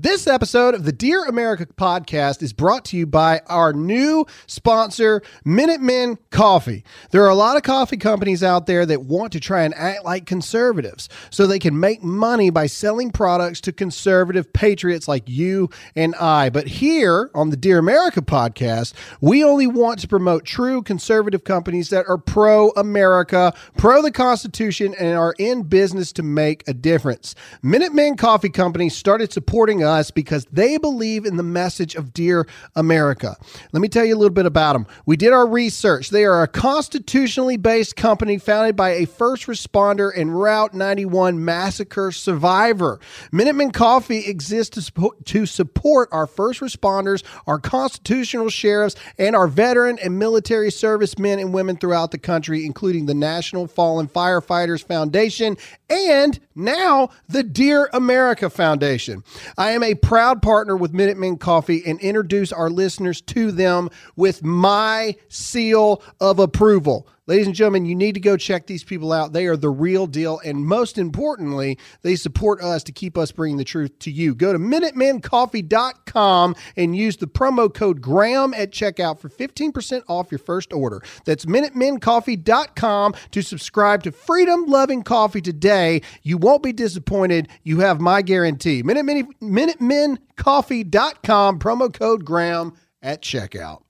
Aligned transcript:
This 0.00 0.28
episode 0.28 0.76
of 0.76 0.84
the 0.84 0.92
Dear 0.92 1.24
America 1.24 1.66
podcast 1.66 2.40
is 2.40 2.52
brought 2.52 2.84
to 2.84 2.96
you 2.96 3.04
by 3.04 3.40
our 3.48 3.72
new 3.72 4.26
sponsor, 4.46 5.22
Minutemen 5.44 6.18
Coffee. 6.30 6.84
There 7.10 7.24
are 7.24 7.28
a 7.28 7.34
lot 7.34 7.56
of 7.56 7.64
coffee 7.64 7.96
companies 7.96 8.44
out 8.44 8.66
there 8.66 8.86
that 8.86 9.02
want 9.02 9.32
to 9.32 9.40
try 9.40 9.64
and 9.64 9.74
act 9.74 10.04
like 10.04 10.24
conservatives 10.24 11.08
so 11.30 11.48
they 11.48 11.58
can 11.58 11.80
make 11.80 12.00
money 12.00 12.48
by 12.48 12.66
selling 12.66 13.10
products 13.10 13.60
to 13.62 13.72
conservative 13.72 14.52
patriots 14.52 15.08
like 15.08 15.28
you 15.28 15.68
and 15.96 16.14
I. 16.14 16.48
But 16.48 16.68
here 16.68 17.32
on 17.34 17.50
the 17.50 17.56
Dear 17.56 17.78
America 17.78 18.22
podcast, 18.22 18.92
we 19.20 19.42
only 19.42 19.66
want 19.66 19.98
to 19.98 20.06
promote 20.06 20.44
true 20.44 20.80
conservative 20.80 21.42
companies 21.42 21.90
that 21.90 22.06
are 22.08 22.18
pro 22.18 22.70
America, 22.76 23.52
pro 23.76 24.00
the 24.00 24.12
Constitution, 24.12 24.94
and 24.96 25.18
are 25.18 25.34
in 25.40 25.64
business 25.64 26.12
to 26.12 26.22
make 26.22 26.62
a 26.68 26.72
difference. 26.72 27.34
Minutemen 27.64 28.16
Coffee 28.16 28.48
Company 28.48 28.88
started 28.88 29.32
supporting 29.32 29.82
us 29.82 29.87
because 30.14 30.46
they 30.52 30.76
believe 30.76 31.24
in 31.24 31.36
the 31.36 31.42
message 31.42 31.94
of 31.94 32.12
Dear 32.12 32.46
America. 32.76 33.36
Let 33.72 33.80
me 33.80 33.88
tell 33.88 34.04
you 34.04 34.14
a 34.14 34.18
little 34.18 34.34
bit 34.34 34.46
about 34.46 34.74
them. 34.74 34.86
We 35.06 35.16
did 35.16 35.32
our 35.32 35.46
research. 35.46 36.10
They 36.10 36.24
are 36.24 36.42
a 36.42 36.48
constitutionally 36.48 37.56
based 37.56 37.96
company 37.96 38.38
founded 38.38 38.76
by 38.76 38.90
a 38.90 39.06
first 39.06 39.46
responder 39.46 40.10
and 40.14 40.38
Route 40.38 40.74
91 40.74 41.44
massacre 41.44 42.12
survivor. 42.12 43.00
Minuteman 43.32 43.72
Coffee 43.72 44.26
exists 44.26 44.90
to 45.24 45.46
support, 45.46 46.08
our 46.12 46.26
first 46.26 46.60
responders, 46.60 47.22
our 47.46 47.58
constitutional 47.58 48.48
sheriffs, 48.50 48.96
and 49.18 49.34
our 49.34 49.48
veteran 49.48 49.98
and 49.98 50.18
military 50.18 50.70
service 50.70 51.18
men 51.18 51.38
and 51.38 51.52
women 51.52 51.76
throughout 51.76 52.10
the 52.10 52.18
country, 52.18 52.66
including 52.66 53.06
the 53.06 53.14
National 53.14 53.66
Fallen 53.66 54.08
Firefighters 54.08 54.84
Foundation 54.84 55.56
and 55.88 56.38
now 56.54 57.10
the 57.28 57.42
Dear 57.42 57.88
America 57.92 58.50
Foundation. 58.50 59.22
I 59.56 59.70
am 59.70 59.77
a 59.82 59.94
proud 59.94 60.42
partner 60.42 60.76
with 60.76 60.92
Minutemen 60.92 61.38
Coffee 61.38 61.82
and 61.86 62.00
introduce 62.00 62.52
our 62.52 62.70
listeners 62.70 63.20
to 63.22 63.52
them 63.52 63.90
with 64.16 64.42
my 64.42 65.16
seal 65.28 66.02
of 66.20 66.38
approval. 66.38 67.06
Ladies 67.28 67.46
and 67.46 67.54
gentlemen, 67.54 67.84
you 67.84 67.94
need 67.94 68.14
to 68.14 68.20
go 68.20 68.38
check 68.38 68.66
these 68.66 68.82
people 68.82 69.12
out. 69.12 69.34
They 69.34 69.46
are 69.48 69.56
the 69.58 69.68
real 69.68 70.06
deal. 70.06 70.40
And 70.46 70.64
most 70.64 70.96
importantly, 70.96 71.78
they 72.00 72.16
support 72.16 72.62
us 72.62 72.82
to 72.84 72.92
keep 72.92 73.18
us 73.18 73.32
bringing 73.32 73.58
the 73.58 73.64
truth 73.64 73.98
to 73.98 74.10
you. 74.10 74.34
Go 74.34 74.54
to 74.54 74.58
MinutemenCoffee.com 74.58 76.56
and 76.78 76.96
use 76.96 77.18
the 77.18 77.26
promo 77.26 77.72
code 77.72 78.00
GRAHAM 78.00 78.54
at 78.56 78.70
checkout 78.70 79.18
for 79.18 79.28
15% 79.28 80.04
off 80.08 80.32
your 80.32 80.38
first 80.38 80.72
order. 80.72 81.02
That's 81.26 81.44
MinutemenCoffee.com 81.44 83.14
to 83.32 83.42
subscribe 83.42 84.04
to 84.04 84.12
freedom 84.12 84.64
loving 84.64 85.02
coffee 85.02 85.42
today. 85.42 86.00
You 86.22 86.38
won't 86.38 86.62
be 86.62 86.72
disappointed. 86.72 87.48
You 87.62 87.80
have 87.80 88.00
my 88.00 88.22
guarantee. 88.22 88.82
Minutemen, 88.82 89.34
MinutemenCoffee.com, 89.42 91.58
promo 91.58 91.92
code 91.92 92.24
GRAHAM 92.24 92.72
at 93.02 93.20
checkout. 93.20 93.82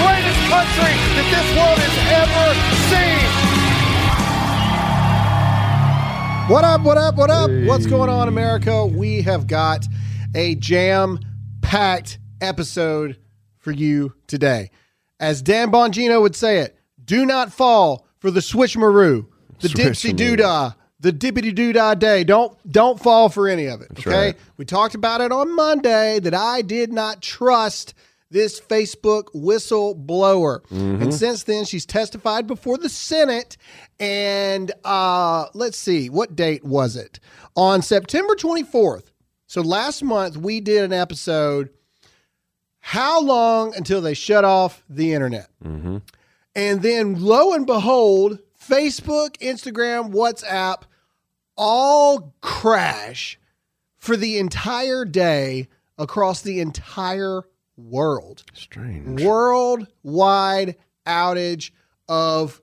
Greatest 0.00 0.40
country 0.52 0.94
that 1.16 1.26
this 1.32 1.48
world 1.56 1.78
has 1.80 1.96
ever 2.20 2.46
seen. 2.92 3.26
What 6.52 6.64
up, 6.64 6.82
what 6.82 6.96
up, 6.96 7.16
what 7.16 7.30
up? 7.30 7.50
What's 7.66 7.86
going 7.86 8.08
on, 8.08 8.28
America? 8.28 8.86
We 8.86 9.22
have 9.22 9.46
got 9.46 9.84
a 10.34 10.54
jam 10.56 11.18
packed 11.60 12.18
episode 12.40 13.18
for 13.58 13.72
you 13.72 14.14
today. 14.26 14.70
As 15.18 15.42
Dan 15.42 15.72
Bongino 15.72 16.20
would 16.20 16.36
say 16.36 16.58
it, 16.58 16.78
do 17.04 17.26
not 17.26 17.52
fall 17.52 18.06
for 18.18 18.30
the 18.30 18.40
switchmaroo, 18.40 19.26
the 19.60 19.68
dipsy 19.68 20.12
doodah, 20.12 20.76
the 21.00 21.12
dippity 21.12 21.52
doodah 21.52 21.98
day. 21.98 22.22
Don't 22.22 22.56
don't 22.70 23.00
fall 23.00 23.28
for 23.28 23.48
any 23.48 23.66
of 23.66 23.80
it. 23.80 23.88
okay. 23.98 24.10
right. 24.10 24.36
We 24.56 24.64
talked 24.64 24.94
about 24.94 25.20
it 25.20 25.32
on 25.32 25.54
Monday 25.54 26.20
that 26.20 26.34
I 26.34 26.62
did 26.62 26.92
not 26.92 27.22
trust 27.22 27.94
this 28.30 28.60
Facebook 28.60 29.24
whistleblower. 29.34 30.60
And 30.70 31.14
since 31.14 31.44
then, 31.44 31.64
she's 31.64 31.86
testified 31.86 32.46
before 32.46 32.76
the 32.78 32.88
Senate. 32.88 33.56
And 34.00 34.72
uh, 34.84 35.46
let's 35.54 35.78
see, 35.78 36.10
what 36.10 36.34
date 36.36 36.64
was 36.64 36.96
it? 36.96 37.20
On 37.54 37.82
September 37.82 38.34
24th. 38.34 39.04
So 39.46 39.60
last 39.60 40.02
month, 40.02 40.36
we 40.36 40.60
did 40.60 40.82
an 40.82 40.92
episode 40.92 41.70
How 42.80 43.20
long 43.20 43.74
until 43.76 44.00
they 44.00 44.14
shut 44.14 44.44
off 44.44 44.82
the 44.88 45.12
internet? 45.12 45.48
And 45.62 46.82
then 46.82 47.20
lo 47.20 47.52
and 47.52 47.66
behold, 47.66 48.38
Facebook, 48.60 49.36
Instagram, 49.38 50.12
WhatsApp 50.12 50.82
all 51.56 52.34
crash 52.40 53.38
for 53.96 54.16
the 54.16 54.38
entire 54.38 55.04
day 55.04 55.68
across 55.98 56.42
the 56.42 56.60
entire 56.60 57.42
world. 57.76 58.44
Strange. 58.54 59.22
Worldwide 59.22 60.76
outage 61.06 61.70
of 62.08 62.60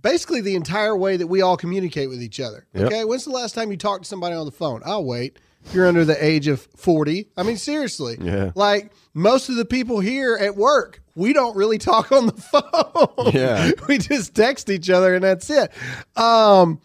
basically 0.00 0.40
the 0.40 0.54
entire 0.54 0.96
way 0.96 1.16
that 1.16 1.26
we 1.26 1.42
all 1.42 1.56
communicate 1.56 2.08
with 2.08 2.22
each 2.22 2.40
other. 2.40 2.66
Yep. 2.74 2.84
Okay. 2.86 3.04
When's 3.04 3.24
the 3.24 3.30
last 3.30 3.54
time 3.54 3.70
you 3.70 3.76
talked 3.76 4.04
to 4.04 4.08
somebody 4.08 4.34
on 4.34 4.46
the 4.46 4.52
phone? 4.52 4.82
I'll 4.84 5.04
wait. 5.04 5.38
If 5.64 5.74
you're 5.74 5.88
under 5.88 6.04
the 6.04 6.24
age 6.24 6.46
of 6.46 6.60
40. 6.76 7.28
I 7.36 7.42
mean, 7.42 7.56
seriously. 7.56 8.16
Yeah. 8.20 8.52
Like 8.54 8.92
most 9.12 9.48
of 9.48 9.56
the 9.56 9.64
people 9.64 9.98
here 10.00 10.38
at 10.40 10.56
work, 10.56 11.02
we 11.14 11.32
don't 11.32 11.56
really 11.56 11.78
talk 11.78 12.12
on 12.12 12.26
the 12.26 12.32
phone. 13.16 13.32
Yeah. 13.34 13.72
we 13.88 13.98
just 13.98 14.34
text 14.34 14.70
each 14.70 14.88
other 14.88 15.14
and 15.14 15.24
that's 15.24 15.50
it. 15.50 15.72
Um, 16.16 16.80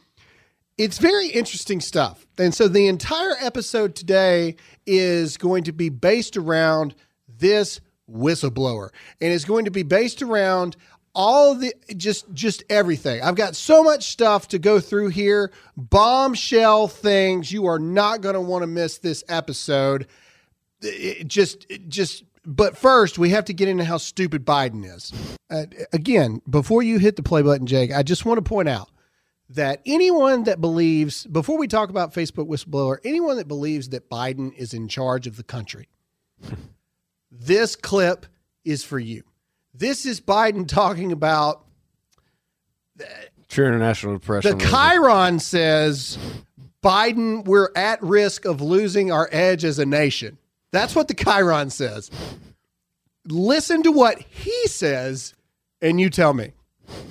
it's 0.78 0.98
very 0.98 1.28
interesting 1.28 1.80
stuff. 1.80 2.26
And 2.38 2.54
so 2.54 2.68
the 2.68 2.88
entire 2.88 3.36
episode 3.40 3.96
today 3.96 4.56
is 4.86 5.38
going 5.38 5.64
to 5.66 5.72
be 5.72 5.90
based 5.90 6.38
around 6.38 6.96
this 7.28 7.80
whistleblower 8.10 8.90
and 9.22 9.32
it's 9.32 9.46
going 9.46 9.66
to 9.66 9.72
be 9.72 9.84
based 9.84 10.22
around 10.22 10.76
all 11.16 11.56
the 11.56 11.74
just 11.96 12.32
just 12.34 12.64
everything. 12.70 13.22
I've 13.22 13.36
got 13.36 13.56
so 13.56 13.84
much 13.84 14.08
stuff 14.08 14.48
to 14.50 14.60
go 14.60 14.80
through 14.80 15.10
here, 15.10 15.52
bombshell 15.78 16.88
things. 16.88 17.52
You 17.52 17.68
are 17.68 17.80
not 17.80 18.22
going 18.22 18.36
to 18.36 18.42
want 18.42 18.64
to 18.64 18.68
miss 18.68 18.98
this 18.98 19.24
episode. 19.30 20.08
It 20.82 21.28
just 21.28 21.68
it 21.70 21.88
just 21.88 22.24
but 22.46 22.76
first 22.76 23.20
we 23.20 23.30
have 23.30 23.46
to 23.46 23.54
get 23.54 23.68
into 23.68 23.84
how 23.84 23.98
stupid 23.98 24.44
Biden 24.44 24.84
is. 24.86 25.14
Uh, 25.52 25.66
again, 25.94 26.42
before 26.50 26.82
you 26.82 26.98
hit 26.98 27.16
the 27.16 27.24
play 27.24 27.44
button, 27.44 27.68
Jake, 27.68 27.94
I 27.94 28.02
just 28.02 28.26
want 28.26 28.40
to 28.40 28.42
point 28.42 28.68
out 28.68 28.90
that 29.50 29.82
anyone 29.86 30.44
that 30.44 30.62
believes, 30.62 31.26
before 31.26 31.58
we 31.58 31.68
talk 31.68 31.90
about 31.90 32.14
Facebook 32.14 32.48
whistleblower, 32.48 32.98
anyone 33.04 33.38
that 33.38 33.48
believes 33.48 33.90
that 33.90 34.10
Biden 34.10 34.54
is 34.56 34.74
in 34.74 34.88
charge 34.88 35.28
of 35.28 35.38
the 35.38 35.44
country, 35.44 35.88
this 37.32 37.76
clip 37.76 38.26
is 38.64 38.84
for 38.84 39.00
you. 39.00 39.24
This 39.74 40.06
is 40.06 40.22
Biden 40.22 40.68
talking 40.68 41.12
about 41.12 41.66
True 43.48 43.68
international 43.68 44.14
depression. 44.14 44.58
the. 44.58 44.66
Chiron 44.66 45.40
says 45.40 46.18
Biden, 46.84 47.46
we're 47.46 47.70
at 47.76 48.02
risk 48.04 48.46
of 48.46 48.62
losing 48.62 49.12
our 49.12 49.30
edge 49.32 49.64
as 49.64 49.80
a 49.80 49.86
nation. 49.86 50.38
That's 50.72 50.96
what 50.96 51.08
the 51.08 51.14
Chiron 51.14 51.70
says. 51.70 52.12
Listen 53.26 53.84
to 53.84 53.92
what 53.92 54.20
he 54.20 54.68
says, 54.68 55.34
and 55.82 56.00
you 56.00 56.10
tell 56.10 56.34
me. 56.34 56.52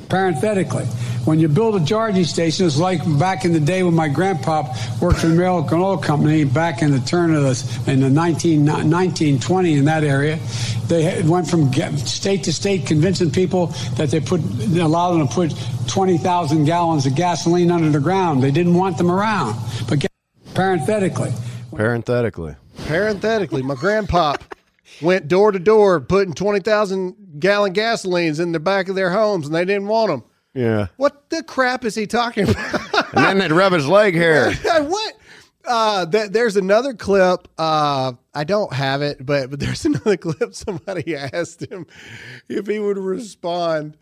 Parenthetically, 0.08 0.84
when 1.24 1.38
you 1.38 1.48
build 1.48 1.80
a 1.80 1.84
charging 1.84 2.24
station, 2.24 2.66
it's 2.66 2.78
like 2.78 3.00
back 3.18 3.44
in 3.44 3.52
the 3.52 3.60
day 3.60 3.82
when 3.82 3.94
my 3.94 4.08
grandpa 4.08 4.62
worked 5.00 5.20
for 5.20 5.28
the 5.28 5.32
American 5.32 5.78
Oil 5.78 5.96
Company 5.96 6.44
back 6.44 6.82
in 6.82 6.90
the 6.90 7.00
turn 7.00 7.34
of 7.34 7.42
the 7.42 7.90
in 7.90 8.00
the 8.00 8.10
19, 8.10 8.66
1920 8.66 9.74
in 9.74 9.84
that 9.86 10.04
area. 10.04 10.38
They 10.88 11.22
went 11.22 11.48
from 11.48 11.72
state 11.72 12.44
to 12.44 12.52
state 12.52 12.86
convincing 12.86 13.30
people 13.30 13.68
that 13.96 14.10
they 14.10 14.20
put 14.20 14.40
allow 14.76 15.12
them 15.12 15.26
to 15.26 15.34
put 15.34 15.54
20,000 15.86 16.64
gallons 16.64 17.06
of 17.06 17.14
gasoline 17.14 17.70
under 17.70 17.88
the 17.88 18.00
ground. 18.00 18.42
They 18.42 18.50
didn't 18.50 18.74
want 18.74 18.98
them 18.98 19.10
around. 19.10 19.56
But 19.88 20.04
parenthetically, 20.52 21.32
Parenthetically. 21.74 22.54
Parenthetically, 22.86 23.62
my 23.62 23.74
grandpop 23.74 24.42
went 25.02 25.28
door 25.28 25.52
to 25.52 25.58
door 25.58 26.00
putting 26.00 26.34
20,000 26.34 27.16
gallon 27.38 27.72
gasolines 27.72 28.40
in 28.40 28.52
the 28.52 28.60
back 28.60 28.88
of 28.88 28.94
their 28.94 29.10
homes 29.10 29.46
and 29.46 29.54
they 29.54 29.64
didn't 29.64 29.88
want 29.88 30.10
them. 30.10 30.24
Yeah. 30.54 30.88
What 30.96 31.30
the 31.30 31.42
crap 31.42 31.84
is 31.84 31.94
he 31.94 32.06
talking 32.06 32.48
about? 32.48 33.14
And 33.14 33.24
then 33.24 33.38
they'd 33.38 33.52
rub 33.52 33.72
his 33.72 33.86
leg 33.86 34.14
hair. 34.14 34.52
what? 34.84 35.14
Uh, 35.64 36.06
th- 36.06 36.30
there's 36.30 36.56
another 36.56 36.94
clip. 36.94 37.48
Uh, 37.56 38.12
I 38.34 38.44
don't 38.44 38.72
have 38.72 39.02
it, 39.02 39.24
but 39.24 39.50
but 39.50 39.60
there's 39.60 39.84
another 39.86 40.16
clip. 40.16 40.54
Somebody 40.54 41.14
asked 41.32 41.62
him 41.62 41.86
if 42.48 42.66
he 42.66 42.78
would 42.78 42.98
respond 42.98 43.96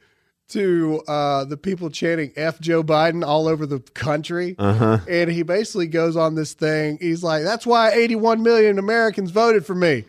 to 0.49 1.00
uh, 1.06 1.44
the 1.44 1.56
people 1.56 1.91
chanting 1.91 2.33
"F 2.35 2.61
Joe 2.61 2.83
Biden" 2.83 3.25
all 3.25 3.47
over 3.47 3.67
the 3.67 3.81
country, 3.81 4.56
and 4.59 5.31
he 5.31 5.43
basically 5.43 5.87
goes 5.87 6.17
on 6.17 6.35
this 6.35 6.55
thing. 6.55 6.99
He's 7.00 7.23
like, 7.23 7.44
"That's 7.44 7.67
why 7.67 7.93
81 7.93 8.43
million 8.43 8.79
Americans 8.79 9.31
voted 9.31 9.67
for 9.67 9.75
me, 9.75 10.05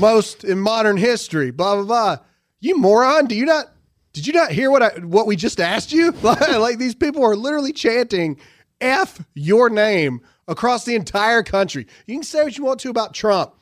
most 0.00 0.44
in 0.44 0.58
modern 0.58 0.96
history." 0.96 1.50
Blah 1.50 1.76
blah 1.76 1.84
blah. 1.84 2.18
You 2.60 2.78
moron! 2.78 3.26
Do 3.26 3.34
you 3.34 3.46
not? 3.46 3.66
Did 4.12 4.26
you 4.26 4.32
not 4.32 4.50
hear 4.50 4.70
what 4.70 4.82
I 4.82 4.88
what 5.00 5.26
we 5.26 5.36
just 5.36 5.60
asked 5.60 5.92
you? 5.92 6.10
like 6.22 6.78
these 6.78 6.94
people 6.94 7.24
are 7.24 7.36
literally 7.36 7.72
chanting 7.72 8.38
"F 8.80 9.24
your 9.34 9.70
name" 9.70 10.20
across 10.48 10.84
the 10.84 10.94
entire 10.94 11.42
country. 11.42 11.86
You 12.06 12.16
can 12.16 12.22
say 12.22 12.42
what 12.42 12.58
you 12.58 12.64
want 12.64 12.80
to 12.80 12.90
about 12.90 13.14
Trump. 13.14 13.54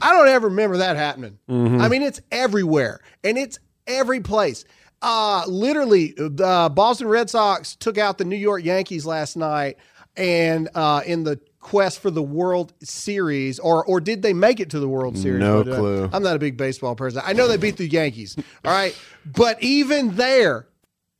I 0.00 0.12
don't 0.12 0.28
ever 0.28 0.48
remember 0.48 0.78
that 0.78 0.96
happening. 0.96 1.38
I 1.80 1.88
mean, 1.88 2.02
it's 2.02 2.20
everywhere 2.30 3.00
and 3.24 3.36
it's 3.36 3.58
every 3.86 4.20
place. 4.20 4.64
Uh, 5.02 5.44
literally, 5.46 6.14
the 6.16 6.70
Boston 6.74 7.08
Red 7.08 7.28
Sox 7.28 7.76
took 7.76 7.98
out 7.98 8.16
the 8.16 8.24
New 8.24 8.36
York 8.36 8.64
Yankees 8.64 9.04
last 9.04 9.36
night, 9.36 9.76
and 10.16 10.68
uh, 10.74 11.02
in 11.04 11.24
the 11.24 11.38
quest 11.66 11.98
for 11.98 12.12
the 12.12 12.22
World 12.22 12.72
Series, 12.80 13.58
or 13.58 13.84
or 13.84 14.00
did 14.00 14.22
they 14.22 14.32
make 14.32 14.60
it 14.60 14.70
to 14.70 14.78
the 14.78 14.88
World 14.88 15.18
Series? 15.18 15.40
No 15.40 15.64
clue. 15.64 16.08
I'm 16.12 16.22
not 16.22 16.36
a 16.36 16.38
big 16.38 16.56
baseball 16.56 16.94
person. 16.94 17.20
I 17.24 17.32
know 17.32 17.48
they 17.48 17.56
beat 17.56 17.76
the 17.76 17.88
Yankees. 17.88 18.36
All 18.64 18.70
right, 18.70 18.96
but 19.24 19.60
even 19.60 20.14
there, 20.14 20.68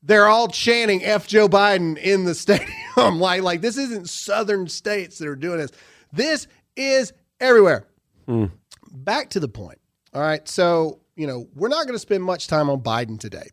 they're 0.04 0.28
all 0.28 0.46
chanting 0.46 1.04
"F 1.04 1.26
Joe 1.26 1.48
Biden" 1.48 1.98
in 1.98 2.24
the 2.24 2.34
stadium. 2.36 2.70
like, 3.18 3.42
like 3.42 3.60
this 3.60 3.76
isn't 3.76 4.08
southern 4.08 4.68
states 4.68 5.18
that 5.18 5.26
are 5.26 5.34
doing 5.34 5.58
this. 5.58 5.72
This 6.12 6.46
is 6.76 7.12
everywhere. 7.40 7.88
Hmm. 8.26 8.44
Back 8.92 9.30
to 9.30 9.40
the 9.40 9.48
point. 9.48 9.80
All 10.14 10.22
right, 10.22 10.46
so 10.46 11.00
you 11.16 11.26
know 11.26 11.48
we're 11.56 11.68
not 11.68 11.86
going 11.86 11.96
to 11.96 11.98
spend 11.98 12.22
much 12.22 12.46
time 12.46 12.70
on 12.70 12.82
Biden 12.82 13.18
today, 13.18 13.48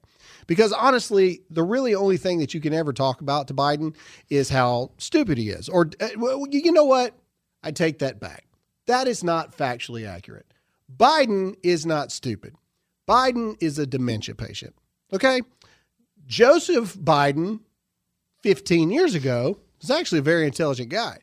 because 0.47 0.71
honestly, 0.71 1.41
the 1.49 1.63
really 1.63 1.95
only 1.95 2.17
thing 2.17 2.39
that 2.39 2.53
you 2.53 2.61
can 2.61 2.73
ever 2.73 2.93
talk 2.93 3.21
about 3.21 3.47
to 3.47 3.53
Biden 3.53 3.95
is 4.29 4.49
how 4.49 4.91
stupid 4.97 5.37
he 5.37 5.49
is. 5.49 5.69
Or 5.69 5.89
uh, 5.99 6.09
you 6.49 6.71
know 6.71 6.85
what? 6.85 7.15
I 7.63 7.71
take 7.71 7.99
that 7.99 8.19
back. 8.19 8.45
That 8.87 9.07
is 9.07 9.23
not 9.23 9.55
factually 9.55 10.07
accurate. 10.07 10.53
Biden 10.95 11.55
is 11.63 11.85
not 11.85 12.11
stupid. 12.11 12.55
Biden 13.07 13.55
is 13.61 13.79
a 13.79 13.87
dementia 13.87 14.35
patient. 14.35 14.75
Okay? 15.11 15.41
Joseph 16.25 16.95
Biden, 16.95 17.61
15 18.41 18.91
years 18.91 19.15
ago, 19.15 19.59
was 19.81 19.91
actually 19.91 20.19
a 20.19 20.23
very 20.23 20.45
intelligent 20.45 20.89
guy. 20.89 21.19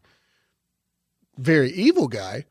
Very 1.36 1.70
evil 1.72 2.08
guy, 2.08 2.44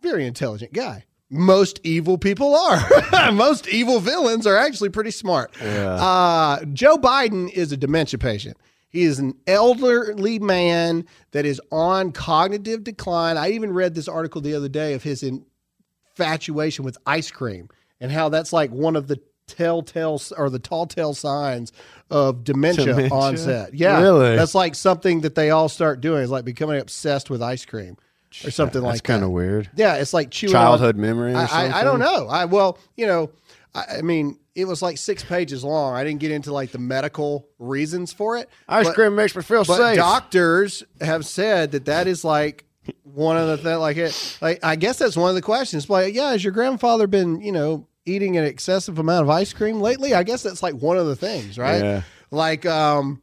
very 0.00 0.26
intelligent 0.26 0.72
guy. 0.72 1.04
Most 1.30 1.80
evil 1.84 2.16
people 2.16 2.54
are. 2.56 3.32
Most 3.32 3.68
evil 3.68 4.00
villains 4.00 4.46
are 4.46 4.56
actually 4.56 4.88
pretty 4.88 5.10
smart. 5.10 5.52
Uh, 5.62 6.64
Joe 6.72 6.96
Biden 6.96 7.50
is 7.52 7.70
a 7.72 7.76
dementia 7.76 8.18
patient. 8.18 8.56
He 8.88 9.02
is 9.02 9.18
an 9.18 9.34
elderly 9.46 10.38
man 10.38 11.04
that 11.32 11.44
is 11.44 11.60
on 11.70 12.12
cognitive 12.12 12.82
decline. 12.84 13.36
I 13.36 13.50
even 13.50 13.72
read 13.72 13.94
this 13.94 14.08
article 14.08 14.40
the 14.40 14.54
other 14.54 14.68
day 14.70 14.94
of 14.94 15.02
his 15.02 15.22
infatuation 15.22 16.84
with 16.84 16.96
ice 17.06 17.30
cream 17.30 17.68
and 18.00 18.10
how 18.10 18.30
that's 18.30 18.52
like 18.52 18.70
one 18.70 18.96
of 18.96 19.06
the 19.06 19.20
telltale 19.46 20.20
or 20.36 20.48
the 20.50 20.58
tall 20.58 20.86
tale 20.86 21.14
signs 21.14 21.72
of 22.10 22.44
dementia, 22.44 22.86
Dementia? 22.86 23.14
onset. 23.16 23.74
Yeah, 23.74 24.00
Really? 24.00 24.36
That's 24.36 24.54
like 24.54 24.74
something 24.74 25.20
that 25.22 25.34
they 25.34 25.50
all 25.50 25.68
start 25.68 26.00
doing 26.00 26.22
is 26.22 26.30
like 26.30 26.44
becoming 26.44 26.80
obsessed 26.80 27.28
with 27.28 27.42
ice 27.42 27.64
cream 27.66 27.96
or 28.44 28.50
something 28.50 28.82
That's 28.82 28.92
like 28.94 29.02
that. 29.02 29.12
kind 29.12 29.24
of 29.24 29.30
weird. 29.30 29.70
Yeah, 29.74 29.94
it's 29.96 30.12
like 30.14 30.30
chewing 30.30 30.52
Childhood 30.52 30.96
on- 30.96 31.00
memory 31.00 31.34
or 31.34 31.38
I, 31.38 31.46
I, 31.46 31.80
I 31.80 31.84
don't 31.84 31.98
know. 32.00 32.26
I 32.28 32.44
well, 32.44 32.78
you 32.96 33.06
know, 33.06 33.30
I, 33.74 33.98
I 33.98 34.02
mean, 34.02 34.38
it 34.54 34.64
was 34.66 34.82
like 34.82 34.98
six 34.98 35.24
pages 35.24 35.62
long. 35.64 35.94
I 35.94 36.04
didn't 36.04 36.20
get 36.20 36.30
into 36.30 36.52
like 36.52 36.70
the 36.72 36.78
medical 36.78 37.46
reasons 37.58 38.12
for 38.12 38.36
it. 38.36 38.48
Ice 38.68 38.86
but- 38.86 38.94
cream 38.94 39.14
makes 39.14 39.34
me 39.36 39.42
feel 39.42 39.64
but 39.64 39.76
safe. 39.76 39.96
doctors 39.96 40.82
have 41.00 41.24
said 41.26 41.72
that 41.72 41.84
that 41.86 42.06
is 42.06 42.24
like 42.24 42.64
one 43.02 43.36
of 43.36 43.48
the 43.48 43.56
things. 43.58 43.78
Like 43.78 43.96
it, 43.96 44.38
like 44.40 44.64
I 44.64 44.76
guess 44.76 44.98
that's 44.98 45.16
one 45.16 45.28
of 45.28 45.34
the 45.34 45.42
questions. 45.42 45.88
Like, 45.90 46.14
yeah, 46.14 46.30
has 46.32 46.42
your 46.42 46.52
grandfather 46.52 47.06
been, 47.06 47.40
you 47.40 47.52
know, 47.52 47.86
eating 48.06 48.36
an 48.36 48.44
excessive 48.44 48.98
amount 48.98 49.22
of 49.24 49.30
ice 49.30 49.52
cream 49.52 49.80
lately? 49.80 50.14
I 50.14 50.22
guess 50.22 50.42
that's 50.42 50.62
like 50.62 50.74
one 50.74 50.96
of 50.96 51.06
the 51.06 51.16
things, 51.16 51.58
right? 51.58 51.82
Yeah. 51.82 52.02
Like, 52.30 52.66
um, 52.66 53.22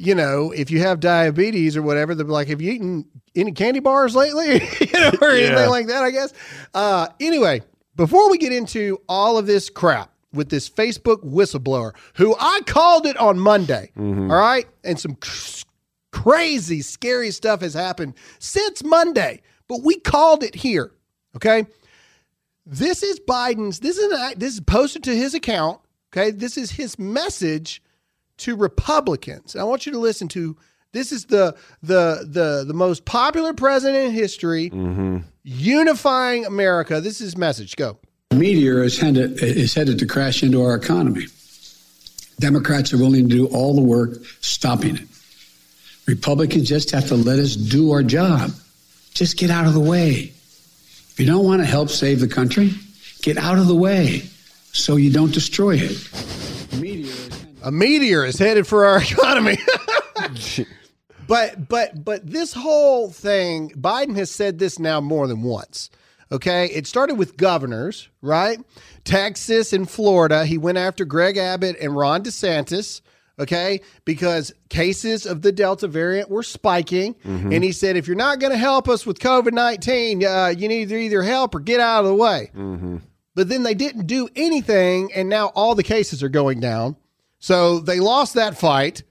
you 0.00 0.14
know, 0.14 0.50
if 0.50 0.70
you 0.70 0.80
have 0.80 0.98
diabetes 0.98 1.76
or 1.76 1.82
whatever, 1.82 2.14
they'll 2.14 2.26
be 2.26 2.32
like, 2.32 2.48
have 2.48 2.62
you 2.62 2.72
eaten 2.72 3.04
any 3.36 3.52
candy 3.52 3.80
bars 3.80 4.16
lately? 4.16 4.54
you 4.80 4.92
know, 4.98 5.12
or 5.20 5.28
anything 5.30 5.68
like 5.68 5.88
that, 5.88 6.02
I 6.02 6.10
guess. 6.10 6.32
Uh, 6.72 7.08
anyway, 7.20 7.60
before 7.96 8.30
we 8.30 8.38
get 8.38 8.50
into 8.50 8.98
all 9.10 9.36
of 9.36 9.44
this 9.44 9.68
crap 9.68 10.10
with 10.32 10.48
this 10.48 10.70
Facebook 10.70 11.22
whistleblower, 11.22 11.92
who 12.14 12.34
I 12.40 12.60
called 12.66 13.04
it 13.04 13.18
on 13.18 13.38
Monday, 13.38 13.92
all 14.30 14.38
right, 14.38 14.66
and 14.84 14.98
some 14.98 15.18
c- 15.22 15.64
crazy, 16.12 16.80
scary 16.80 17.30
stuff 17.30 17.60
has 17.60 17.74
happened 17.74 18.14
since 18.38 18.82
Monday, 18.82 19.42
but 19.68 19.82
we 19.82 19.96
called 19.96 20.42
it 20.42 20.54
here, 20.54 20.92
okay? 21.36 21.66
This 22.64 23.02
is 23.02 23.20
Biden's. 23.20 23.80
This 23.80 23.98
is 23.98 24.10
an, 24.12 24.38
this 24.38 24.54
is 24.54 24.60
posted 24.60 25.04
to 25.04 25.14
his 25.14 25.34
account. 25.34 25.78
Okay, 26.12 26.30
this 26.30 26.56
is 26.56 26.70
his 26.70 26.98
message 26.98 27.82
to 28.40 28.56
Republicans. 28.56 29.56
I 29.56 29.64
want 29.64 29.86
you 29.86 29.92
to 29.92 29.98
listen 29.98 30.28
to. 30.28 30.56
This 30.92 31.12
is 31.12 31.26
the 31.26 31.56
the 31.82 32.26
the 32.26 32.64
the 32.66 32.74
most 32.74 33.04
popular 33.04 33.54
president 33.54 34.06
in 34.06 34.12
history, 34.12 34.70
mm-hmm. 34.70 35.18
unifying 35.44 36.46
America. 36.46 37.00
This 37.00 37.20
is 37.20 37.32
his 37.32 37.36
message. 37.36 37.76
Go. 37.76 37.98
meteor 38.34 38.82
is 38.82 38.98
headed, 38.98 39.40
is 39.42 39.74
headed 39.74 39.98
to 40.00 40.06
crash 40.06 40.42
into 40.42 40.62
our 40.62 40.74
economy. 40.74 41.26
Democrats 42.40 42.92
are 42.92 42.98
willing 42.98 43.28
to 43.28 43.36
do 43.36 43.46
all 43.48 43.74
the 43.74 43.82
work 43.82 44.16
stopping 44.40 44.96
it. 44.96 45.06
Republicans 46.06 46.68
just 46.68 46.90
have 46.90 47.06
to 47.08 47.14
let 47.14 47.38
us 47.38 47.54
do 47.54 47.92
our 47.92 48.02
job. 48.02 48.50
Just 49.14 49.36
get 49.36 49.50
out 49.50 49.66
of 49.66 49.74
the 49.74 49.80
way. 49.80 50.32
If 51.10 51.16
you 51.18 51.26
don't 51.26 51.44
want 51.44 51.60
to 51.60 51.66
help 51.66 51.90
save 51.90 52.20
the 52.20 52.28
country, 52.28 52.72
get 53.22 53.36
out 53.36 53.58
of 53.58 53.68
the 53.68 53.74
way 53.74 54.22
so 54.72 54.96
you 54.96 55.12
don't 55.12 55.32
destroy 55.32 55.76
it. 55.76 56.59
Meteor 57.62 57.68
is 57.68 57.68
headed- 57.68 57.68
A 57.68 57.70
meteor 57.70 58.24
is 58.24 58.38
headed 58.38 58.66
for 58.66 58.84
our 58.86 59.02
economy. 59.02 59.58
but 61.26 61.68
but 61.68 62.04
but 62.04 62.26
this 62.26 62.52
whole 62.52 63.10
thing, 63.10 63.70
Biden 63.70 64.16
has 64.16 64.30
said 64.30 64.58
this 64.58 64.78
now 64.78 65.00
more 65.00 65.26
than 65.26 65.42
once. 65.42 65.90
Okay, 66.32 66.66
it 66.66 66.86
started 66.86 67.16
with 67.16 67.36
governors, 67.36 68.08
right? 68.22 68.58
Texas 69.04 69.72
and 69.72 69.90
Florida. 69.90 70.46
He 70.46 70.58
went 70.58 70.78
after 70.78 71.04
Greg 71.04 71.36
Abbott 71.36 71.76
and 71.80 71.96
Ron 71.96 72.22
DeSantis. 72.22 73.00
Okay, 73.38 73.80
because 74.04 74.52
cases 74.68 75.24
of 75.24 75.40
the 75.40 75.50
Delta 75.50 75.88
variant 75.88 76.28
were 76.30 76.42
spiking, 76.42 77.14
and 77.24 77.64
he 77.64 77.72
said, 77.72 77.96
if 77.96 78.06
you're 78.06 78.14
not 78.14 78.38
going 78.38 78.52
to 78.52 78.58
help 78.58 78.86
us 78.86 79.06
with 79.06 79.18
COVID 79.18 79.52
nineteen, 79.52 80.22
uh, 80.24 80.52
you 80.56 80.68
need 80.68 80.90
to 80.90 80.96
either 80.96 81.22
help 81.22 81.54
or 81.54 81.60
get 81.60 81.80
out 81.80 82.00
of 82.04 82.08
the 82.10 82.14
way. 82.14 82.50
But 83.34 83.48
then 83.48 83.62
they 83.62 83.74
didn't 83.74 84.06
do 84.06 84.28
anything, 84.36 85.10
and 85.14 85.28
now 85.30 85.46
all 85.54 85.74
the 85.74 85.82
cases 85.82 86.22
are 86.22 86.28
going 86.28 86.60
down. 86.60 86.96
So 87.40 87.80
they 87.80 87.98
lost 87.98 88.34
that 88.34 88.56
fight. 88.56 89.02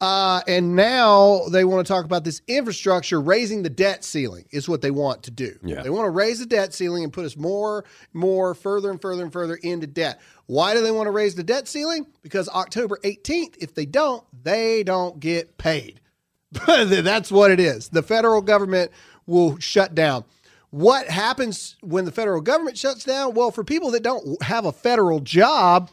Uh, 0.00 0.40
and 0.48 0.74
now 0.74 1.42
they 1.50 1.62
want 1.62 1.86
to 1.86 1.92
talk 1.92 2.06
about 2.06 2.24
this 2.24 2.40
infrastructure, 2.48 3.20
raising 3.20 3.62
the 3.62 3.68
debt 3.68 4.02
ceiling 4.02 4.46
is 4.50 4.66
what 4.66 4.80
they 4.80 4.90
want 4.90 5.22
to 5.22 5.30
do. 5.30 5.54
Yeah. 5.62 5.82
They 5.82 5.90
want 5.90 6.06
to 6.06 6.10
raise 6.10 6.38
the 6.38 6.46
debt 6.46 6.72
ceiling 6.72 7.04
and 7.04 7.12
put 7.12 7.26
us 7.26 7.36
more, 7.36 7.84
more, 8.14 8.54
further 8.54 8.90
and 8.90 9.00
further 9.00 9.22
and 9.22 9.32
further 9.32 9.56
into 9.56 9.86
debt. 9.86 10.18
Why 10.46 10.72
do 10.72 10.80
they 10.80 10.90
want 10.90 11.06
to 11.06 11.10
raise 11.10 11.34
the 11.34 11.42
debt 11.42 11.68
ceiling? 11.68 12.06
Because 12.22 12.48
October 12.48 12.98
18th, 13.04 13.56
if 13.60 13.74
they 13.74 13.84
don't, 13.84 14.24
they 14.42 14.82
don't 14.84 15.20
get 15.20 15.58
paid. 15.58 16.00
That's 16.66 17.30
what 17.30 17.50
it 17.50 17.60
is. 17.60 17.90
The 17.90 18.02
federal 18.02 18.40
government 18.40 18.92
will 19.26 19.58
shut 19.58 19.94
down. 19.94 20.24
What 20.70 21.08
happens 21.08 21.76
when 21.82 22.06
the 22.06 22.12
federal 22.12 22.40
government 22.40 22.78
shuts 22.78 23.04
down? 23.04 23.34
Well, 23.34 23.50
for 23.50 23.64
people 23.64 23.90
that 23.90 24.02
don't 24.02 24.42
have 24.42 24.64
a 24.64 24.72
federal 24.72 25.20
job, 25.20 25.90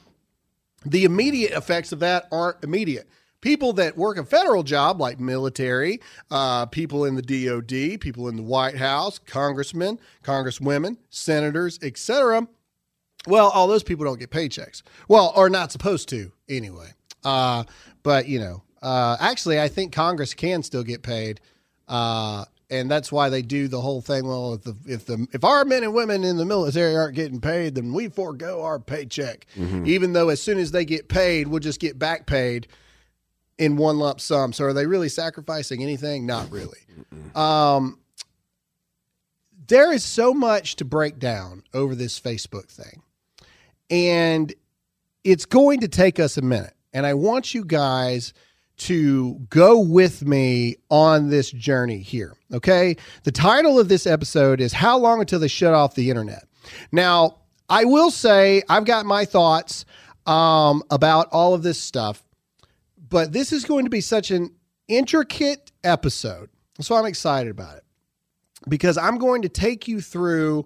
the 0.91 1.03
immediate 1.03 1.51
effects 1.51 1.91
of 1.91 2.00
that 2.00 2.27
aren't 2.32 2.63
immediate. 2.63 3.08
People 3.41 3.74
that 3.74 3.96
work 3.96 4.17
a 4.17 4.25
federal 4.25 4.63
job, 4.63 5.00
like 5.00 5.20
military, 5.20 6.01
uh, 6.32 6.65
people 6.65 7.06
in 7.06 7.15
the 7.15 7.22
DOD, 7.22 8.01
people 8.01 8.27
in 8.27 8.36
the 8.36 8.44
White 8.44 8.77
House, 8.77 9.20
congressmen, 9.20 10.00
congresswomen, 10.24 10.98
senators, 11.10 11.77
etc. 11.84 12.48
Well, 13.27 13.50
all 13.50 13.67
those 13.67 13.84
people 13.84 14.06
don't 14.06 14.20
get 14.20 14.32
paychecks. 14.32 14.82
Well, 15.08 15.34
are 15.36 15.50
not 15.50 15.72
supposed 15.72 16.10
to 16.10 16.32
anyway. 16.50 16.94
Uh, 17.24 17.63
but 18.03 18.27
you 18.27 18.39
know, 18.39 18.63
Uh, 18.82 19.17
actually, 19.20 19.60
I 19.60 19.67
think 19.70 19.91
Congress 19.91 20.34
can 20.36 20.62
still 20.62 20.84
get 20.84 21.01
paid, 21.01 21.41
uh, 21.88 22.46
and 22.69 22.91
that's 22.91 23.12
why 23.12 23.29
they 23.29 23.41
do 23.41 23.67
the 23.67 23.81
whole 23.81 24.01
thing. 24.01 24.27
Well, 24.27 24.55
if 24.55 24.63
the 24.63 24.75
if 24.86 25.05
the 25.05 25.27
if 25.31 25.43
our 25.43 25.63
men 25.65 25.83
and 25.83 25.93
women 25.93 26.24
in 26.24 26.38
the 26.38 26.45
military 26.45 26.95
aren't 26.95 27.15
getting 27.15 27.39
paid, 27.39 27.75
then 27.75 27.93
we 27.93 28.09
forego 28.09 28.62
our 28.63 28.79
paycheck. 28.79 29.45
Even 29.88 30.13
though 30.13 30.29
as 30.29 30.41
soon 30.41 30.57
as 30.57 30.71
they 30.71 30.86
get 30.86 31.07
paid, 31.07 31.47
we'll 31.47 31.59
just 31.59 31.79
get 31.79 31.97
back 31.97 32.25
paid 32.25 32.67
in 33.57 33.77
one 33.77 33.97
lump 34.00 34.19
sum. 34.19 34.53
So 34.53 34.65
are 34.65 34.74
they 34.74 34.86
really 34.86 35.09
sacrificing 35.09 35.81
anything? 35.81 36.25
Not 36.25 36.51
really. 36.51 36.79
Um, 37.36 38.00
there 39.67 39.91
is 39.91 40.03
so 40.03 40.33
much 40.33 40.75
to 40.77 40.86
break 40.86 41.19
down 41.19 41.63
over 41.74 41.95
this 41.95 42.19
Facebook 42.19 42.69
thing. 42.69 43.01
And 43.89 44.53
it's 45.24 45.45
going 45.45 45.79
to 45.81 45.88
take 45.88 46.19
us 46.19 46.38
a 46.38 46.41
minute. 46.41 46.74
And 46.93 47.05
I 47.05 47.13
want 47.13 47.53
you 47.53 47.65
guys 47.65 48.33
to 48.77 49.36
go 49.50 49.79
with 49.79 50.25
me 50.25 50.75
on 50.89 51.29
this 51.29 51.51
journey 51.51 52.00
here. 52.00 52.34
Okay. 52.53 52.96
The 53.24 53.31
title 53.31 53.79
of 53.79 53.89
this 53.89 54.05
episode 54.05 54.62
is 54.62 54.74
How 54.74 54.98
Long 54.98 55.19
Until 55.19 55.39
They 55.39 55.48
Shut 55.48 55.74
Off 55.74 55.96
the 55.96 56.10
Internet? 56.10 56.48
Now, 56.91 57.38
I 57.69 57.86
will 57.86 58.12
say 58.12 58.62
I've 58.69 58.86
got 58.86 59.05
my 59.05 59.25
thoughts 59.25 59.86
um, 60.25 60.84
about 60.91 61.27
all 61.31 61.53
of 61.53 61.63
this 61.63 61.79
stuff, 61.79 62.24
but 63.10 63.34
this 63.34 63.51
is 63.51 63.65
going 63.65 63.86
to 63.86 63.89
be 63.89 64.01
such 64.01 64.31
an 64.31 64.53
intricate 64.88 65.72
episode. 65.84 66.50
So 66.79 66.96
I'm 66.96 67.05
excited 67.05 67.50
about 67.50 67.77
it 67.77 67.84
because 68.69 68.98
I'm 68.98 69.17
going 69.17 69.41
to 69.41 69.50
take 69.50 69.88
you 69.88 70.01
through 70.01 70.65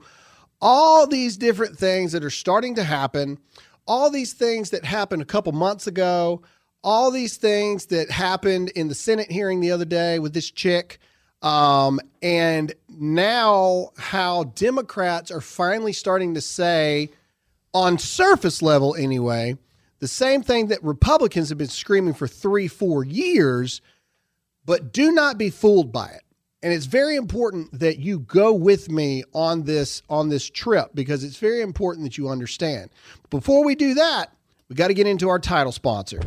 all 0.62 1.08
these 1.08 1.38
different 1.38 1.78
things 1.78 2.12
that 2.12 2.24
are 2.24 2.30
starting 2.30 2.76
to 2.76 2.84
happen, 2.84 3.40
all 3.88 4.10
these 4.10 4.34
things 4.34 4.70
that 4.72 4.86
happened 4.86 5.22
a 5.22 5.26
couple 5.26 5.52
months 5.54 5.88
ago, 5.88 6.42
all 6.84 7.12
these 7.12 7.38
things 7.38 7.88
that 7.88 8.10
happened 8.10 8.70
in 8.70 8.88
the 8.88 8.96
Senate 8.96 9.32
hearing 9.32 9.60
the 9.60 9.72
other 9.72 9.86
day 9.86 10.20
with 10.20 10.34
this 10.34 10.50
chick. 10.50 11.00
Um, 11.42 12.00
and 12.22 12.74
now 12.90 13.92
how 13.98 14.46
Democrats 14.56 15.32
are 15.32 15.42
finally 15.42 15.94
starting 15.94 16.36
to 16.36 16.42
say, 16.42 17.10
on 17.74 17.98
surface 17.98 18.62
level 18.62 18.96
anyway, 18.96 19.58
the 20.00 20.08
same 20.08 20.44
thing 20.44 20.68
that 20.68 20.84
Republicans 20.84 21.50
have 21.50 21.58
been 21.58 21.68
screaming 21.68 22.14
for 22.14 22.28
three, 22.28 22.68
four 22.68 23.04
years, 23.04 23.82
but 24.66 24.92
do 24.92 25.12
not 25.12 25.38
be 25.38 25.50
fooled 25.50 25.92
by 25.92 26.08
it 26.08 26.24
and 26.64 26.74
it's 26.74 26.86
very 26.86 27.16
important 27.16 27.80
that 27.80 28.00
you 28.00 28.20
go 28.20 28.54
with 28.54 28.90
me 28.90 29.24
on 29.34 29.64
this 29.64 30.04
on 30.10 30.30
this 30.30 30.50
trip 30.50 30.92
because 30.94 31.24
it's 31.24 31.38
very 31.38 31.62
important 31.62 32.06
that 32.06 32.18
you 32.18 32.30
understand. 32.30 32.90
Before 33.30 33.64
we 33.64 33.76
do 33.76 33.96
that, 33.96 34.32
we 34.70 34.76
got 34.76 34.88
to 34.88 34.94
get 34.94 35.08
into 35.08 35.30
our 35.30 35.40
title 35.40 35.72
sponsor. 35.72 36.22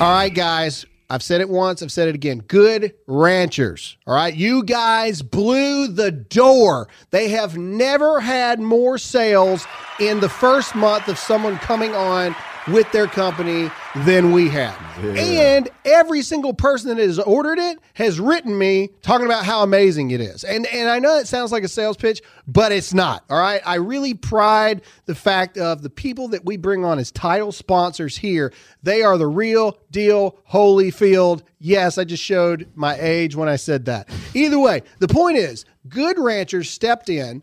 All 0.00 0.12
right, 0.12 0.32
guys. 0.32 0.86
I've 1.10 1.24
said 1.24 1.40
it 1.40 1.48
once, 1.48 1.82
I've 1.82 1.90
said 1.90 2.06
it 2.06 2.14
again. 2.14 2.38
Good 2.46 2.94
ranchers. 3.08 3.96
All 4.06 4.14
right. 4.14 4.32
You 4.32 4.62
guys 4.62 5.22
blew 5.22 5.88
the 5.88 6.12
door. 6.12 6.86
They 7.10 7.30
have 7.30 7.56
never 7.56 8.20
had 8.20 8.60
more 8.60 8.98
sales 8.98 9.66
in 9.98 10.20
the 10.20 10.28
first 10.28 10.74
month 10.76 11.08
of 11.08 11.18
someone 11.18 11.56
coming 11.58 11.94
on 11.94 12.36
with 12.70 12.90
their 12.92 13.06
company 13.06 13.70
than 14.04 14.32
we 14.32 14.48
have. 14.48 14.76
And 15.04 15.68
every 15.84 16.22
single 16.22 16.52
person 16.52 16.88
that 16.88 16.98
has 17.02 17.18
ordered 17.18 17.58
it 17.58 17.78
has 17.94 18.20
written 18.20 18.56
me 18.56 18.90
talking 19.02 19.26
about 19.26 19.44
how 19.44 19.62
amazing 19.62 20.10
it 20.10 20.20
is. 20.20 20.44
And 20.44 20.66
and 20.66 20.88
I 20.88 20.98
know 20.98 21.18
it 21.18 21.26
sounds 21.26 21.52
like 21.52 21.64
a 21.64 21.68
sales 21.68 21.96
pitch, 21.96 22.20
but 22.46 22.72
it's 22.72 22.92
not. 22.92 23.24
All 23.30 23.38
right. 23.38 23.60
I 23.64 23.76
really 23.76 24.14
pride 24.14 24.82
the 25.06 25.14
fact 25.14 25.56
of 25.58 25.82
the 25.82 25.90
people 25.90 26.28
that 26.28 26.44
we 26.44 26.56
bring 26.56 26.84
on 26.84 26.98
as 26.98 27.10
title 27.10 27.52
sponsors 27.52 28.16
here. 28.16 28.52
They 28.82 29.02
are 29.02 29.18
the 29.18 29.26
real 29.26 29.78
deal 29.90 30.38
Holyfield. 30.50 31.42
Yes, 31.58 31.98
I 31.98 32.04
just 32.04 32.22
showed 32.22 32.68
my 32.74 32.96
age 33.00 33.34
when 33.34 33.48
I 33.48 33.56
said 33.56 33.86
that. 33.86 34.08
Either 34.34 34.58
way, 34.58 34.82
the 34.98 35.08
point 35.08 35.36
is, 35.36 35.64
Good 35.88 36.18
Ranchers 36.18 36.70
stepped 36.70 37.08
in 37.08 37.42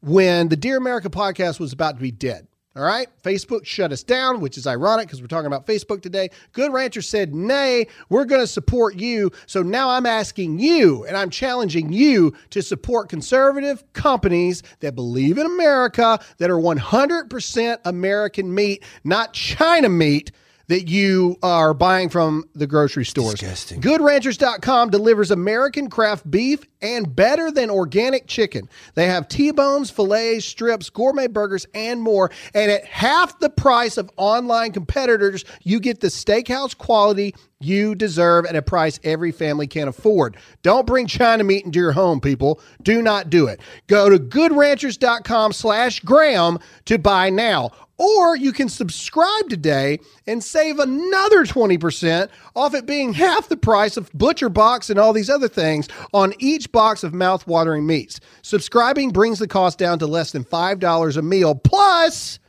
when 0.00 0.48
the 0.48 0.56
Dear 0.56 0.76
America 0.76 1.08
podcast 1.08 1.60
was 1.60 1.72
about 1.72 1.96
to 1.96 2.02
be 2.02 2.10
dead. 2.10 2.46
All 2.74 2.82
right. 2.82 3.08
Facebook 3.22 3.66
shut 3.66 3.92
us 3.92 4.02
down, 4.02 4.40
which 4.40 4.56
is 4.56 4.66
ironic 4.66 5.06
because 5.06 5.20
we're 5.20 5.26
talking 5.26 5.46
about 5.46 5.66
Facebook 5.66 6.00
today. 6.00 6.30
Good 6.52 6.72
Rancher 6.72 7.02
said, 7.02 7.34
nay, 7.34 7.86
we're 8.08 8.24
going 8.24 8.40
to 8.40 8.46
support 8.46 8.96
you. 8.96 9.30
So 9.46 9.62
now 9.62 9.90
I'm 9.90 10.06
asking 10.06 10.58
you 10.58 11.04
and 11.04 11.14
I'm 11.14 11.28
challenging 11.28 11.92
you 11.92 12.32
to 12.48 12.62
support 12.62 13.10
conservative 13.10 13.84
companies 13.92 14.62
that 14.80 14.94
believe 14.94 15.36
in 15.36 15.44
America, 15.44 16.18
that 16.38 16.50
are 16.50 16.58
100% 16.58 17.78
American 17.84 18.54
meat, 18.54 18.82
not 19.04 19.34
China 19.34 19.90
meat 19.90 20.32
that 20.72 20.88
you 20.88 21.36
are 21.42 21.74
buying 21.74 22.08
from 22.08 22.48
the 22.54 22.66
grocery 22.66 23.04
stores. 23.04 23.34
Disgusting. 23.34 23.82
GoodRanchers.com 23.82 24.88
delivers 24.88 25.30
American 25.30 25.90
craft 25.90 26.30
beef 26.30 26.64
and 26.80 27.14
better 27.14 27.50
than 27.50 27.68
organic 27.68 28.26
chicken. 28.26 28.70
They 28.94 29.06
have 29.06 29.28
T-bones, 29.28 29.90
fillets, 29.90 30.46
strips, 30.46 30.88
gourmet 30.88 31.26
burgers, 31.26 31.66
and 31.74 32.00
more. 32.00 32.30
And 32.54 32.70
at 32.70 32.86
half 32.86 33.38
the 33.38 33.50
price 33.50 33.98
of 33.98 34.10
online 34.16 34.72
competitors, 34.72 35.44
you 35.62 35.78
get 35.78 36.00
the 36.00 36.08
steakhouse 36.08 36.74
quality 36.74 37.34
you 37.60 37.94
deserve 37.94 38.46
at 38.46 38.56
a 38.56 38.62
price 38.62 38.98
every 39.04 39.30
family 39.30 39.66
can 39.66 39.88
afford. 39.88 40.38
Don't 40.62 40.86
bring 40.86 41.06
China 41.06 41.44
meat 41.44 41.66
into 41.66 41.78
your 41.78 41.92
home, 41.92 42.18
people. 42.18 42.60
Do 42.82 43.02
not 43.02 43.28
do 43.28 43.46
it. 43.46 43.60
Go 43.88 44.08
to 44.08 44.18
goodranchers.com 44.18 45.52
slash 45.52 46.00
Graham 46.00 46.58
to 46.86 46.98
buy 46.98 47.28
now. 47.28 47.70
Or 48.02 48.34
you 48.34 48.52
can 48.52 48.68
subscribe 48.68 49.48
today 49.48 50.00
and 50.26 50.42
save 50.42 50.80
another 50.80 51.44
20% 51.44 52.28
off 52.56 52.74
it 52.74 52.84
being 52.84 53.12
half 53.12 53.48
the 53.48 53.56
price 53.56 53.96
of 53.96 54.12
Butcher 54.12 54.48
Box 54.48 54.90
and 54.90 54.98
all 54.98 55.12
these 55.12 55.30
other 55.30 55.46
things 55.46 55.86
on 56.12 56.34
each 56.40 56.72
box 56.72 57.04
of 57.04 57.14
mouth-watering 57.14 57.86
meats. 57.86 58.18
Subscribing 58.42 59.10
brings 59.10 59.38
the 59.38 59.46
cost 59.46 59.78
down 59.78 60.00
to 60.00 60.08
less 60.08 60.32
than 60.32 60.42
$5 60.42 61.16
a 61.16 61.22
meal. 61.22 61.54
Plus, 61.54 62.40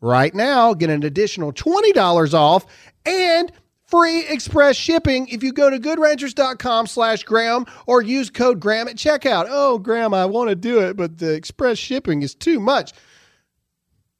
right 0.00 0.32
now, 0.36 0.72
get 0.72 0.88
an 0.88 1.02
additional 1.02 1.52
$20 1.52 2.32
off 2.32 2.64
and 3.04 3.50
free 3.86 4.24
express 4.28 4.76
shipping 4.76 5.26
if 5.26 5.42
you 5.42 5.52
go 5.52 5.68
to 5.68 5.80
goodranchers.com 5.80 6.86
slash 6.86 7.24
graham 7.24 7.66
or 7.86 8.02
use 8.02 8.30
code 8.30 8.58
graham 8.58 8.88
at 8.88 8.96
checkout 8.96 9.44
oh 9.50 9.76
graham 9.76 10.14
i 10.14 10.24
want 10.24 10.48
to 10.48 10.56
do 10.56 10.80
it 10.80 10.96
but 10.96 11.18
the 11.18 11.34
express 11.34 11.76
shipping 11.76 12.22
is 12.22 12.34
too 12.34 12.58
much 12.58 12.94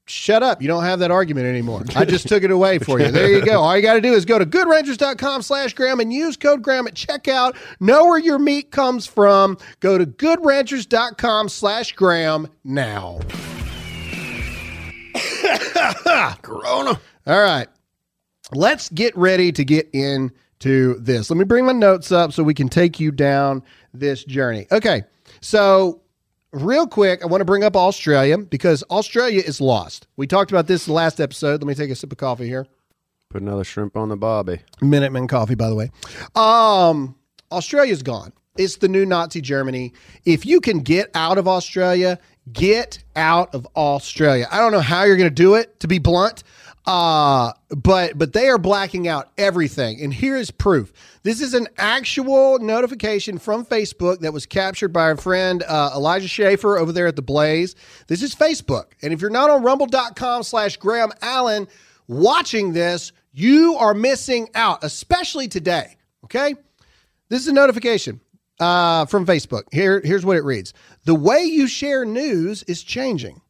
shut 0.07 0.43
up. 0.43 0.61
You 0.61 0.69
don't 0.69 0.85
have 0.85 0.99
that 1.01 1.11
argument 1.11 1.47
anymore. 1.47 1.83
I 1.95 2.05
just 2.05 2.29
took 2.29 2.43
it 2.43 2.51
away 2.51 2.79
for 2.79 3.01
you. 3.01 3.07
There 3.13 3.31
you 3.31 3.45
go. 3.45 3.61
All 3.61 3.77
you 3.77 3.83
got 3.83 3.95
to 3.95 4.01
do 4.01 4.15
is 4.15 4.25
go 4.25 4.39
to 4.39 4.47
goodranchers.com 4.47 5.43
slash 5.43 5.75
graham 5.75 6.01
and 6.01 6.13
use 6.13 6.37
code 6.37 6.63
graham 6.63 6.87
at 6.87 6.95
checkout. 6.95 7.57
Know 7.79 8.07
where 8.07 8.19
your 8.19 8.39
meat 8.39 8.71
comes 8.71 9.07
from. 9.07 9.59
Go 9.81 9.99
to 9.99 10.07
goodranchers.com 10.07 11.49
slash 11.49 11.93
graham 11.93 12.49
now. 12.65 13.21
Corona. 16.43 17.01
all 17.27 17.41
right. 17.41 17.69
Let's 18.55 18.89
get 18.91 19.17
ready 19.17 19.53
to 19.53 19.65
get 19.65 19.89
into 19.93 20.99
this. 21.01 21.31
Let 21.31 21.37
me 21.37 21.45
bring 21.45 21.65
my 21.65 21.73
notes 21.73 22.13
up 22.13 22.33
so 22.33 22.43
we 22.43 22.55
can 22.55 22.69
take 22.69 22.99
you 23.01 23.11
down 23.11 23.63
this 23.95 24.25
journey. 24.25 24.67
Okay, 24.73 25.05
so 25.41 26.01
real 26.53 26.87
quick, 26.87 27.23
I 27.23 27.27
want 27.27 27.41
to 27.41 27.45
bring 27.45 27.65
up 27.65 27.77
Australia 27.77 28.39
because 28.39 28.85
Australia 28.91 29.43
is 29.45 29.61
lost. 29.61 30.07
We 30.17 30.27
talked 30.27 30.51
about 30.51 30.67
this 30.67 30.89
last 30.89 31.21
episode. 31.21 31.63
Let 31.63 31.67
me 31.67 31.75
take 31.75 31.91
a 31.91 31.95
sip 31.95 32.13
of 32.13 32.19
coffee 32.19 32.47
here. 32.47 32.67
Put 33.31 33.43
another 33.43 33.65
shrimp 33.65 33.97
on 33.97 34.11
the 34.11 34.17
bobby. 34.17 34.61
Minuteman 34.81 35.29
coffee, 35.29 35.55
by 35.55 35.69
the 35.69 35.75
way. 35.75 35.91
Um, 36.35 37.15
Australia's 37.51 38.03
gone. 38.03 38.33
It's 38.59 38.77
the 38.77 38.89
new 38.89 39.07
Nazi 39.07 39.41
Germany. 39.41 39.95
If 40.27 40.45
you 40.45 40.61
can 40.61 40.81
get 40.81 41.11
out 41.15 41.39
of 41.39 41.49
Australia, 41.49 42.19
get 42.53 43.03
out 43.17 43.55
of 43.55 43.67
Australia. 43.75 44.47
I 44.53 44.59
don't 44.59 44.73
know 44.73 44.81
how 44.81 45.05
you're 45.05 45.17
going 45.17 45.31
to 45.31 45.35
do 45.35 45.55
it, 45.55 45.81
to 45.81 45.89
be 45.89 45.99
blunt. 45.99 46.43
Uh, 46.85 47.53
but 47.71 48.19
but 48.19 48.33
they 48.33 48.49
are 48.49 48.59
blacking 48.59 49.07
out 49.07 49.31
everything. 49.39 50.01
And 50.03 50.13
here 50.13 50.37
is 50.37 50.51
proof. 50.51 50.93
This 51.23 51.41
is 51.41 51.55
an 51.55 51.69
actual 51.79 52.59
notification 52.59 53.39
from 53.39 53.65
Facebook 53.65 54.19
that 54.21 54.33
was 54.33 54.47
captured 54.47 54.93
by 54.93 55.03
our 55.03 55.17
friend 55.17 55.63
uh, 55.63 55.93
Elijah 55.95 56.27
Schaffer 56.27 56.77
over 56.77 56.91
there 56.91 57.07
at 57.07 57.15
the 57.15 57.23
Blaze. 57.23 57.77
This 58.09 58.23
is 58.23 58.35
Facebook. 58.35 58.87
And 59.01 59.13
if 59.13 59.21
you're 59.21 59.31
not 59.31 59.49
on 59.49 59.63
rumble.com 59.63 60.43
slash 60.43 60.77
Graham 60.77 61.13
Allen 61.23 61.69
watching 62.09 62.73
this, 62.73 63.13
you 63.33 63.77
are 63.77 63.95
missing 63.95 64.49
out, 64.55 64.83
especially 64.83 65.47
today. 65.47 65.97
Okay? 66.25 66.57
This 67.29 67.43
is 67.43 67.49
a 67.49 67.53
notification 67.53 68.21
uh, 68.59 69.07
from 69.07 69.25
Facebook. 69.25 69.63
Here, 69.73 70.01
here's 70.05 70.25
what 70.25 70.37
it 70.37 70.45
reads 70.45 70.75
The 71.05 71.15
way 71.15 71.45
you 71.45 71.67
share 71.69 72.05
news 72.05 72.63
is 72.65 72.83
changing. 72.83 73.41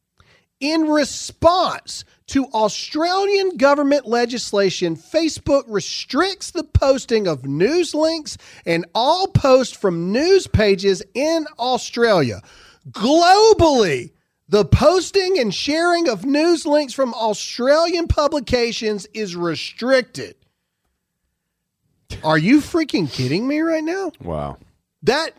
In 0.61 0.83
response 0.83 2.05
to 2.33 2.47
Australian 2.47 3.59
government 3.59 4.07
legislation, 4.07 4.97
Facebook 4.97 5.65
restricts 5.69 6.51
the 6.51 6.65
posting 6.65 7.29
of 7.29 7.45
news 7.45 7.95
links 7.95 8.39
and 8.65 8.87
all 8.95 9.27
posts 9.29 9.77
from 9.77 10.11
news 10.13 10.47
pages 10.47 11.03
in 11.13 11.45
Australia. 11.59 12.41
Globally, 12.91 14.13
the 14.49 14.65
posting 14.65 15.39
and 15.41 15.55
sharing 15.55 16.09
of 16.09 16.25
news 16.25 16.65
links 16.65 16.95
from 16.95 17.13
Australian 17.13 18.09
publications 18.09 19.07
is 19.13 19.37
restricted. 19.37 20.35
Are 22.25 22.39
you 22.39 22.61
freaking 22.63 23.13
kidding 23.13 23.47
me 23.47 23.61
right 23.61 23.85
now? 23.85 24.11
Wow. 24.23 24.57
That 25.03 25.35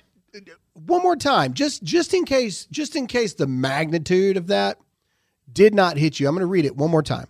one 0.74 1.02
more 1.02 1.16
time, 1.16 1.56
just 1.56 1.82
just 1.82 2.14
in 2.14 2.24
case, 2.24 2.66
just 2.66 2.96
in 2.96 3.08
case 3.08 3.34
the 3.34 3.48
magnitude 3.48 4.38
of 4.38 4.46
that 4.48 4.78
did 5.53 5.74
not 5.74 5.98
hit 5.98 6.19
you. 6.19 6.27
I'm 6.27 6.33
going 6.33 6.41
to 6.41 6.48
read 6.48 6.65
it 6.65 6.75
one 6.75 6.91
more 6.91 7.03
time. 7.03 7.27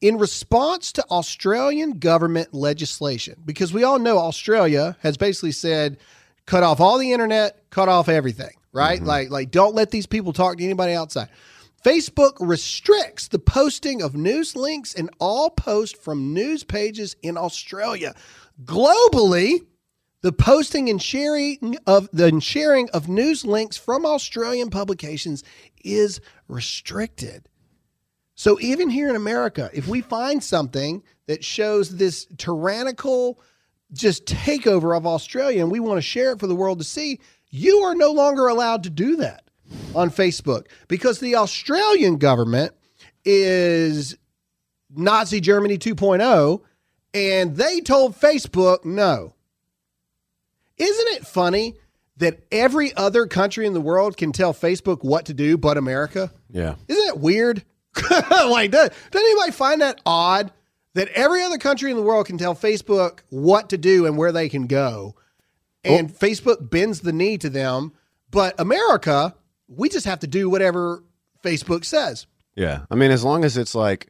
In 0.00 0.18
response 0.18 0.92
to 0.92 1.04
Australian 1.04 1.98
government 1.98 2.52
legislation, 2.52 3.40
because 3.44 3.72
we 3.72 3.84
all 3.84 3.98
know 3.98 4.18
Australia 4.18 4.96
has 5.00 5.16
basically 5.16 5.52
said, 5.52 5.98
cut 6.46 6.62
off 6.62 6.80
all 6.80 6.98
the 6.98 7.12
internet, 7.12 7.70
cut 7.70 7.88
off 7.88 8.08
everything, 8.08 8.52
right? 8.72 8.98
Mm-hmm. 8.98 9.08
Like, 9.08 9.30
like 9.30 9.50
don't 9.50 9.74
let 9.74 9.90
these 9.90 10.06
people 10.06 10.32
talk 10.32 10.58
to 10.58 10.64
anybody 10.64 10.92
outside. 10.92 11.28
Facebook 11.84 12.32
restricts 12.40 13.28
the 13.28 13.38
posting 13.38 14.02
of 14.02 14.14
news 14.14 14.56
links 14.56 14.94
and 14.94 15.10
all 15.20 15.50
posts 15.50 15.98
from 15.98 16.32
news 16.32 16.64
pages 16.64 17.14
in 17.22 17.36
Australia. 17.36 18.14
Globally, 18.64 19.60
the 20.22 20.32
posting 20.32 20.88
and 20.88 21.02
sharing 21.02 21.76
of 21.86 22.08
the 22.10 22.40
sharing 22.40 22.88
of 22.90 23.08
news 23.08 23.44
links 23.44 23.76
from 23.76 24.06
Australian 24.06 24.70
publications 24.70 25.44
is 25.84 26.22
restricted. 26.48 27.46
So 28.34 28.58
even 28.60 28.90
here 28.90 29.08
in 29.08 29.16
America, 29.16 29.70
if 29.72 29.86
we 29.86 30.00
find 30.00 30.42
something 30.42 31.02
that 31.26 31.44
shows 31.44 31.96
this 31.96 32.26
tyrannical 32.36 33.40
just 33.92 34.26
takeover 34.26 34.96
of 34.96 35.06
Australia 35.06 35.62
and 35.62 35.70
we 35.70 35.80
want 35.80 35.98
to 35.98 36.02
share 36.02 36.32
it 36.32 36.40
for 36.40 36.46
the 36.46 36.54
world 36.56 36.78
to 36.78 36.84
see, 36.84 37.20
you 37.50 37.78
are 37.78 37.94
no 37.94 38.10
longer 38.10 38.48
allowed 38.48 38.82
to 38.84 38.90
do 38.90 39.16
that 39.16 39.44
on 39.94 40.10
Facebook 40.10 40.66
because 40.88 41.20
the 41.20 41.36
Australian 41.36 42.16
government 42.16 42.72
is 43.24 44.16
Nazi 44.90 45.40
Germany 45.40 45.78
2.0 45.78 46.60
and 47.14 47.56
they 47.56 47.80
told 47.80 48.18
Facebook 48.18 48.84
no. 48.84 49.34
Isn't 50.76 51.14
it 51.14 51.26
funny 51.26 51.76
that 52.16 52.40
every 52.50 52.92
other 52.94 53.26
country 53.26 53.66
in 53.66 53.74
the 53.74 53.80
world 53.80 54.16
can 54.16 54.32
tell 54.32 54.52
Facebook 54.52 55.04
what 55.04 55.26
to 55.26 55.34
do 55.34 55.56
but 55.56 55.76
America? 55.76 56.32
Yeah. 56.50 56.74
Isn't 56.88 57.06
that 57.06 57.20
weird? 57.20 57.64
like, 58.30 58.70
does, 58.70 58.90
does 59.10 59.22
anybody 59.22 59.52
find 59.52 59.80
that 59.80 60.00
odd 60.04 60.52
that 60.94 61.08
every 61.08 61.42
other 61.42 61.58
country 61.58 61.90
in 61.90 61.96
the 61.96 62.02
world 62.02 62.26
can 62.26 62.38
tell 62.38 62.54
Facebook 62.54 63.20
what 63.30 63.70
to 63.70 63.78
do 63.78 64.06
and 64.06 64.16
where 64.16 64.32
they 64.32 64.48
can 64.48 64.66
go? 64.66 65.14
Oh. 65.84 65.94
And 65.94 66.10
Facebook 66.10 66.70
bends 66.70 67.00
the 67.00 67.12
knee 67.12 67.38
to 67.38 67.50
them, 67.50 67.92
but 68.30 68.58
America, 68.58 69.34
we 69.68 69.88
just 69.88 70.06
have 70.06 70.20
to 70.20 70.26
do 70.26 70.48
whatever 70.48 71.02
Facebook 71.42 71.84
says. 71.84 72.26
Yeah. 72.54 72.84
I 72.90 72.94
mean, 72.94 73.10
as 73.10 73.24
long 73.24 73.44
as 73.44 73.56
it's 73.56 73.74
like 73.74 74.08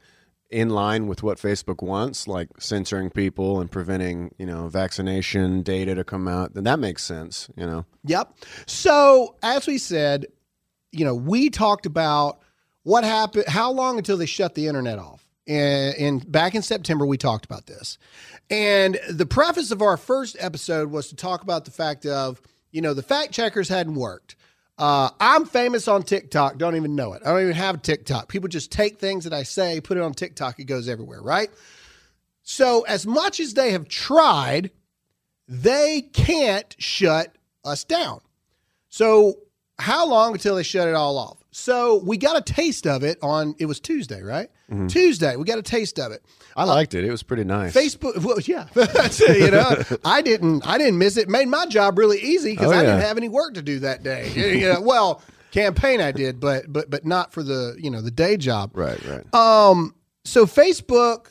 in 0.50 0.70
line 0.70 1.06
with 1.06 1.22
what 1.22 1.38
Facebook 1.38 1.82
wants, 1.82 2.28
like 2.28 2.48
censoring 2.58 3.10
people 3.10 3.60
and 3.60 3.70
preventing, 3.70 4.34
you 4.38 4.46
know, 4.46 4.68
vaccination 4.68 5.62
data 5.62 5.94
to 5.94 6.04
come 6.04 6.28
out, 6.28 6.54
then 6.54 6.64
that 6.64 6.78
makes 6.78 7.02
sense, 7.02 7.48
you 7.56 7.66
know. 7.66 7.84
Yep. 8.04 8.36
So, 8.66 9.36
as 9.42 9.66
we 9.66 9.78
said, 9.78 10.26
you 10.92 11.04
know, 11.04 11.14
we 11.14 11.50
talked 11.50 11.86
about 11.86 12.40
what 12.84 13.02
happened, 13.04 13.48
how 13.48 13.72
long 13.72 13.98
until 13.98 14.16
they 14.16 14.26
shut 14.26 14.54
the 14.54 14.68
internet 14.68 14.98
off. 14.98 15.26
And, 15.46 15.94
and 15.96 16.32
back 16.32 16.54
in 16.54 16.62
September, 16.62 17.04
we 17.04 17.18
talked 17.18 17.44
about 17.44 17.66
this. 17.66 17.98
And 18.48 18.98
the 19.10 19.26
preface 19.26 19.70
of 19.70 19.82
our 19.82 19.96
first 19.96 20.36
episode 20.38 20.90
was 20.90 21.08
to 21.08 21.16
talk 21.16 21.42
about 21.42 21.64
the 21.64 21.70
fact 21.70 22.06
of, 22.06 22.40
you 22.70 22.80
know, 22.80 22.94
the 22.94 23.02
fact 23.02 23.32
checkers 23.32 23.68
hadn't 23.68 23.94
worked. 23.94 24.36
Uh, 24.76 25.10
I'm 25.20 25.44
famous 25.44 25.86
on 25.86 26.02
TikTok, 26.02 26.58
don't 26.58 26.76
even 26.76 26.96
know 26.96 27.12
it. 27.12 27.22
I 27.24 27.30
don't 27.30 27.42
even 27.42 27.54
have 27.54 27.80
TikTok. 27.82 28.28
People 28.28 28.48
just 28.48 28.72
take 28.72 28.98
things 28.98 29.24
that 29.24 29.32
I 29.32 29.44
say, 29.44 29.80
put 29.80 29.96
it 29.96 30.02
on 30.02 30.14
TikTok, 30.14 30.58
it 30.58 30.64
goes 30.64 30.88
everywhere, 30.88 31.22
right? 31.22 31.48
So, 32.42 32.82
as 32.82 33.06
much 33.06 33.38
as 33.38 33.54
they 33.54 33.70
have 33.70 33.88
tried, 33.88 34.70
they 35.46 36.02
can't 36.12 36.74
shut 36.78 37.34
us 37.64 37.84
down. 37.84 38.20
So, 38.88 39.38
how 39.78 40.06
long 40.08 40.32
until 40.32 40.56
they 40.56 40.64
shut 40.64 40.88
it 40.88 40.94
all 40.94 41.18
off? 41.18 41.43
So, 41.56 42.02
we 42.04 42.16
got 42.18 42.36
a 42.36 42.40
taste 42.40 42.84
of 42.84 43.04
it 43.04 43.16
on, 43.22 43.54
it 43.60 43.66
was 43.66 43.78
Tuesday, 43.78 44.22
right? 44.22 44.48
Tuesday, 44.88 45.36
we 45.36 45.44
got 45.44 45.56
a 45.56 45.62
taste 45.62 46.00
of 46.00 46.10
it. 46.10 46.20
I 46.56 46.64
liked 46.64 46.94
it. 46.94 47.04
It 47.04 47.10
was 47.12 47.22
pretty 47.22 47.44
nice. 47.44 47.72
Facebook, 47.72 48.18
well, 48.24 48.40
yeah, 48.40 48.66
you 49.34 49.52
know, 49.52 49.80
I 50.04 50.20
didn't, 50.20 50.66
I 50.66 50.78
didn't 50.78 50.98
miss 50.98 51.16
it. 51.16 51.28
Made 51.28 51.46
my 51.46 51.66
job 51.66 51.96
really 51.96 52.18
easy 52.18 52.54
because 52.54 52.72
Oh, 52.72 52.74
I 52.76 52.80
didn't 52.80 53.02
have 53.02 53.16
any 53.16 53.28
work 53.28 53.54
to 53.54 53.62
do 53.62 53.78
that 53.80 54.02
day. 54.02 54.32
You 54.34 54.72
know, 54.72 54.80
well, 54.80 55.22
campaign 55.52 56.00
I 56.00 56.10
did, 56.10 56.40
but 56.40 56.64
but 56.72 56.90
but 56.90 57.04
not 57.06 57.32
for 57.32 57.44
the 57.44 57.76
you 57.78 57.88
know 57.88 58.00
the 58.00 58.10
day 58.10 58.36
job. 58.36 58.72
Right, 58.74 59.00
right. 59.04 59.32
Um, 59.34 59.94
so 60.24 60.46
Facebook 60.46 61.28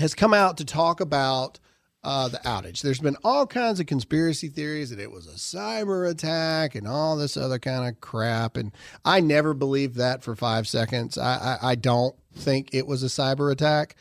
has 0.00 0.12
come 0.14 0.34
out 0.34 0.56
to 0.56 0.64
talk 0.64 1.00
about 1.00 1.60
uh, 2.04 2.28
the 2.28 2.38
outage. 2.38 2.82
There's 2.82 3.00
been 3.00 3.16
all 3.24 3.46
kinds 3.46 3.80
of 3.80 3.86
conspiracy 3.86 4.48
theories 4.48 4.90
that 4.90 5.00
it 5.00 5.10
was 5.10 5.26
a 5.26 5.30
cyber 5.30 6.08
attack 6.08 6.74
and 6.74 6.86
all 6.86 7.16
this 7.16 7.36
other 7.36 7.58
kind 7.58 7.88
of 7.88 8.00
crap. 8.00 8.56
And 8.56 8.72
I 9.04 9.20
never 9.20 9.54
believed 9.54 9.96
that 9.96 10.22
for 10.22 10.36
five 10.36 10.68
seconds. 10.68 11.16
I, 11.16 11.58
I, 11.62 11.70
I 11.70 11.74
don't 11.74 12.14
think 12.34 12.74
it 12.74 12.86
was 12.86 13.02
a 13.02 13.06
cyber 13.06 13.50
attack 13.50 13.96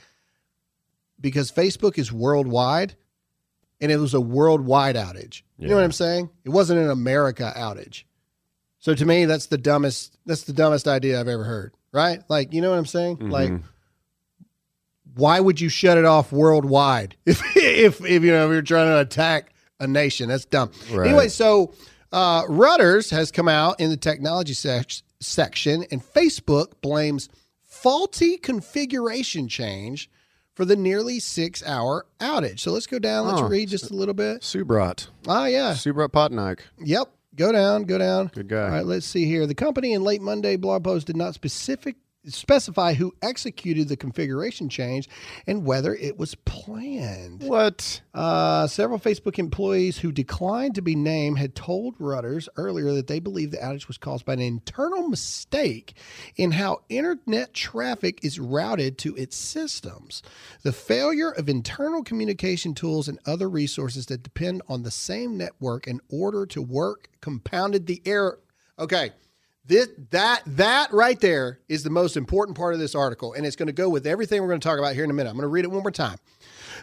because 1.19 1.51
Facebook 1.51 1.97
is 1.97 2.11
worldwide 2.11 2.95
and 3.79 3.91
it 3.91 3.97
was 3.97 4.13
a 4.13 4.21
worldwide 4.21 4.95
outage. 4.95 5.41
You 5.57 5.69
know 5.69 5.75
what 5.75 5.85
I'm 5.85 5.91
saying? 5.93 6.29
It 6.43 6.49
wasn't 6.49 6.81
an 6.81 6.89
America 6.89 7.53
outage. 7.55 8.03
So 8.79 8.93
to 8.93 9.05
me, 9.05 9.23
that's 9.25 9.45
the 9.45 9.57
dumbest. 9.57 10.17
That's 10.25 10.43
the 10.43 10.51
dumbest 10.51 10.89
idea 10.89 11.19
I've 11.19 11.29
ever 11.29 11.45
heard. 11.45 11.73
Right? 11.93 12.21
Like, 12.27 12.53
you 12.53 12.61
know 12.61 12.71
what 12.71 12.79
I'm 12.79 12.85
saying? 12.85 13.29
Like, 13.29 13.51
why 15.15 15.39
would 15.39 15.59
you 15.61 15.69
shut 15.69 15.97
it 15.97 16.05
off 16.05 16.31
worldwide 16.31 17.15
if 17.25 17.41
if 17.55 18.01
if 18.05 18.23
you 18.23 18.31
know 18.31 18.47
if 18.47 18.51
you're 18.53 18.61
trying 18.61 18.87
to 18.87 18.99
attack 18.99 19.53
a 19.79 19.87
nation? 19.87 20.29
That's 20.29 20.45
dumb. 20.45 20.71
Right. 20.91 21.07
Anyway, 21.07 21.27
so 21.29 21.73
uh, 22.11 22.43
Reuters 22.43 23.09
has 23.11 23.31
come 23.31 23.47
out 23.47 23.79
in 23.79 23.89
the 23.89 23.97
technology 23.97 24.53
sec- 24.53 24.91
section, 25.19 25.85
and 25.91 26.01
Facebook 26.03 26.73
blames 26.81 27.29
faulty 27.63 28.37
configuration 28.37 29.47
change 29.47 30.09
for 30.55 30.65
the 30.65 30.75
nearly 30.75 31.19
six 31.19 31.63
hour 31.65 32.05
outage. 32.19 32.59
So 32.59 32.71
let's 32.71 32.85
go 32.87 32.99
down. 32.99 33.27
Let's 33.27 33.41
Oh. 33.41 33.47
read 33.47 33.69
just 33.69 33.89
a 33.89 33.95
little 33.95 34.13
bit. 34.13 34.41
Subrat. 34.41 35.07
Ah, 35.27 35.47
yeah. 35.47 35.71
Subrat 35.73 36.09
Patnaik. 36.09 36.59
Yep. 36.83 37.09
Go 37.35 37.51
down, 37.51 37.85
go 37.85 37.97
down. 37.97 38.27
Good 38.27 38.47
guy. 38.47 38.61
All 38.65 38.69
right, 38.69 38.85
let's 38.85 39.07
see 39.07 39.25
here. 39.25 39.47
The 39.47 39.55
company 39.55 39.93
in 39.93 40.03
late 40.03 40.21
Monday 40.21 40.55
blog 40.55 40.83
post 40.83 41.07
did 41.07 41.17
not 41.17 41.33
specific 41.33 41.95
specify 42.27 42.93
who 42.93 43.13
executed 43.21 43.87
the 43.87 43.97
configuration 43.97 44.69
change 44.69 45.09
and 45.47 45.65
whether 45.65 45.93
it 45.95 46.17
was 46.17 46.35
planned. 46.35 47.43
What? 47.43 48.01
Uh, 48.13 48.67
several 48.67 48.99
Facebook 48.99 49.39
employees 49.39 49.97
who 49.97 50.11
declined 50.11 50.75
to 50.75 50.81
be 50.81 50.95
named 50.95 51.39
had 51.39 51.55
told 51.55 51.97
Reuters 51.97 52.47
earlier 52.55 52.93
that 52.93 53.07
they 53.07 53.19
believe 53.19 53.51
the 53.51 53.57
outage 53.57 53.87
was 53.87 53.97
caused 53.97 54.25
by 54.25 54.33
an 54.33 54.39
internal 54.39 55.07
mistake 55.07 55.93
in 56.35 56.51
how 56.51 56.81
internet 56.89 57.53
traffic 57.53 58.23
is 58.23 58.39
routed 58.39 58.97
to 58.99 59.15
its 59.15 59.35
systems. 59.35 60.23
The 60.63 60.73
failure 60.73 61.31
of 61.31 61.49
internal 61.49 62.03
communication 62.03 62.73
tools 62.73 63.07
and 63.07 63.19
other 63.25 63.49
resources 63.49 64.05
that 64.07 64.23
depend 64.23 64.61
on 64.67 64.83
the 64.83 64.91
same 64.91 65.37
network 65.37 65.87
in 65.87 65.99
order 66.09 66.45
to 66.47 66.61
work 66.61 67.09
compounded 67.21 67.87
the 67.87 68.01
error. 68.05 68.39
Okay. 68.79 69.11
This, 69.65 69.87
that 70.11 70.41
that 70.45 70.91
right 70.91 71.19
there 71.19 71.59
is 71.69 71.83
the 71.83 71.89
most 71.89 72.17
important 72.17 72.57
part 72.57 72.73
of 72.73 72.81
this 72.81 72.95
article, 72.95 73.33
and 73.33 73.45
it's 73.45 73.55
going 73.55 73.67
to 73.67 73.73
go 73.73 73.87
with 73.87 74.05
everything 74.05 74.41
we're 74.41 74.49
going 74.49 74.59
to 74.59 74.67
talk 74.67 74.77
about 74.77 74.93
here 74.93 75.05
in 75.05 75.09
a 75.09 75.13
minute. 75.13 75.29
I'm 75.29 75.37
going 75.37 75.43
to 75.43 75.47
read 75.47 75.63
it 75.63 75.71
one 75.71 75.83
more 75.83 75.91
time. 75.91 76.17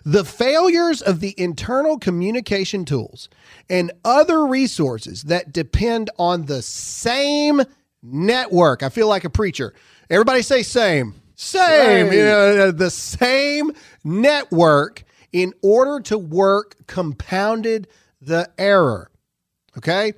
The 0.05 0.25
failures 0.25 1.03
of 1.03 1.21
the 1.21 1.35
internal 1.37 1.99
communication 1.99 2.87
tools 2.87 3.29
and 3.69 3.93
other 4.03 4.47
resources 4.47 5.25
that 5.25 5.53
depend 5.53 6.09
on 6.19 6.47
the 6.47 6.63
same 6.63 7.61
network. 8.03 8.83
I 8.83 8.89
feel 8.89 9.09
like 9.09 9.25
a 9.25 9.31
preacher. 9.31 9.75
Everybody 10.09 10.41
say 10.41 10.63
same. 10.63 11.15
Same. 11.35 12.09
Same. 12.09 12.13
You 12.13 12.25
know, 12.25 12.71
the 12.71 12.91
same 12.91 13.73
network 14.05 15.05
in 15.33 15.53
order 15.63 16.01
to 16.05 16.19
work 16.19 16.77
compounded 16.87 17.89
the 18.21 18.51
error. 18.59 19.11
Okay? 19.77 20.15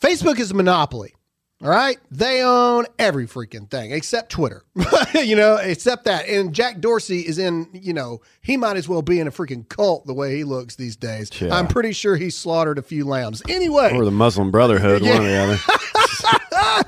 Facebook 0.00 0.38
is 0.38 0.50
a 0.50 0.54
monopoly. 0.54 1.14
All 1.60 1.70
right. 1.70 1.98
They 2.10 2.42
own 2.42 2.86
every 2.98 3.26
freaking 3.26 3.68
thing 3.68 3.90
except 3.90 4.30
Twitter, 4.30 4.62
you 5.14 5.34
know, 5.34 5.56
except 5.56 6.04
that. 6.04 6.28
And 6.28 6.54
Jack 6.54 6.80
Dorsey 6.80 7.20
is 7.20 7.38
in, 7.38 7.68
you 7.72 7.92
know, 7.92 8.20
he 8.42 8.56
might 8.56 8.76
as 8.76 8.88
well 8.88 9.02
be 9.02 9.18
in 9.18 9.26
a 9.26 9.32
freaking 9.32 9.68
cult 9.68 10.06
the 10.06 10.14
way 10.14 10.36
he 10.36 10.44
looks 10.44 10.76
these 10.76 10.94
days. 10.94 11.30
Yeah. 11.40 11.54
I'm 11.54 11.66
pretty 11.66 11.92
sure 11.92 12.16
he 12.16 12.30
slaughtered 12.30 12.78
a 12.78 12.82
few 12.82 13.04
lambs. 13.04 13.42
Anyway. 13.48 13.92
Or 13.92 14.04
the 14.04 14.12
Muslim 14.12 14.52
Brotherhood, 14.52 15.02
one 15.02 15.20
or 15.20 15.24
the 15.24 15.36
other. 15.36 15.58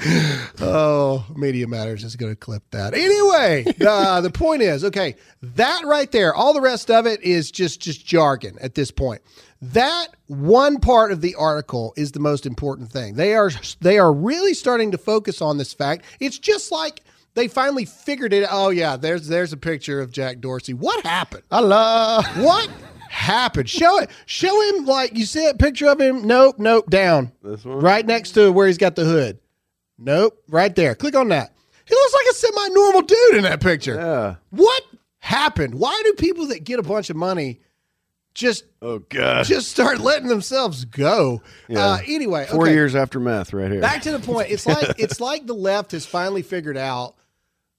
Oh, 0.63 1.25
Media 1.35 1.67
Matters 1.67 2.05
is 2.05 2.17
going 2.17 2.33
to 2.33 2.37
clip 2.37 2.63
that. 2.71 2.95
Anyway, 2.95 3.65
uh, 3.87 4.21
the 4.21 4.31
point 4.31 4.63
is, 4.63 4.85
okay, 4.85 5.17
that 5.43 5.85
right 5.85 6.11
there, 6.13 6.35
all 6.35 6.53
the 6.53 6.61
rest 6.61 6.91
of 6.91 7.07
it 7.07 7.23
is 7.23 7.51
just 7.51 7.81
just 7.81 8.07
jargon 8.07 8.59
at 8.61 8.75
this 8.75 8.91
point. 8.91 9.23
That 9.63 10.09
one 10.27 10.81
part 10.81 11.13
of 11.13 11.21
the 11.21 11.35
article 11.35 11.93
is 11.97 12.13
the 12.13 12.21
most 12.21 12.47
important 12.47 12.91
thing. 12.91 13.15
They 13.15 13.35
are 13.35 13.51
they 13.81 13.99
are 13.99 14.13
really 14.13 14.55
starting 14.55 14.91
to 14.93 14.99
focus 14.99 15.43
on 15.43 15.59
this 15.59 15.75
fact. 15.75 16.07
It's 16.19 16.39
just 16.39 16.73
like 16.73 17.03
they 17.35 17.47
finally 17.47 17.85
figured 17.85 18.33
it. 18.33 18.49
Oh 18.51 18.71
yeah, 18.71 18.97
there's 18.97 19.29
there's 19.29 19.53
a 19.53 19.59
picture 19.59 20.01
of 20.01 20.13
Jack 20.13 20.41
Dorsey. 20.41 20.73
What 20.73 21.05
happened? 21.05 21.43
Allah. 21.51 22.25
What 22.37 22.71
happened? 23.11 23.69
Show 23.69 23.99
it. 23.99 24.09
Show 24.25 24.61
him 24.71 24.87
like 24.87 25.15
you 25.15 25.27
see 25.27 25.51
picture 25.59 25.89
of 25.89 26.01
him. 26.01 26.27
Nope, 26.27 26.59
nope, 26.59 26.89
down. 26.89 27.33
This 27.43 27.63
one? 27.65 27.81
Right 27.81 28.07
next 28.07 28.33
to 28.33 28.51
where 28.51 28.67
he's 28.67 28.79
got 28.79 28.97
the 28.97 29.05
hood. 29.05 29.41
Nope, 29.99 30.43
right 30.49 30.75
there. 30.75 30.95
Click 30.95 31.15
on 31.15 31.29
that. 31.29 31.53
He 31.85 31.95
looks 31.95 32.15
like 32.15 32.27
a 32.31 32.35
semi-normal 32.35 33.03
dude 33.03 33.35
in 33.35 33.43
that 33.43 33.61
picture. 33.61 33.97
Yeah. 33.97 34.37
What 34.51 34.83
happened? 35.19 35.75
Why 35.75 36.01
do 36.05 36.15
people 36.15 36.47
that 36.47 36.65
get 36.65 36.79
a 36.79 36.83
bunch 36.83 37.11
of 37.11 37.17
money 37.17 37.61
just 38.35 38.65
Oh 38.83 39.01
god. 39.01 39.45
just 39.45 39.71
start 39.71 39.99
letting 39.99 40.29
themselves 40.29 40.85
go? 40.85 41.43
Yeah. 41.69 41.85
Uh, 41.85 41.99
anyway, 42.07 42.47
Four 42.51 42.65
okay. 42.65 42.75
years 42.75 42.95
after 42.95 43.21
meth, 43.21 43.53
right 43.53 43.71
here. 43.71 43.81
Back 43.81 44.03
to 44.03 44.13
the 44.13 44.21
point. 44.21 44.51
It's 44.51 44.67
like 44.67 44.95
it's 44.99 45.21
like 45.21 45.47
the 45.47 45.55
left 45.55 45.93
has 45.93 46.07
finally 46.07 46.43
figured 46.43 46.77
out 46.77 47.17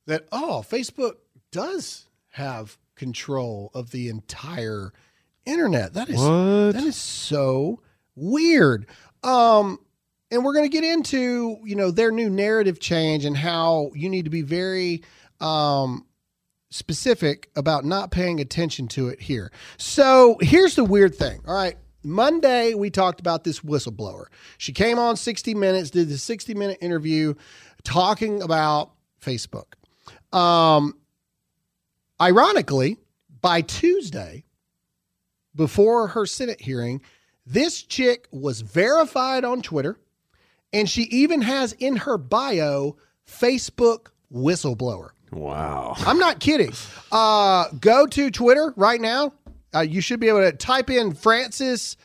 that 0.07 0.27
oh, 0.31 0.63
Facebook 0.69 1.13
does 1.51 2.07
have 2.29 2.77
control 2.95 3.71
of 3.73 3.91
the 3.91 4.09
entire 4.09 4.91
internet. 5.45 5.93
That 5.93 6.09
is 6.09 6.17
What? 6.19 6.73
that 6.73 6.83
is 6.83 6.95
so 6.95 7.81
weird. 8.15 8.87
Um 9.23 9.79
and 10.33 10.45
we're 10.45 10.53
going 10.53 10.69
to 10.69 10.71
get 10.71 10.85
into, 10.85 11.57
you 11.65 11.75
know, 11.75 11.91
their 11.91 12.09
new 12.09 12.29
narrative 12.29 12.79
change 12.79 13.25
and 13.25 13.35
how 13.35 13.91
you 13.93 14.07
need 14.07 14.23
to 14.23 14.29
be 14.29 14.41
very 14.43 15.03
um 15.41 16.05
specific 16.71 17.51
about 17.55 17.85
not 17.85 18.09
paying 18.09 18.39
attention 18.39 18.87
to 18.87 19.09
it 19.09 19.21
here. 19.21 19.51
So, 19.77 20.37
here's 20.41 20.75
the 20.75 20.83
weird 20.83 21.13
thing. 21.13 21.41
All 21.47 21.53
right, 21.53 21.77
Monday 22.03 22.73
we 22.73 22.89
talked 22.89 23.19
about 23.19 23.43
this 23.43 23.59
whistleblower. 23.59 24.25
She 24.57 24.73
came 24.73 24.97
on 24.97 25.15
60 25.15 25.53
minutes, 25.53 25.91
did 25.91 26.09
the 26.09 26.17
60 26.17 26.55
minute 26.55 26.79
interview 26.81 27.35
talking 27.83 28.41
about 28.41 28.91
Facebook. 29.21 29.73
Um 30.35 30.95
ironically, 32.19 32.97
by 33.41 33.61
Tuesday, 33.61 34.45
before 35.55 36.07
her 36.07 36.25
Senate 36.25 36.61
hearing, 36.61 37.01
this 37.45 37.81
chick 37.81 38.27
was 38.31 38.61
verified 38.61 39.43
on 39.43 39.61
Twitter, 39.61 39.99
and 40.71 40.89
she 40.89 41.03
even 41.03 41.41
has 41.41 41.73
in 41.73 41.97
her 41.97 42.17
bio 42.17 42.95
Facebook 43.27 44.07
whistleblower. 44.33 45.09
Wow. 45.31 45.95
I'm 45.99 46.19
not 46.19 46.39
kidding. 46.39 46.73
Uh, 47.11 47.65
go 47.79 48.05
to 48.07 48.29
Twitter 48.31 48.73
right 48.75 48.99
now. 48.99 49.33
Uh, 49.73 49.79
you 49.79 50.01
should 50.01 50.19
be 50.19 50.27
able 50.27 50.41
to 50.41 50.51
type 50.51 50.89
in 50.89 51.13
Francis 51.13 51.95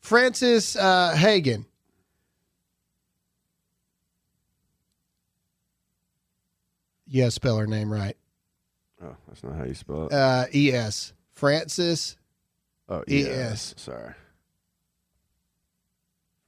Francis 0.00 0.76
uh, 0.76 1.14
Haugen. 1.16 1.64
Yeah, 7.06 7.28
spell 7.28 7.56
her 7.58 7.66
name 7.66 7.92
right. 7.92 8.16
Oh, 9.02 9.16
that's 9.28 9.42
not 9.42 9.54
how 9.54 9.64
you 9.64 9.74
spell 9.74 10.06
it. 10.06 10.12
Uh, 10.12 10.46
E 10.52 10.72
S 10.72 11.12
Francis. 11.32 12.16
oh, 12.88 13.04
E 13.08 13.24
S. 13.26 13.74
Sorry. 13.76 14.14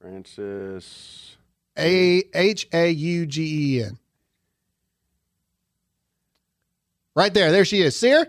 Francis. 0.01 1.37
A 1.77 2.23
H 2.33 2.67
A 2.73 2.89
U 2.89 3.25
G 3.25 3.77
E 3.77 3.83
N. 3.83 3.97
Right 7.17 7.33
there. 7.33 7.51
There 7.51 7.65
she 7.65 7.81
is. 7.81 7.95
See 7.95 8.11
her? 8.11 8.27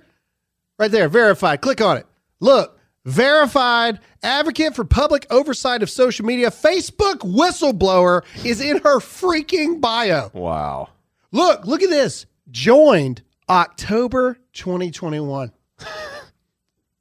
Right 0.79 0.91
there. 0.91 1.11
Verified. 1.11 1.61
Click 1.61 1.83
on 1.83 1.99
it. 1.99 2.07
Look. 2.41 2.81
Verified 3.05 4.01
advocate 4.23 4.75
for 4.75 4.85
public 4.85 5.27
oversight 5.31 5.83
of 5.83 5.91
social 5.91 6.27
media. 6.27 6.51
Facebook 6.51 7.19
whistleblower 7.19 8.23
is 8.45 8.61
in 8.61 8.79
her 8.79 8.99
freaking 8.99 9.81
bio. 9.81 10.31
Wow. 10.35 10.89
Look, 11.33 11.67
look 11.67 11.83
at 11.83 11.91
this. 11.91 12.27
Joined 12.51 13.23
October 13.49 14.39
2021. 14.55 15.53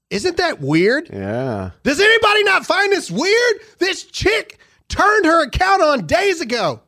Isn't 0.10 0.38
that 0.38 0.62
weird? 0.62 1.10
Yeah. 1.12 1.71
Does 1.84 2.00
anybody 2.00 2.43
not 2.43 2.65
find 2.65 2.91
this 2.91 3.12
weird? 3.12 3.56
This 3.80 4.04
chick 4.04 4.60
turned 4.88 5.26
her 5.26 5.45
account 5.45 5.82
on 5.82 6.06
days 6.06 6.39
ago, 6.39 6.82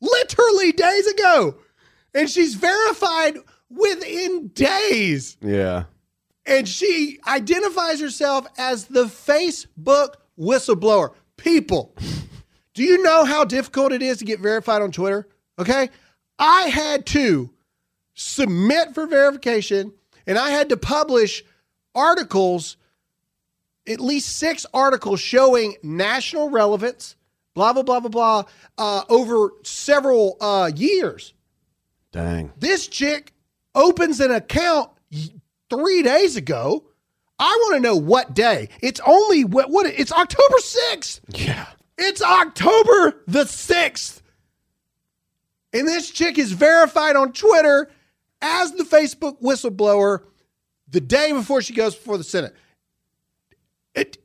literally 0.00 0.72
days 0.72 1.06
ago, 1.08 1.56
and 2.14 2.30
she's 2.30 2.54
verified 2.54 3.36
within 3.70 4.48
days. 4.48 5.36
Yeah. 5.40 5.84
And 6.44 6.68
she 6.68 7.18
identifies 7.26 8.00
herself 8.00 8.46
as 8.58 8.86
the 8.86 9.04
Facebook 9.04 10.14
whistleblower. 10.38 11.14
People, 11.36 11.94
do 12.74 12.82
you 12.82 13.02
know 13.02 13.24
how 13.24 13.44
difficult 13.44 13.92
it 13.92 14.02
is 14.02 14.18
to 14.18 14.24
get 14.24 14.40
verified 14.40 14.82
on 14.82 14.90
Twitter? 14.90 15.28
Okay. 15.58 15.90
I 16.38 16.62
had 16.64 17.06
to 17.06 17.50
submit 18.14 18.94
for 18.94 19.06
verification 19.06 19.92
and 20.26 20.38
I 20.38 20.50
had 20.50 20.68
to 20.70 20.76
publish 20.76 21.44
articles, 21.94 22.76
at 23.86 24.00
least 24.00 24.36
six 24.36 24.66
articles 24.72 25.20
showing 25.20 25.76
national 25.82 26.50
relevance, 26.50 27.16
blah, 27.54 27.72
blah, 27.72 27.82
blah, 27.82 28.00
blah, 28.00 28.10
blah, 28.10 28.44
uh, 28.78 29.04
over 29.08 29.50
several 29.62 30.36
uh, 30.40 30.70
years. 30.74 31.34
Dang. 32.12 32.52
This 32.58 32.88
chick 32.88 33.32
opens 33.74 34.20
an 34.20 34.30
account 34.30 34.90
three 35.68 36.02
days 36.02 36.36
ago. 36.36 36.84
I 37.38 37.58
want 37.62 37.76
to 37.76 37.80
know 37.80 37.96
what 37.96 38.34
day. 38.34 38.68
It's 38.82 39.00
only 39.06 39.44
what, 39.44 39.70
what 39.70 39.86
it's 39.86 40.12
October 40.12 40.56
6th. 40.58 41.20
Yeah. 41.28 41.66
It's 41.96 42.22
October 42.22 43.22
the 43.26 43.44
6th. 43.44 44.20
And 45.72 45.86
this 45.86 46.10
chick 46.10 46.38
is 46.38 46.52
verified 46.52 47.16
on 47.16 47.32
Twitter 47.32 47.90
as 48.42 48.72
the 48.72 48.84
Facebook 48.84 49.40
whistleblower 49.40 50.24
the 50.88 51.00
day 51.00 51.32
before 51.32 51.62
she 51.62 51.72
goes 51.72 51.94
before 51.94 52.18
the 52.18 52.24
Senate. 52.24 52.54
It, 53.94 54.18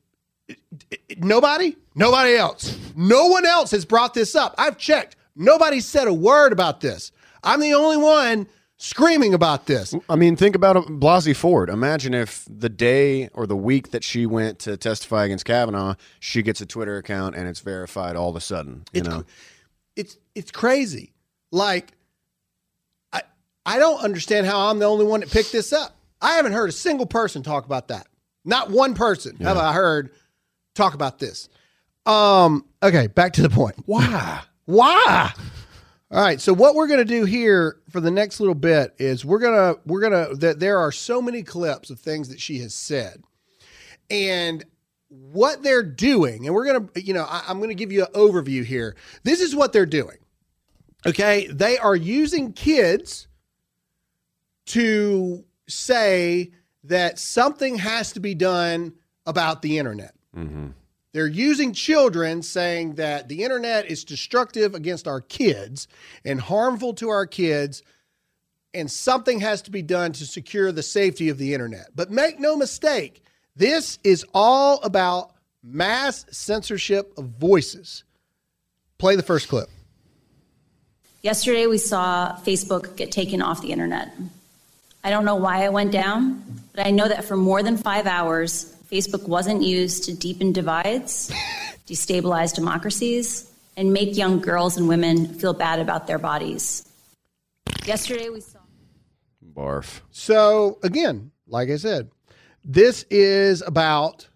it- 0.47 0.59
it- 1.07 1.23
nobody, 1.23 1.75
nobody 1.95 2.35
else, 2.35 2.77
no 2.95 3.27
one 3.27 3.45
else 3.45 3.71
has 3.71 3.85
brought 3.85 4.13
this 4.13 4.35
up. 4.35 4.55
I've 4.57 4.77
checked. 4.77 5.15
Nobody 5.35 5.79
said 5.79 6.07
a 6.07 6.13
word 6.13 6.51
about 6.53 6.81
this. 6.81 7.11
I'm 7.43 7.59
the 7.59 7.73
only 7.73 7.97
one 7.97 8.47
screaming 8.77 9.33
about 9.33 9.65
this. 9.65 9.95
I 10.09 10.15
mean, 10.15 10.35
think 10.35 10.55
about 10.55 10.75
Blasey 10.87 11.35
Ford. 11.35 11.69
Imagine 11.69 12.13
if 12.13 12.45
the 12.49 12.69
day 12.69 13.29
or 13.33 13.47
the 13.47 13.55
week 13.55 13.91
that 13.91 14.03
she 14.03 14.25
went 14.25 14.59
to 14.59 14.77
testify 14.77 15.25
against 15.25 15.45
Kavanaugh, 15.45 15.95
she 16.19 16.41
gets 16.41 16.61
a 16.61 16.65
Twitter 16.65 16.97
account 16.97 17.35
and 17.35 17.47
it's 17.47 17.59
verified 17.61 18.15
all 18.15 18.29
of 18.29 18.35
a 18.35 18.41
sudden. 18.41 18.83
You 18.93 18.99
It's 19.01 19.09
know, 19.09 19.23
it's 19.95 20.17
it's 20.33 20.51
crazy. 20.51 21.13
Like 21.51 21.93
I 23.13 23.21
I 23.65 23.79
don't 23.79 24.01
understand 24.03 24.45
how 24.47 24.69
I'm 24.69 24.79
the 24.79 24.85
only 24.85 25.05
one 25.05 25.21
that 25.21 25.31
picked 25.31 25.51
this 25.51 25.71
up. 25.71 25.95
I 26.21 26.33
haven't 26.33 26.53
heard 26.53 26.69
a 26.69 26.73
single 26.73 27.05
person 27.05 27.43
talk 27.43 27.65
about 27.65 27.87
that. 27.89 28.07
Not 28.43 28.69
one 28.71 28.93
person 28.93 29.37
have 29.37 29.57
I 29.57 29.73
heard 29.73 30.11
talk 30.73 30.93
about 30.93 31.19
this. 31.19 31.49
Um 32.05 32.65
okay, 32.83 33.07
back 33.07 33.33
to 33.33 33.41
the 33.41 33.49
point. 33.49 33.75
Why? 33.85 34.41
Why? 34.65 35.31
All 36.15 36.21
right, 36.21 36.39
so 36.39 36.53
what 36.53 36.75
we're 36.75 36.87
going 36.87 36.99
to 36.99 37.03
do 37.03 37.25
here 37.25 37.81
for 37.89 37.99
the 37.99 38.09
next 38.09 38.39
little 38.39 38.55
bit 38.55 38.95
is 38.99 39.25
we're 39.25 39.39
going 39.39 39.53
to 39.75 39.81
we're 39.85 39.99
going 39.99 40.13
to 40.13 40.33
that 40.37 40.61
there 40.61 40.79
are 40.79 40.89
so 40.89 41.21
many 41.21 41.43
clips 41.43 41.89
of 41.89 41.99
things 41.99 42.29
that 42.29 42.39
she 42.39 42.59
has 42.59 42.73
said. 42.73 43.21
And 44.09 44.63
what 45.09 45.61
they're 45.61 45.83
doing, 45.83 46.45
and 46.45 46.55
we're 46.55 46.63
going 46.63 46.87
to, 46.87 47.01
you 47.03 47.13
know, 47.13 47.25
I, 47.27 47.43
I'm 47.49 47.57
going 47.57 47.67
to 47.67 47.75
give 47.75 47.91
you 47.91 48.05
an 48.05 48.13
overview 48.13 48.63
here. 48.63 48.95
This 49.23 49.41
is 49.41 49.53
what 49.53 49.73
they're 49.73 49.85
doing. 49.85 50.15
Okay. 51.05 51.47
They 51.47 51.77
are 51.79 51.97
using 51.97 52.53
kids 52.53 53.27
to 54.67 55.43
say 55.67 56.51
that 56.85 57.19
something 57.19 57.77
has 57.79 58.13
to 58.13 58.21
be 58.21 58.35
done 58.35 58.93
about 59.25 59.61
the 59.61 59.77
internet. 59.79 60.13
Mm-hmm. 60.33 60.67
They're 61.15 61.27
using 61.27 61.71
children 61.71 62.41
saying 62.41 62.95
that 62.95 63.29
the 63.29 63.45
internet 63.45 63.85
is 63.85 64.03
destructive 64.03 64.75
against 64.75 65.07
our 65.07 65.21
kids 65.21 65.87
and 66.25 66.41
harmful 66.41 66.93
to 66.95 67.07
our 67.07 67.25
kids, 67.25 67.83
and 68.73 68.91
something 68.91 69.39
has 69.39 69.61
to 69.61 69.71
be 69.71 69.81
done 69.81 70.11
to 70.11 70.25
secure 70.25 70.73
the 70.73 70.83
safety 70.83 71.29
of 71.29 71.37
the 71.37 71.53
internet. 71.53 71.91
But 71.95 72.11
make 72.11 72.37
no 72.41 72.57
mistake, 72.57 73.23
this 73.55 73.97
is 74.03 74.25
all 74.33 74.81
about 74.83 75.31
mass 75.63 76.25
censorship 76.31 77.17
of 77.17 77.27
voices. 77.27 78.03
Play 78.97 79.15
the 79.15 79.23
first 79.23 79.47
clip. 79.47 79.69
Yesterday, 81.21 81.65
we 81.65 81.77
saw 81.77 82.35
Facebook 82.45 82.97
get 82.97 83.13
taken 83.13 83.41
off 83.41 83.61
the 83.61 83.71
internet. 83.71 84.11
I 85.01 85.11
don't 85.11 85.23
know 85.23 85.37
why 85.37 85.63
I 85.63 85.69
went 85.69 85.93
down, 85.93 86.43
but 86.73 86.85
I 86.85 86.91
know 86.91 87.07
that 87.07 87.23
for 87.23 87.37
more 87.37 87.63
than 87.63 87.77
five 87.77 88.05
hours, 88.05 88.74
Facebook 88.95 89.27
wasn't 89.27 89.61
used 89.61 90.05
to 90.05 90.15
deepen 90.15 90.53
divides, 90.53 91.29
destabilize 91.87 92.55
democracies, 92.55 93.51
and 93.75 93.91
make 93.91 94.15
young 94.15 94.39
girls 94.39 94.77
and 94.77 94.87
women 94.87 95.33
feel 95.33 95.53
bad 95.53 95.79
about 95.79 96.07
their 96.07 96.17
bodies. 96.17 96.87
Yesterday, 97.83 98.29
we 98.29 98.39
saw. 98.39 98.59
barf. 99.53 99.99
So, 100.11 100.79
again, 100.81 101.31
like 101.45 101.69
I 101.69 101.75
said, 101.75 102.09
this 102.63 103.03
is 103.09 103.61
about 103.63 104.29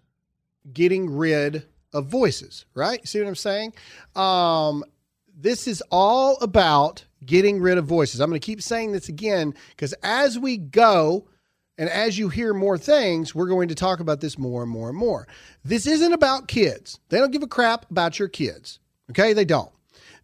getting 0.70 1.08
rid 1.08 1.66
of 1.94 2.08
voices, 2.08 2.66
right? 2.74 3.06
See 3.08 3.18
what 3.18 3.28
I'm 3.28 3.34
saying? 3.34 3.72
Um, 4.14 4.84
this 5.34 5.66
is 5.66 5.82
all 5.90 6.36
about 6.42 7.06
getting 7.24 7.62
rid 7.62 7.78
of 7.78 7.86
voices. 7.86 8.20
I'm 8.20 8.28
going 8.28 8.38
to 8.38 8.44
keep 8.44 8.60
saying 8.60 8.92
this 8.92 9.08
again 9.08 9.54
because 9.70 9.94
as 10.02 10.38
we 10.38 10.58
go 10.58 11.26
And 11.80 11.88
as 11.88 12.18
you 12.18 12.28
hear 12.28 12.52
more 12.52 12.76
things, 12.76 13.34
we're 13.34 13.48
going 13.48 13.68
to 13.68 13.74
talk 13.74 14.00
about 14.00 14.20
this 14.20 14.36
more 14.36 14.62
and 14.62 14.70
more 14.70 14.90
and 14.90 14.98
more. 14.98 15.26
This 15.64 15.86
isn't 15.86 16.12
about 16.12 16.46
kids. 16.46 17.00
They 17.08 17.16
don't 17.16 17.30
give 17.30 17.42
a 17.42 17.46
crap 17.46 17.90
about 17.90 18.18
your 18.18 18.28
kids. 18.28 18.80
Okay? 19.10 19.32
They 19.32 19.46
don't. 19.46 19.70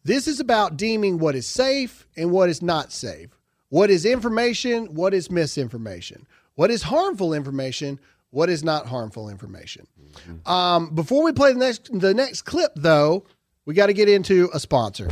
This 0.05 0.29
is 0.29 0.39
about 0.39 0.77
deeming 0.77 1.19
what 1.19 1.35
is 1.35 1.47
safe 1.47 2.07
and 2.15 2.31
what 2.31 2.51
is 2.51 2.61
not 2.61 2.93
safe. 2.93 3.31
What 3.71 3.89
is 3.89 4.05
information? 4.05 4.95
What 4.95 5.15
is 5.15 5.31
misinformation? 5.31 6.27
What 6.57 6.71
is 6.71 6.83
harmful 6.83 7.33
information? 7.33 8.01
What 8.33 8.51
is 8.51 8.63
not 8.63 8.87
harmful 8.87 9.31
information? 9.31 9.87
Um, 10.45 10.95
before 10.95 11.25
we 11.25 11.33
play 11.33 11.55
the 11.55 11.59
next 11.59 11.89
the 11.99 12.13
next 12.13 12.43
clip, 12.43 12.73
though, 12.77 13.25
we 13.65 13.73
got 13.73 13.87
to 13.87 13.95
get 13.95 14.11
into 14.11 14.51
a 14.53 14.61
sponsor. 14.61 15.09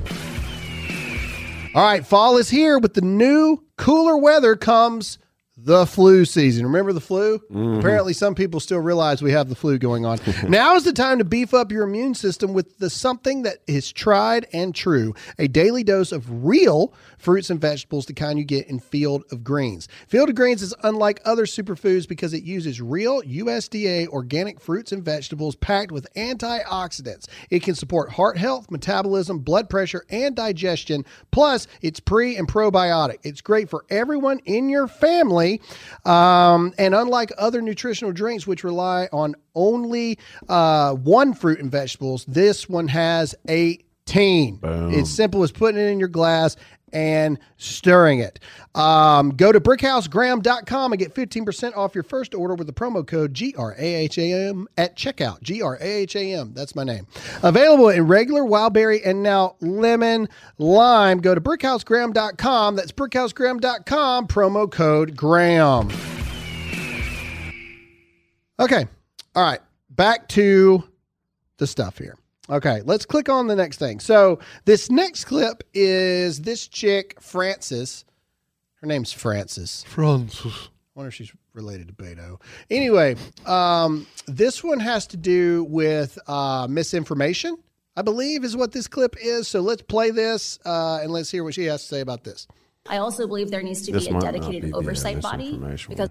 All 1.75 1.83
right, 1.83 2.07
fall 2.07 2.37
is 2.37 2.51
here. 2.51 2.79
With 2.79 2.93
the 2.93 3.01
new 3.01 3.65
cooler 3.79 4.19
weather 4.19 4.57
comes 4.57 5.19
the 5.57 5.87
flu 5.87 6.25
season. 6.25 6.67
Remember 6.67 6.93
the 6.93 7.01
flu? 7.01 7.39
Mm-hmm. 7.39 7.79
Apparently, 7.79 8.13
some 8.13 8.35
people 8.35 8.59
still 8.59 8.81
realize 8.81 9.23
we 9.23 9.31
have 9.31 9.49
the 9.49 9.55
flu 9.55 9.79
going 9.79 10.05
on. 10.05 10.19
now 10.49 10.75
is 10.75 10.83
the 10.83 10.93
time 10.93 11.19
to 11.19 11.25
beef 11.25 11.55
up 11.55 11.71
your 11.71 11.85
immune 11.85 12.15
system 12.15 12.53
with 12.53 12.79
the 12.79 12.91
something 12.91 13.43
that 13.43 13.59
is 13.69 13.93
tried 13.93 14.47
and 14.53 14.75
true 14.75 15.15
a 15.39 15.47
daily 15.47 15.85
dose 15.85 16.11
of 16.11 16.45
real 16.45 16.93
fruits 17.19 17.51
and 17.51 17.61
vegetables, 17.61 18.07
the 18.07 18.13
kind 18.13 18.39
you 18.39 18.45
get 18.45 18.67
in 18.67 18.81
Field 18.81 19.25
of 19.31 19.45
Greens. 19.45 19.87
Field 20.09 20.29
of 20.29 20.35
Greens 20.35 20.61
is 20.61 20.75
unlike 20.83 21.21
other 21.25 21.45
superfoods 21.47 22.09
because 22.09 22.35
it 22.35 22.43
uses 22.43 22.81
real 22.81 23.23
USDA 23.23 24.09
organic 24.09 24.61
fruits 24.61 24.91
and 24.91 25.05
vegetables 25.05 25.55
packed 25.55 25.93
with 25.93 26.13
antioxidants. 26.15 27.29
It 27.51 27.63
can 27.63 27.77
support 27.77 28.11
heart 28.11 28.39
health, 28.39 28.73
metabolism, 28.73 29.39
blood 29.39 29.71
pressure, 29.71 30.05
and 30.11 30.35
digestion. 30.35 31.05
Plus, 31.31 31.69
it's 31.81 32.01
pre 32.01 32.37
and 32.37 32.49
probiotic. 32.49 33.19
It's 33.23 33.41
great 33.41 33.71
for 33.71 33.85
everyone 33.89 34.41
in 34.45 34.69
your 34.69 34.89
family. 34.89 35.44
Um, 36.05 36.73
and 36.79 36.95
unlike 36.95 37.33
other 37.39 37.61
nutritional 37.63 38.13
drinks, 38.13 38.47
which 38.47 38.65
rely 38.65 39.09
on 39.13 39.35
only 39.55 40.19
uh, 40.49 40.95
one 40.95 41.35
fruit 41.35 41.61
and 41.61 41.71
vegetables, 41.71 42.25
this 42.27 42.69
one 42.69 42.89
has 42.89 43.35
18. 44.09 44.61
It's 44.93 45.11
simple 45.11 45.43
as 45.43 45.53
putting 45.53 45.81
it 45.81 45.87
in 45.87 45.99
your 45.99 46.09
glass 46.09 46.57
and 46.93 47.39
stirring 47.57 48.21
it. 48.21 48.39
Um, 48.75 49.31
go 49.31 49.51
to 49.51 49.61
brickhousegraham.com 49.61 50.93
and 50.93 50.99
get 50.99 51.13
15% 51.13 51.77
off 51.77 51.95
your 51.95 52.05
first 52.05 52.35
order 52.35 52.55
with 52.55 52.69
the 52.69 52.73
promo 52.73 53.05
code 53.05 53.35
GRAHAM 53.35 54.67
at 54.79 54.97
checkout. 54.97 55.41
GRAHAM, 55.43 56.55
that's 56.55 56.77
my 56.77 56.85
name. 56.85 57.07
Available 57.43 57.89
in 57.89 58.07
regular, 58.07 58.45
wild 58.45 58.75
berry, 58.75 59.03
and 59.05 59.23
now 59.23 59.57
lemon 59.61 60.29
lime. 60.59 61.19
Go 61.19 61.35
to 61.35 61.41
brickhousegraham.com. 61.41 62.77
That's 62.77 62.93
brickhousegraham.com, 62.93 64.29
promo 64.29 64.71
code 64.71 65.17
Graham. 65.17 65.91
Okay. 68.61 68.87
All 69.35 69.43
right. 69.43 69.61
Back 69.91 70.29
to 70.29 70.85
the 71.57 71.67
stuff 71.67 71.99
here. 71.99 72.17
Okay, 72.51 72.83
let's 72.85 73.07
click 73.07 73.29
on 73.29 73.47
the 73.47 73.57
next 73.57 73.79
thing. 73.79 74.01
So 74.01 74.39
this 74.67 74.91
next 74.91 75.25
clip 75.25 75.65
is 75.73 76.43
this 76.43 76.69
chick, 76.69 77.21
Frances. 77.21 78.05
Her 78.81 78.87
name's 78.87 79.13
Frances. 79.13 79.85
Francis. 79.87 80.69
I 80.95 81.01
wonder 81.01 81.09
if 81.09 81.15
she's 81.15 81.33
related 81.55 81.89
to 81.89 81.95
Beto. 81.95 82.41
Anyway, 82.71 83.17
um, 83.47 84.07
this 84.27 84.63
one 84.63 84.79
has 84.79 85.07
to 85.09 85.17
do 85.17 85.65
with 85.65 86.19
uh, 86.29 86.67
misinformation, 86.69 87.57
I 87.97 88.03
believe 88.03 88.45
is 88.45 88.57
what 88.57 88.73
this 88.73 88.89
clip 88.89 89.17
is. 89.21 89.49
So 89.49 89.61
let's 89.61 89.83
play 89.83 90.11
this 90.11 90.59
uh, 90.67 91.01
and 91.03 91.11
let's 91.11 91.31
hear 91.31 91.45
what 91.45 91.55
she 91.55 91.65
has 91.65 91.83
to 91.83 91.89
say 91.89 92.01
about 92.01 92.25
this. 92.25 92.47
I 92.89 92.99
also 92.99 93.27
believe 93.27 93.51
there 93.51 93.63
needs 93.63 93.83
to 93.83 93.93
This 93.93 94.07
be 94.07 94.15
a 94.15 94.21
dedicated 94.21 94.65
be 94.65 94.73
oversight 94.75 95.23
body 95.23 95.53
because 95.89 96.11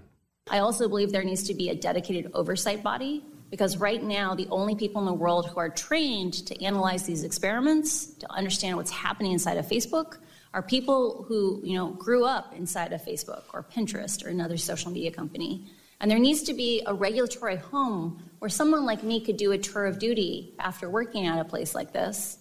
I 0.50 0.58
also 0.58 0.88
believe 0.88 1.12
there 1.12 1.22
needs 1.22 1.44
to 1.44 1.54
be 1.54 1.68
a 1.68 1.74
dedicated 1.74 2.32
oversight 2.34 2.82
body 2.82 3.24
because 3.54 3.76
right 3.76 4.02
now 4.02 4.34
the 4.34 4.48
only 4.50 4.74
people 4.74 5.00
in 5.00 5.06
the 5.06 5.14
world 5.14 5.46
who 5.46 5.60
are 5.60 5.68
trained 5.68 6.34
to 6.44 6.60
analyze 6.60 7.04
these 7.04 7.22
experiments, 7.22 8.06
to 8.06 8.28
understand 8.28 8.76
what's 8.76 8.90
happening 8.90 9.30
inside 9.30 9.58
of 9.58 9.64
Facebook, 9.64 10.16
are 10.52 10.60
people 10.60 11.24
who, 11.28 11.60
you 11.62 11.76
know, 11.78 11.90
grew 11.90 12.24
up 12.24 12.52
inside 12.56 12.92
of 12.92 13.00
Facebook 13.00 13.44
or 13.52 13.62
Pinterest 13.62 14.26
or 14.26 14.28
another 14.28 14.56
social 14.56 14.90
media 14.90 15.12
company. 15.12 15.68
And 16.00 16.10
there 16.10 16.18
needs 16.18 16.42
to 16.42 16.52
be 16.52 16.82
a 16.84 16.92
regulatory 16.92 17.54
home 17.54 18.28
where 18.40 18.48
someone 18.48 18.84
like 18.86 19.04
me 19.04 19.24
could 19.24 19.36
do 19.36 19.52
a 19.52 19.58
tour 19.58 19.86
of 19.86 20.00
duty 20.00 20.56
after 20.58 20.90
working 20.90 21.28
at 21.28 21.38
a 21.38 21.44
place 21.44 21.76
like 21.76 21.92
this 21.92 22.38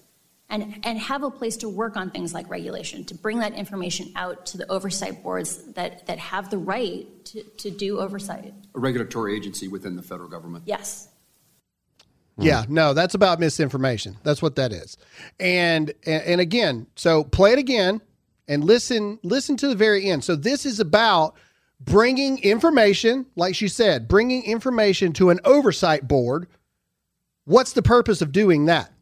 and, 0.49 0.79
and 0.83 0.99
have 0.99 1.23
a 1.23 1.31
place 1.31 1.57
to 1.57 1.69
work 1.69 1.97
on 1.97 2.11
things 2.11 2.33
like 2.33 2.49
regulation, 2.49 3.05
to 3.05 3.15
bring 3.15 3.39
that 3.39 3.53
information 3.53 4.11
out 4.15 4.45
to 4.47 4.57
the 4.57 4.69
oversight 4.71 5.23
boards 5.23 5.57
that, 5.73 6.05
that 6.07 6.19
have 6.19 6.49
the 6.49 6.57
right 6.57 7.07
to, 7.25 7.43
to 7.43 7.71
do 7.71 7.99
oversight. 7.99 8.53
a 8.75 8.79
regulatory 8.79 9.35
agency 9.35 9.67
within 9.67 9.95
the 9.95 10.03
federal 10.03 10.29
government. 10.29 10.63
Yes. 10.67 11.09
Hmm. 12.37 12.43
Yeah, 12.43 12.65
no, 12.67 12.93
that's 12.93 13.15
about 13.15 13.39
misinformation. 13.39 14.17
That's 14.23 14.41
what 14.41 14.55
that 14.55 14.71
is. 14.71 14.97
And, 15.39 15.93
and 16.05 16.23
and 16.23 16.41
again, 16.41 16.87
so 16.95 17.23
play 17.23 17.53
it 17.53 17.59
again 17.59 18.01
and 18.47 18.63
listen 18.63 19.19
listen 19.23 19.57
to 19.57 19.67
the 19.67 19.75
very 19.75 20.09
end. 20.09 20.23
So 20.23 20.35
this 20.35 20.65
is 20.65 20.79
about 20.79 21.35
bringing 21.79 22.39
information, 22.39 23.25
like 23.35 23.55
she 23.55 23.67
said, 23.67 24.07
bringing 24.07 24.43
information 24.43 25.13
to 25.13 25.29
an 25.29 25.39
oversight 25.45 26.07
board. 26.07 26.47
What's 27.45 27.73
the 27.73 27.81
purpose 27.81 28.21
of 28.21 28.31
doing 28.31 28.65
that? 28.65 28.92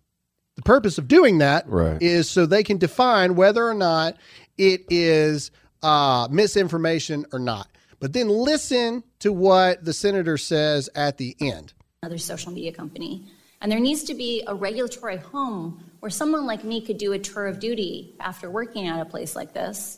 The 0.62 0.66
purpose 0.66 1.00
of 1.00 1.08
doing 1.08 1.40
that 1.40 1.66
is 1.66 1.72
Right. 1.72 2.26
so 2.26 2.46
they 2.46 2.62
can 2.62 2.78
define 2.78 3.34
whether 3.34 3.68
or 3.68 3.74
not 3.74 4.16
it 4.60 4.86
is 4.92 5.50
uh, 5.82 6.28
misinformation 6.30 7.26
or 7.34 7.40
not. 7.40 7.68
But 8.00 8.14
then 8.14 8.30
listen 8.30 9.04
to 9.22 9.34
what 9.34 9.84
the 9.84 9.92
senator 9.92 10.38
says 10.38 10.88
at 10.94 11.18
the 11.18 11.36
end. 11.42 11.74
Another 12.04 12.20
social 12.20 12.52
media 12.52 12.72
company. 12.72 13.26
And 13.60 13.72
there 13.72 13.80
needs 13.80 14.04
to 14.04 14.14
be 14.14 14.44
a 14.46 14.54
regulatory 14.54 15.18
home 15.18 15.84
where 16.00 16.12
someone 16.12 16.46
like 16.46 16.64
me 16.64 16.80
could 16.80 17.00
do 17.00 17.14
a 17.14 17.18
tour 17.18 17.48
of 17.48 17.60
duty 17.60 18.14
after 18.20 18.48
working 18.52 18.88
at 18.88 19.02
a 19.02 19.06
place 19.06 19.36
like 19.36 19.54
this 19.56 19.98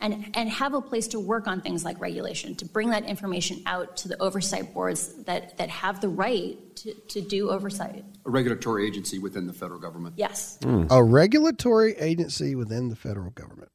and, 0.00 0.30
and 0.34 0.48
have 0.48 0.74
a 0.74 0.80
place 0.80 1.06
to 1.08 1.20
work 1.20 1.46
on 1.46 1.60
things 1.60 1.84
like 1.84 2.00
regulation, 2.00 2.54
to 2.56 2.64
bring 2.64 2.90
that 2.90 3.04
information 3.04 3.62
out 3.66 3.96
to 3.98 4.08
the 4.08 4.20
oversight 4.20 4.72
boards 4.72 5.12
that, 5.24 5.56
that 5.58 5.68
have 5.68 6.00
the 6.00 6.08
right 6.08 6.56
to, 6.76 6.94
to 7.08 7.20
do 7.20 7.50
oversight. 7.50 8.04
A 8.24 8.30
regulatory 8.30 8.86
agency 8.86 9.18
within 9.18 9.46
the 9.46 9.52
federal 9.52 9.78
government. 9.80 10.14
Yes. 10.16 10.58
A 10.90 11.02
regulatory 11.02 11.96
agency 11.98 12.54
within 12.54 12.88
the 12.88 12.96
federal 12.96 13.30
government. 13.30 13.70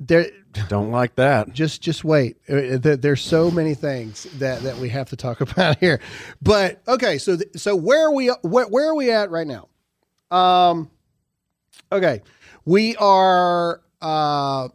There, 0.00 0.26
Don't 0.68 0.90
like 0.90 1.14
that. 1.16 1.52
just 1.52 1.80
just 1.80 2.04
wait. 2.04 2.36
Uh, 2.48 2.78
There's 2.96 3.22
so 3.22 3.50
many 3.50 3.74
things 3.74 4.24
that 4.38 4.62
that 4.62 4.76
we 4.78 4.88
have 4.88 5.10
to 5.10 5.16
talk 5.16 5.40
about 5.40 5.78
here. 5.78 6.00
But 6.42 6.82
okay, 6.88 7.18
so 7.18 7.38
so 7.54 7.76
where 7.76 8.08
are 8.08 8.12
we 8.12 8.28
where, 8.42 8.66
where 8.66 8.88
are 8.88 8.94
we 8.94 9.10
at 9.12 9.30
right 9.30 9.46
now? 9.46 9.68
Um, 10.36 10.90
okay, 11.92 12.22
we 12.64 12.96
are. 12.96 13.80
Uh, 14.00 14.68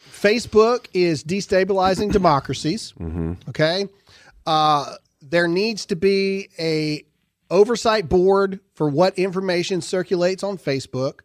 Facebook 0.00 0.86
is 0.92 1.24
destabilizing 1.24 2.12
democracies. 2.12 2.94
Okay, 3.48 3.88
uh, 4.46 4.94
there 5.20 5.48
needs 5.48 5.86
to 5.86 5.96
be 5.96 6.48
a 6.58 7.04
oversight 7.50 8.08
board 8.08 8.60
for 8.74 8.88
what 8.88 9.18
information 9.18 9.80
circulates 9.80 10.42
on 10.42 10.58
Facebook. 10.58 11.20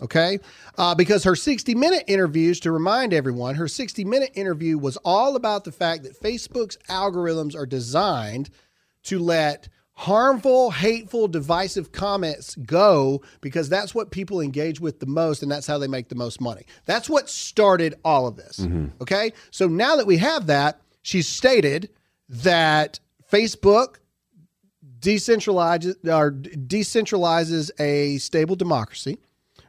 Okay, 0.00 0.38
uh, 0.76 0.94
because 0.94 1.24
her 1.24 1.34
60 1.34 1.74
minute 1.74 2.04
interviews, 2.06 2.60
to 2.60 2.70
remind 2.70 3.12
everyone, 3.12 3.56
her 3.56 3.66
60 3.68 4.04
minute 4.04 4.30
interview 4.34 4.78
was 4.78 4.96
all 4.98 5.34
about 5.36 5.64
the 5.64 5.72
fact 5.72 6.04
that 6.04 6.20
Facebook's 6.20 6.78
algorithms 6.88 7.56
are 7.56 7.66
designed 7.66 8.48
to 9.04 9.18
let 9.18 9.68
harmful, 9.98 10.70
hateful, 10.70 11.26
divisive 11.26 11.90
comments 11.90 12.54
go 12.54 13.20
because 13.40 13.68
that's 13.68 13.96
what 13.96 14.12
people 14.12 14.40
engage 14.40 14.78
with 14.78 15.00
the 15.00 15.06
most 15.06 15.42
and 15.42 15.50
that's 15.50 15.66
how 15.66 15.76
they 15.76 15.88
make 15.88 16.08
the 16.08 16.14
most 16.14 16.40
money. 16.40 16.62
That's 16.84 17.10
what 17.10 17.28
started 17.28 17.96
all 18.04 18.28
of 18.28 18.36
this. 18.36 18.64
Okay. 19.00 19.32
So 19.50 19.66
now 19.66 19.96
that 19.96 20.06
we 20.06 20.18
have 20.18 20.46
that, 20.46 20.80
she's 21.02 21.26
stated 21.26 21.90
that 22.28 23.00
Facebook 23.30 23.96
decentralizes 25.00 25.96
or 26.06 26.30
decentralizes 26.30 27.72
a 27.80 28.18
stable 28.18 28.54
democracy. 28.54 29.18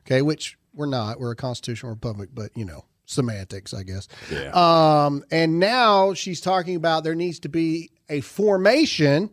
Okay, 0.02 0.22
which 0.22 0.60
we're 0.76 0.86
not. 0.86 1.20
We're 1.20 1.32
a 1.32 1.36
constitutional 1.36 1.92
republic, 1.92 2.30
but 2.34 2.56
you 2.56 2.66
know, 2.66 2.86
semantics, 3.06 3.74
I 3.74 3.82
guess. 3.82 4.08
Yeah. 4.32 4.52
Um, 4.54 5.24
and 5.32 5.60
now 5.60 6.14
she's 6.14 6.40
talking 6.40 6.76
about 6.76 7.04
there 7.04 7.16
needs 7.16 7.40
to 7.40 7.50
be 7.50 7.90
a 8.10 8.22
formation. 8.22 9.32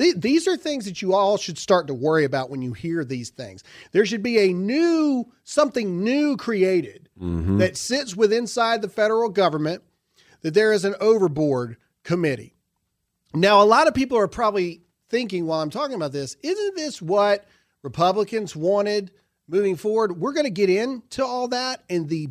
Th- 0.00 0.16
These 0.16 0.48
are 0.48 0.56
things 0.56 0.86
that 0.86 1.02
you 1.02 1.14
all 1.14 1.36
should 1.36 1.58
start 1.58 1.86
to 1.88 1.94
worry 1.94 2.24
about 2.24 2.48
when 2.48 2.62
you 2.62 2.72
hear 2.72 3.04
these 3.04 3.28
things. 3.28 3.62
There 3.92 4.06
should 4.06 4.22
be 4.22 4.38
a 4.38 4.54
new, 4.54 5.30
something 5.44 6.02
new 6.02 6.38
created 6.38 7.10
mm-hmm. 7.20 7.58
that 7.58 7.76
sits 7.76 8.16
with 8.16 8.32
inside 8.32 8.80
the 8.80 8.88
federal 8.88 9.28
government, 9.28 9.82
that 10.40 10.54
there 10.54 10.72
is 10.72 10.86
an 10.86 10.94
overboard 11.00 11.76
committee. 12.02 12.54
Now, 13.34 13.62
a 13.62 13.64
lot 13.64 13.88
of 13.88 13.94
people 13.94 14.16
are 14.16 14.26
probably 14.26 14.80
thinking 15.10 15.46
while 15.46 15.60
I'm 15.60 15.68
talking 15.68 15.96
about 15.96 16.12
this, 16.12 16.34
isn't 16.42 16.76
this 16.76 17.02
what 17.02 17.44
Republicans 17.82 18.56
wanted 18.56 19.10
moving 19.48 19.76
forward? 19.76 20.18
We're 20.18 20.32
going 20.32 20.44
to 20.44 20.50
get 20.50 20.70
into 20.70 21.22
all 21.22 21.48
that 21.48 21.84
in 21.90 22.06
the 22.06 22.30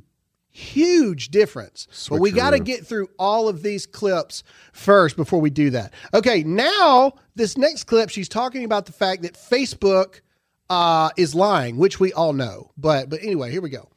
huge 0.52 1.30
difference. 1.30 1.88
But 2.10 2.20
we 2.20 2.32
got 2.32 2.52
to 2.52 2.60
get 2.60 2.86
through 2.86 3.10
all 3.18 3.48
of 3.48 3.64
these 3.64 3.86
clips 3.86 4.44
first 4.74 5.16
before 5.16 5.40
we 5.42 5.50
do 5.50 5.70
that. 5.72 5.94
Okay, 6.14 6.44
now 6.44 7.14
this 7.36 7.58
next 7.58 7.86
clip, 7.86 8.10
she's 8.10 8.30
talking 8.30 8.64
about 8.66 8.86
the 8.86 8.92
fact 8.92 9.22
that 9.24 9.34
Facebook 9.34 10.22
uh, 10.70 11.10
is 11.18 11.34
lying, 11.34 11.78
which 11.78 12.00
we 12.00 12.14
all 12.14 12.34
know. 12.34 12.72
But 12.78 13.10
but 13.10 13.22
anyway, 13.24 13.52
here 13.52 13.62
we 13.62 13.70
go. 13.70 13.90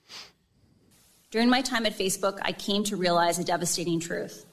During 1.31 1.49
my 1.49 1.63
time 1.63 1.87
at 1.87 1.97
Facebook, 1.97 2.39
I 2.43 2.53
came 2.53 2.85
to 2.85 2.97
realize 2.97 3.39
a 3.39 3.45
devastating 3.45 4.01
truth. 4.01 4.45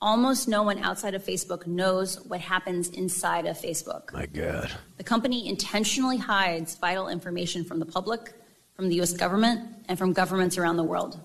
Almost 0.00 0.48
no 0.48 0.62
one 0.62 0.78
outside 0.78 1.14
of 1.14 1.24
Facebook 1.24 1.66
knows 1.66 2.24
what 2.24 2.40
happens 2.40 2.88
inside 2.90 3.46
of 3.46 3.58
Facebook. 3.58 4.12
My 4.12 4.26
God. 4.26 4.70
The 4.96 5.04
company 5.04 5.48
intentionally 5.48 6.16
hides 6.16 6.76
vital 6.76 7.08
information 7.08 7.64
from 7.64 7.80
the 7.80 7.84
public, 7.84 8.32
from 8.78 8.88
the 8.88 9.00
US 9.00 9.12
government, 9.12 9.60
and 9.88 9.98
from 9.98 10.12
governments 10.12 10.56
around 10.56 10.76
the 10.76 10.84
world. 10.84 11.18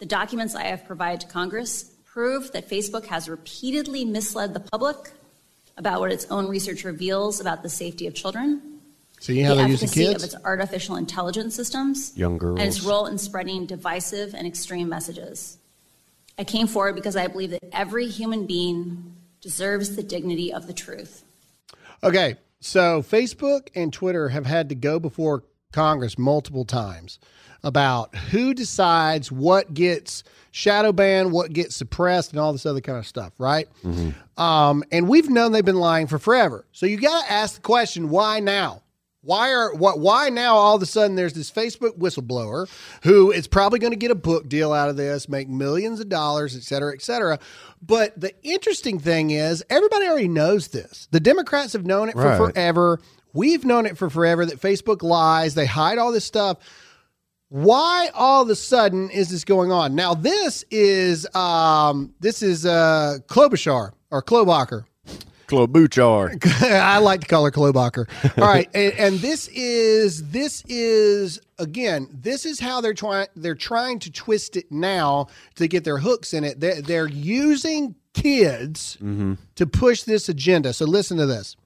The 0.00 0.06
documents 0.06 0.56
I 0.56 0.64
have 0.64 0.84
provided 0.86 1.20
to 1.20 1.28
Congress 1.28 1.84
prove 2.04 2.50
that 2.50 2.68
Facebook 2.68 3.06
has 3.06 3.28
repeatedly 3.28 4.04
misled 4.04 4.54
the 4.54 4.58
public 4.60 4.96
about 5.76 6.00
what 6.00 6.10
its 6.10 6.26
own 6.32 6.48
research 6.48 6.82
reveals 6.82 7.38
about 7.38 7.62
the 7.62 7.68
safety 7.68 8.08
of 8.08 8.14
children, 8.14 8.80
See 9.20 9.38
how 9.40 9.50
the 9.50 9.58
they're 9.60 9.68
using 9.68 9.86
efficacy 9.88 10.14
of 10.14 10.24
its 10.24 10.34
artificial 10.44 10.96
intelligence 10.96 11.54
systems, 11.54 12.12
Young 12.16 12.38
girls. 12.38 12.58
and 12.58 12.66
its 12.68 12.82
role 12.82 13.06
in 13.06 13.18
spreading 13.18 13.66
divisive 13.66 14.34
and 14.34 14.44
extreme 14.44 14.88
messages. 14.88 15.58
I 16.40 16.42
came 16.42 16.66
forward 16.66 16.96
because 16.96 17.14
I 17.14 17.28
believe 17.28 17.50
that 17.50 17.62
every 17.72 18.08
human 18.08 18.46
being 18.46 19.14
deserves 19.40 19.94
the 19.94 20.02
dignity 20.02 20.52
of 20.52 20.66
the 20.66 20.72
truth. 20.72 21.22
Okay, 22.02 22.34
so 22.58 23.00
Facebook 23.00 23.68
and 23.76 23.92
Twitter 23.92 24.30
have 24.30 24.46
had 24.46 24.68
to 24.70 24.74
go 24.74 24.98
before 24.98 25.44
Congress 25.72 26.18
multiple 26.18 26.64
times 26.64 27.18
about 27.62 28.14
who 28.16 28.54
decides 28.54 29.30
what 29.30 29.74
gets 29.74 30.24
shadow 30.50 30.92
banned, 30.92 31.30
what 31.30 31.52
gets 31.52 31.76
suppressed, 31.76 32.30
and 32.32 32.40
all 32.40 32.52
this 32.52 32.66
other 32.66 32.80
kind 32.80 32.98
of 32.98 33.06
stuff, 33.06 33.32
right? 33.38 33.68
Um, 34.36 34.82
and 34.90 35.08
we've 35.08 35.28
known 35.28 35.52
they've 35.52 35.64
been 35.64 35.76
lying 35.76 36.06
for 36.06 36.18
forever. 36.18 36.64
So 36.72 36.86
you 36.86 36.96
got 36.96 37.24
to 37.26 37.32
ask 37.32 37.56
the 37.56 37.60
question: 37.60 38.08
Why 38.08 38.40
now? 38.40 38.82
Why 39.22 39.52
are 39.52 39.74
what? 39.74 39.98
Why 40.00 40.30
now? 40.30 40.56
All 40.56 40.74
of 40.76 40.82
a 40.82 40.86
sudden, 40.86 41.14
there's 41.14 41.34
this 41.34 41.50
Facebook 41.50 41.98
whistleblower 41.98 42.66
who 43.02 43.30
is 43.30 43.46
probably 43.46 43.78
going 43.78 43.92
to 43.92 43.98
get 43.98 44.10
a 44.10 44.14
book 44.14 44.48
deal 44.48 44.72
out 44.72 44.88
of 44.88 44.96
this, 44.96 45.28
make 45.28 45.46
millions 45.46 46.00
of 46.00 46.08
dollars, 46.08 46.56
et 46.56 46.62
cetera, 46.62 46.94
et 46.94 47.02
cetera. 47.02 47.38
But 47.82 48.18
the 48.18 48.32
interesting 48.42 48.98
thing 48.98 49.30
is, 49.30 49.62
everybody 49.68 50.06
already 50.06 50.28
knows 50.28 50.68
this. 50.68 51.06
The 51.10 51.20
Democrats 51.20 51.74
have 51.74 51.84
known 51.84 52.08
it 52.08 52.14
for 52.14 52.22
forever. 52.54 52.98
We've 53.32 53.64
known 53.64 53.86
it 53.86 53.96
for 53.96 54.10
forever 54.10 54.44
that 54.46 54.60
Facebook 54.60 55.02
lies. 55.02 55.54
They 55.54 55.66
hide 55.66 55.98
all 55.98 56.12
this 56.12 56.24
stuff. 56.24 56.58
Why 57.48 58.10
all 58.14 58.42
of 58.42 58.48
a 58.48 58.54
sudden 58.54 59.10
is 59.10 59.30
this 59.30 59.44
going 59.44 59.72
on? 59.72 59.94
Now 59.94 60.14
this 60.14 60.64
is 60.70 61.26
um 61.34 62.14
this 62.20 62.42
is 62.42 62.64
uh 62.64 63.18
Klobuchar 63.26 63.92
or 64.10 64.22
Klobacher. 64.22 64.84
Klobuchar. 65.50 66.62
I 66.62 66.98
like 66.98 67.22
to 67.22 67.26
call 67.26 67.44
her 67.44 67.50
Klobacher. 67.50 68.08
All 68.38 68.46
right, 68.46 68.68
and, 68.74 68.92
and 68.94 69.18
this 69.18 69.48
is 69.48 70.30
this 70.30 70.62
is 70.68 71.40
again 71.58 72.08
this 72.12 72.46
is 72.46 72.60
how 72.60 72.80
they're 72.80 72.94
trying 72.94 73.26
they're 73.34 73.56
trying 73.56 73.98
to 74.00 74.12
twist 74.12 74.56
it 74.56 74.70
now 74.70 75.26
to 75.56 75.66
get 75.66 75.82
their 75.82 75.98
hooks 75.98 76.32
in 76.34 76.44
it. 76.44 76.60
They're, 76.60 76.80
they're 76.80 77.08
using 77.08 77.96
kids 78.14 78.96
to 79.56 79.66
push 79.66 80.04
this 80.04 80.28
agenda. 80.28 80.72
So 80.72 80.84
listen 80.84 81.16
to 81.18 81.26
this. 81.26 81.56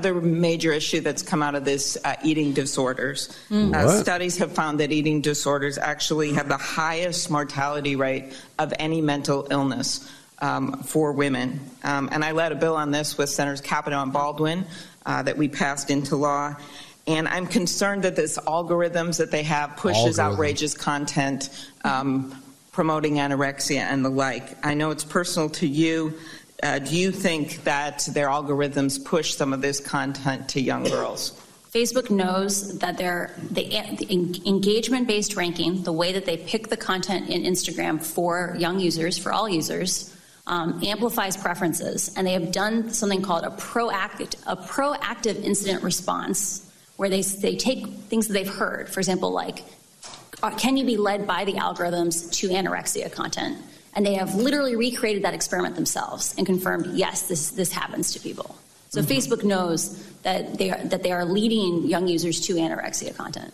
The 0.00 0.12
major 0.12 0.72
issue 0.72 1.00
that's 1.02 1.22
come 1.22 1.40
out 1.40 1.54
of 1.54 1.64
this 1.64 1.96
uh, 2.04 2.16
eating 2.24 2.52
disorders. 2.52 3.28
Uh, 3.52 4.02
studies 4.02 4.36
have 4.38 4.50
found 4.50 4.80
that 4.80 4.90
eating 4.90 5.20
disorders 5.20 5.78
actually 5.78 6.32
have 6.32 6.48
the 6.48 6.56
highest 6.56 7.30
mortality 7.30 7.94
rate 7.94 8.32
of 8.58 8.74
any 8.80 9.00
mental 9.00 9.46
illness 9.52 10.10
um, 10.40 10.82
for 10.82 11.12
women. 11.12 11.60
Um, 11.84 12.08
and 12.10 12.24
I 12.24 12.32
led 12.32 12.50
a 12.50 12.56
bill 12.56 12.74
on 12.74 12.90
this 12.90 13.16
with 13.16 13.30
Senators 13.30 13.60
Capito 13.60 14.02
and 14.02 14.12
Baldwin 14.12 14.66
uh, 15.06 15.22
that 15.22 15.38
we 15.38 15.46
passed 15.46 15.90
into 15.90 16.16
law. 16.16 16.56
And 17.06 17.28
I'm 17.28 17.46
concerned 17.46 18.02
that 18.02 18.16
this 18.16 18.36
algorithms 18.36 19.18
that 19.18 19.30
they 19.30 19.44
have 19.44 19.76
pushes 19.76 20.18
Algorithms. 20.18 20.32
outrageous 20.32 20.74
content, 20.74 21.68
um, 21.84 22.42
promoting 22.72 23.14
anorexia 23.18 23.82
and 23.82 24.04
the 24.04 24.10
like. 24.10 24.66
I 24.66 24.74
know 24.74 24.90
it's 24.90 25.04
personal 25.04 25.50
to 25.50 25.68
you. 25.68 26.18
Uh, 26.64 26.78
do 26.78 26.96
you 26.96 27.12
think 27.12 27.62
that 27.64 28.08
their 28.12 28.28
algorithms 28.28 29.04
push 29.04 29.34
some 29.34 29.52
of 29.52 29.60
this 29.60 29.80
content 29.80 30.48
to 30.48 30.62
young 30.62 30.82
girls? 30.84 31.38
Facebook 31.70 32.08
knows 32.08 32.78
that 32.78 32.96
their 32.96 33.34
the, 33.50 33.64
the 33.98 34.40
engagement-based 34.46 35.36
ranking, 35.36 35.82
the 35.82 35.92
way 35.92 36.12
that 36.12 36.24
they 36.24 36.38
pick 36.38 36.68
the 36.68 36.76
content 36.76 37.28
in 37.28 37.42
Instagram 37.42 38.02
for 38.02 38.56
young 38.58 38.80
users, 38.80 39.18
for 39.18 39.30
all 39.30 39.46
users, 39.46 40.16
um, 40.46 40.80
amplifies 40.82 41.36
preferences, 41.36 42.14
and 42.16 42.26
they 42.26 42.32
have 42.32 42.50
done 42.50 42.88
something 42.90 43.20
called 43.20 43.44
a 43.44 43.50
proactive 43.50 44.34
a 44.46 44.56
proactive 44.56 45.42
incident 45.44 45.82
response, 45.82 46.72
where 46.96 47.10
they 47.10 47.20
they 47.20 47.56
take 47.56 47.86
things 48.08 48.26
that 48.28 48.32
they've 48.32 48.48
heard, 48.48 48.88
for 48.88 49.00
example, 49.00 49.32
like 49.32 49.64
uh, 50.42 50.50
can 50.56 50.78
you 50.78 50.86
be 50.86 50.96
led 50.96 51.26
by 51.26 51.44
the 51.44 51.54
algorithms 51.54 52.32
to 52.32 52.48
anorexia 52.48 53.12
content? 53.12 53.58
And 53.94 54.04
they 54.04 54.14
have 54.14 54.34
literally 54.34 54.76
recreated 54.76 55.22
that 55.22 55.34
experiment 55.34 55.76
themselves 55.76 56.34
and 56.36 56.46
confirmed, 56.46 56.86
yes, 56.94 57.28
this, 57.28 57.50
this 57.50 57.72
happens 57.72 58.12
to 58.12 58.20
people. 58.20 58.56
So 58.90 59.02
Facebook 59.02 59.42
knows 59.42 60.06
that 60.22 60.56
they, 60.58 60.70
are, 60.70 60.78
that 60.84 61.02
they 61.02 61.10
are 61.10 61.24
leading 61.24 61.84
young 61.84 62.06
users 62.06 62.40
to 62.46 62.54
anorexia 62.54 63.16
content. 63.16 63.52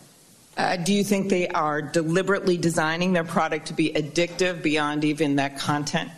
Uh, 0.57 0.75
do 0.77 0.93
you 0.93 1.03
think 1.03 1.29
they 1.29 1.47
are 1.47 1.81
deliberately 1.81 2.57
designing 2.57 3.13
their 3.13 3.23
product 3.23 3.67
to 3.67 3.73
be 3.73 3.91
addictive 3.93 4.61
beyond 4.61 5.03
even 5.03 5.37
that 5.37 5.57
content? 5.57 6.11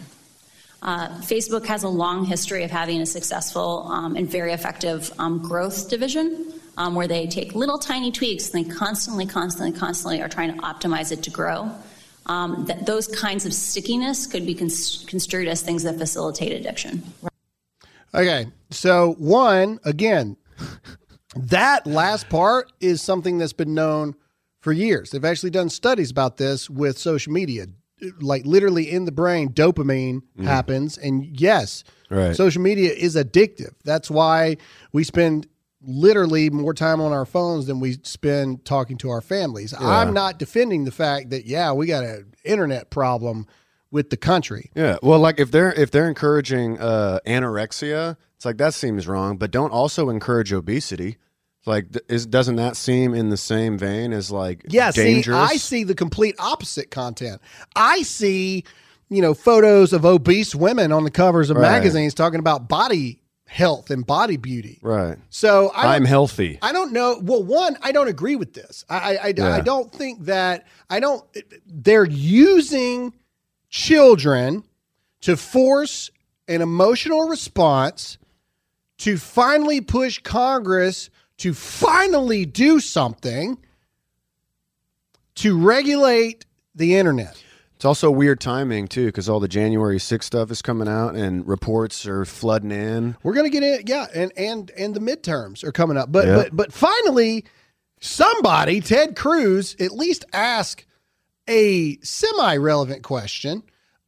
Uh, 0.82 1.08
Facebook 1.22 1.66
has 1.66 1.84
a 1.84 1.88
long 1.88 2.26
history 2.26 2.64
of 2.64 2.72
having 2.72 3.00
a 3.00 3.06
successful 3.06 3.88
um, 3.88 4.18
and 4.18 4.30
very 4.30 4.52
effective 4.52 5.14
um, 5.18 5.42
growth 5.42 5.90
division 5.90 6.54
um, 6.76 6.96
where 6.96 7.08
they 7.08 7.28
take 7.28 7.56
little 7.56 7.78
tiny 7.78 8.12
tweaks 8.12 8.50
and 8.50 8.66
they 8.66 8.70
constantly, 8.70 9.26
constantly, 9.26 9.72
constantly 9.78 10.22
are 10.22 10.28
trying 10.28 10.54
to 10.54 10.60
optimize 10.62 11.12
it 11.14 11.24
to 11.24 11.30
grow. 11.30 11.72
Um, 12.26 12.66
that 12.66 12.86
those 12.86 13.08
kinds 13.08 13.46
of 13.46 13.54
stickiness 13.54 14.28
could 14.28 14.46
be 14.46 14.56
cons- 14.56 15.04
construed 15.08 15.48
as 15.48 15.62
things 15.62 15.84
that 15.84 15.98
facilitate 15.98 16.54
addiction. 16.54 17.04
Okay, 18.16 18.48
so 18.70 19.16
one 19.18 19.80
again, 19.84 20.38
that 21.36 21.86
last 21.88 22.30
part 22.30 22.72
is 22.80 23.02
something 23.02 23.38
that's 23.40 23.54
been 23.54 23.74
known 23.74 24.16
for 24.62 24.72
years. 24.72 25.10
They've 25.10 25.26
actually 25.26 25.50
done 25.50 25.68
studies 25.70 26.12
about 26.12 26.38
this 26.38 26.70
with 26.70 26.98
social 26.98 27.34
media. 27.34 27.66
Like 28.20 28.46
literally 28.46 28.90
in 28.92 29.06
the 29.06 29.12
brain, 29.12 29.50
dopamine 29.50 30.22
happens, 30.44 30.98
and 30.98 31.26
yes, 31.40 31.84
Right. 32.10 32.36
social 32.36 32.62
media 32.62 32.92
is 32.94 33.16
addictive. 33.16 33.74
That's 33.84 34.12
why 34.12 34.58
we 34.92 35.04
spend 35.04 35.48
literally 35.86 36.50
more 36.50 36.74
time 36.74 37.02
on 37.02 37.12
our 37.12 37.26
phones 37.26 37.66
than 37.68 37.80
we 37.80 37.98
spend 38.04 38.66
talking 38.66 38.98
to 38.98 39.10
our 39.10 39.22
families. 39.22 39.74
I'm 39.78 40.14
not 40.14 40.40
defending 40.40 40.86
the 40.86 40.92
fact 40.92 41.30
that 41.32 41.46
yeah, 41.46 41.72
we 41.74 41.88
got 41.88 42.04
an 42.04 42.34
internet 42.44 42.90
problem 42.90 43.48
with 43.92 44.10
the 44.10 44.18
country. 44.18 44.72
Yeah. 44.76 44.98
Well, 45.04 45.20
like 45.20 45.40
if 45.40 45.52
they're 45.52 45.74
if 45.74 45.92
they're 45.92 46.08
encouraging 46.08 46.80
uh, 46.80 47.20
anorexia, 47.28 48.18
it's 48.36 48.46
like 48.46 48.58
that 48.58 48.74
seems 48.74 49.08
wrong. 49.08 49.38
But 49.38 49.52
don't 49.52 49.72
also 49.72 50.10
encourage 50.10 50.52
obesity. 50.52 51.18
Like, 51.66 51.88
is 52.10 52.26
doesn't 52.26 52.58
that 52.58 52.76
seem 52.76 53.14
in 53.14 53.30
the 53.30 53.38
same 53.38 53.78
vein 53.78 54.12
as 54.12 54.32
like 54.32 54.66
Yeah, 54.68 54.92
dangerous? 54.92 55.50
see, 55.50 55.54
I 55.56 55.58
see 55.58 55.84
the 55.86 55.96
complete 55.96 56.36
opposite 56.40 56.92
content. 56.92 57.42
I 57.76 58.02
see, 58.02 58.66
you 59.10 59.22
know, 59.22 59.34
photos 59.34 59.94
of 59.94 60.04
obese 60.06 60.54
women 60.54 60.92
on 60.92 61.04
the 61.06 61.12
covers 61.12 61.50
of 61.50 61.56
Right. 61.58 61.72
magazines 61.72 62.14
talking 62.14 62.40
about 62.40 62.68
body 62.68 63.22
health 63.46 63.90
and 63.90 64.06
body 64.06 64.38
beauty. 64.38 64.80
Right. 64.82 65.18
So 65.30 65.70
I 65.76 65.96
I'm 65.96 66.06
healthy. 66.06 66.60
I 66.62 66.72
don't 66.72 66.92
know. 66.92 67.20
Well, 67.22 67.44
one, 67.44 67.78
I 67.82 67.92
don't 67.92 68.08
agree 68.08 68.36
with 68.36 68.54
this. 68.54 68.84
I, 68.90 68.96
I, 68.96 69.28
I, 69.28 69.34
Yeah. 69.36 69.56
I 69.56 69.62
don't 69.62 69.92
think 69.92 70.26
that 70.26 70.68
I 70.90 71.00
don't. 71.00 71.24
They're 71.66 72.06
using 72.06 73.14
children 73.70 74.64
to 75.22 75.38
force 75.38 76.10
an 76.48 76.62
emotional 76.62 77.28
response 77.28 78.18
to 79.00 79.18
finally 79.18 79.82
push 79.82 80.20
Congress 80.20 81.10
to 81.38 81.54
finally 81.54 82.46
do 82.46 82.80
something 82.80 83.58
to 85.36 85.58
regulate 85.58 86.46
the 86.76 86.96
internet. 86.96 87.43
It's 87.84 87.86
also 87.86 88.10
weird 88.10 88.40
timing 88.40 88.88
too, 88.88 89.08
because 89.08 89.28
all 89.28 89.42
the 89.42 89.50
January 89.50 89.98
6th 89.98 90.24
stuff 90.24 90.50
is 90.52 90.62
coming 90.62 90.88
out 90.88 91.16
and 91.16 91.46
reports 91.46 92.06
are 92.06 92.24
flooding 92.24 92.72
in. 92.72 93.18
We're 93.24 93.34
gonna 93.34 93.50
get 93.50 93.62
it, 93.62 93.90
yeah, 93.90 94.06
and 94.16 94.32
and 94.38 94.72
and 94.78 94.96
the 94.96 95.02
midterms 95.02 95.66
are 95.66 95.74
coming 95.74 95.98
up. 95.98 96.10
But 96.10 96.26
Yeah. 96.26 96.36
but 96.36 96.56
but 96.56 96.72
finally, 96.72 97.44
somebody, 98.00 98.80
Ted 98.80 99.18
Cruz, 99.18 99.76
at 99.82 99.92
least 99.92 100.24
ask 100.32 100.86
a 101.50 101.98
semi-relevant 101.98 103.04
question, 103.04 103.64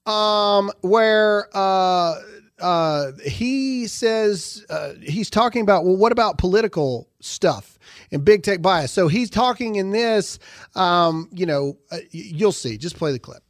um, 0.05 0.71
where 0.79 1.49
uh, 1.53 2.15
uh, 2.61 3.11
he 3.25 3.87
says 3.87 4.65
uh, 4.69 4.93
he's 5.03 5.29
talking 5.29 5.61
about 5.61 5.83
well, 5.83 5.97
what 5.97 6.13
about 6.13 6.37
political 6.37 7.09
stuff 7.19 7.77
and 8.09 8.23
big 8.23 8.43
tech 8.43 8.61
bias? 8.61 8.93
So 8.93 9.09
he's 9.09 9.29
talking 9.29 9.75
in 9.75 9.91
this. 9.91 10.39
Um, 10.75 11.27
you 11.33 11.45
know, 11.45 11.77
uh, 11.91 11.97
you'll 12.11 12.53
see. 12.53 12.77
Just 12.77 12.95
play 12.95 13.11
the 13.11 13.19
clip. 13.19 13.41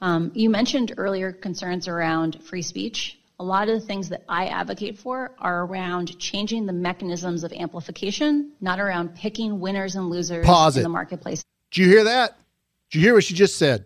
Um, 0.00 0.30
you 0.34 0.48
mentioned 0.50 0.94
earlier 0.96 1.32
concerns 1.32 1.88
around 1.88 2.42
free 2.42 2.62
speech. 2.62 3.18
A 3.40 3.44
lot 3.44 3.68
of 3.68 3.80
the 3.80 3.86
things 3.86 4.08
that 4.08 4.24
I 4.28 4.46
advocate 4.46 4.98
for 4.98 5.32
are 5.38 5.64
around 5.64 6.18
changing 6.18 6.66
the 6.66 6.72
mechanisms 6.72 7.44
of 7.44 7.52
amplification, 7.52 8.52
not 8.60 8.80
around 8.80 9.14
picking 9.14 9.60
winners 9.60 9.94
and 9.94 10.10
losers 10.10 10.44
Pause 10.44 10.76
in 10.76 10.80
it. 10.80 10.82
the 10.84 10.88
marketplace. 10.88 11.44
Did 11.70 11.84
you 11.84 11.88
hear 11.88 12.04
that? 12.04 12.36
Did 12.90 12.98
you 12.98 13.04
hear 13.04 13.14
what 13.14 13.24
she 13.24 13.34
just 13.34 13.56
said? 13.56 13.84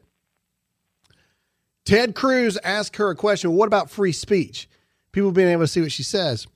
Ted 1.84 2.14
Cruz 2.14 2.56
asked 2.62 2.96
her 2.96 3.10
a 3.10 3.16
question. 3.16 3.52
What 3.52 3.66
about 3.66 3.90
free 3.90 4.12
speech? 4.12 4.68
People 5.10 5.32
being 5.32 5.48
able 5.48 5.64
to 5.64 5.68
see 5.68 5.80
what 5.80 5.92
she 5.92 6.02
says. 6.04 6.46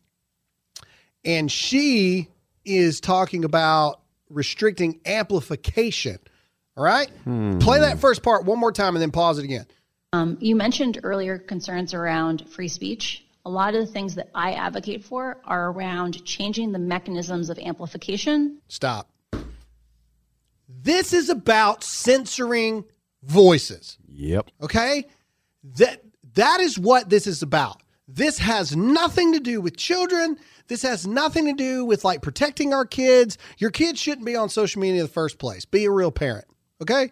And 1.24 1.50
she 1.50 2.28
is 2.64 3.00
talking 3.00 3.44
about 3.44 4.00
restricting 4.30 5.00
amplification. 5.04 6.18
All 6.76 6.84
right? 6.84 7.10
Play 7.24 7.80
that 7.80 7.98
first 7.98 8.22
part 8.22 8.44
one 8.44 8.58
more 8.58 8.72
time 8.72 8.94
and 8.94 9.02
then 9.02 9.10
pause 9.10 9.38
it 9.38 9.44
again. 9.44 9.66
Um, 10.12 10.36
you 10.40 10.56
mentioned 10.56 11.00
earlier 11.02 11.38
concerns 11.38 11.94
around 11.94 12.48
free 12.48 12.68
speech. 12.68 13.24
A 13.44 13.50
lot 13.50 13.74
of 13.74 13.86
the 13.86 13.92
things 13.92 14.14
that 14.16 14.28
I 14.34 14.52
advocate 14.52 15.04
for 15.04 15.38
are 15.44 15.70
around 15.70 16.24
changing 16.24 16.72
the 16.72 16.78
mechanisms 16.78 17.48
of 17.48 17.58
amplification, 17.58 18.58
Stop. 18.68 19.08
This 20.68 21.12
is 21.12 21.28
about 21.28 21.84
censoring 21.84 22.84
voices. 23.22 23.98
Yep. 24.08 24.50
Okay? 24.62 25.06
That 25.76 26.02
that 26.34 26.60
is 26.60 26.78
what 26.78 27.08
this 27.08 27.26
is 27.26 27.42
about. 27.42 27.82
This 28.08 28.38
has 28.38 28.76
nothing 28.76 29.32
to 29.32 29.40
do 29.40 29.60
with 29.60 29.76
children. 29.76 30.38
This 30.68 30.82
has 30.82 31.06
nothing 31.06 31.46
to 31.46 31.52
do 31.52 31.84
with 31.84 32.04
like 32.04 32.22
protecting 32.22 32.72
our 32.72 32.84
kids. 32.84 33.38
Your 33.58 33.70
kids 33.70 34.00
shouldn't 34.00 34.26
be 34.26 34.36
on 34.36 34.48
social 34.48 34.80
media 34.80 35.00
in 35.00 35.06
the 35.06 35.12
first 35.12 35.38
place. 35.38 35.64
Be 35.64 35.84
a 35.84 35.90
real 35.90 36.12
parent. 36.12 36.46
Okay? 36.82 37.10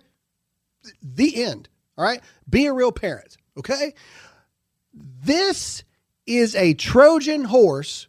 The 1.03 1.45
end. 1.45 1.69
All 1.97 2.05
right? 2.05 2.21
Be 2.49 2.67
a 2.67 2.73
real 2.73 2.93
parent. 2.93 3.37
Okay? 3.59 3.95
This 4.93 5.85
is 6.27 6.55
a 6.55 6.75
Trojan 6.75 7.45
horse 7.45 8.09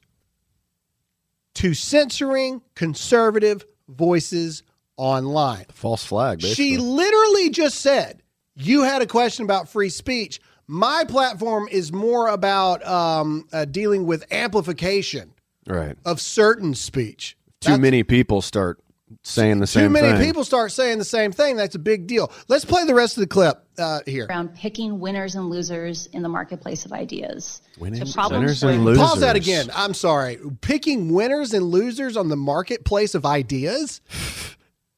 to 1.55 1.73
censoring 1.73 2.61
conservative 2.75 3.65
voices 3.87 4.63
online. 4.97 5.65
False 5.71 6.03
flag. 6.03 6.39
Basically. 6.39 6.55
She 6.55 6.77
literally 6.77 7.49
just 7.49 7.79
said, 7.79 8.21
You 8.55 8.83
had 8.83 9.01
a 9.01 9.07
question 9.07 9.45
about 9.45 9.69
free 9.69 9.89
speech. 9.89 10.39
My 10.67 11.05
platform 11.07 11.67
is 11.71 11.91
more 11.91 12.27
about 12.27 12.85
um, 12.85 13.47
uh, 13.53 13.65
dealing 13.65 14.05
with 14.05 14.25
amplification 14.31 15.33
right. 15.67 15.95
of 16.05 16.19
certain 16.19 16.73
speech. 16.73 17.37
Too 17.61 17.67
That's- 17.67 17.79
many 17.79 18.03
people 18.03 18.41
start 18.41 18.79
saying 19.23 19.59
the 19.59 19.67
same 19.67 19.93
thing. 19.93 20.01
Too 20.01 20.07
many 20.07 20.17
thing. 20.17 20.27
people 20.27 20.43
start 20.43 20.71
saying 20.71 20.97
the 20.97 21.05
same 21.05 21.31
thing. 21.31 21.55
That's 21.55 21.75
a 21.75 21.79
big 21.79 22.07
deal. 22.07 22.31
Let's 22.47 22.65
play 22.65 22.85
the 22.85 22.93
rest 22.95 23.17
of 23.17 23.21
the 23.21 23.27
clip 23.27 23.63
uh, 23.77 23.99
here. 24.05 24.25
around 24.29 24.55
picking 24.55 24.99
winners 24.99 25.35
and 25.35 25.49
losers 25.49 26.07
in 26.07 26.23
the 26.23 26.29
marketplace 26.29 26.85
of 26.85 26.91
ideas. 26.93 27.61
Winners- 27.77 28.13
problems 28.13 28.41
winners 28.41 28.63
and 28.63 28.85
losers. 28.85 29.03
Pause 29.03 29.19
that 29.21 29.35
again. 29.35 29.69
I'm 29.75 29.93
sorry. 29.93 30.39
Picking 30.61 31.13
winners 31.13 31.53
and 31.53 31.65
losers 31.65 32.17
on 32.17 32.29
the 32.29 32.35
marketplace 32.37 33.15
of 33.15 33.25
ideas? 33.25 34.01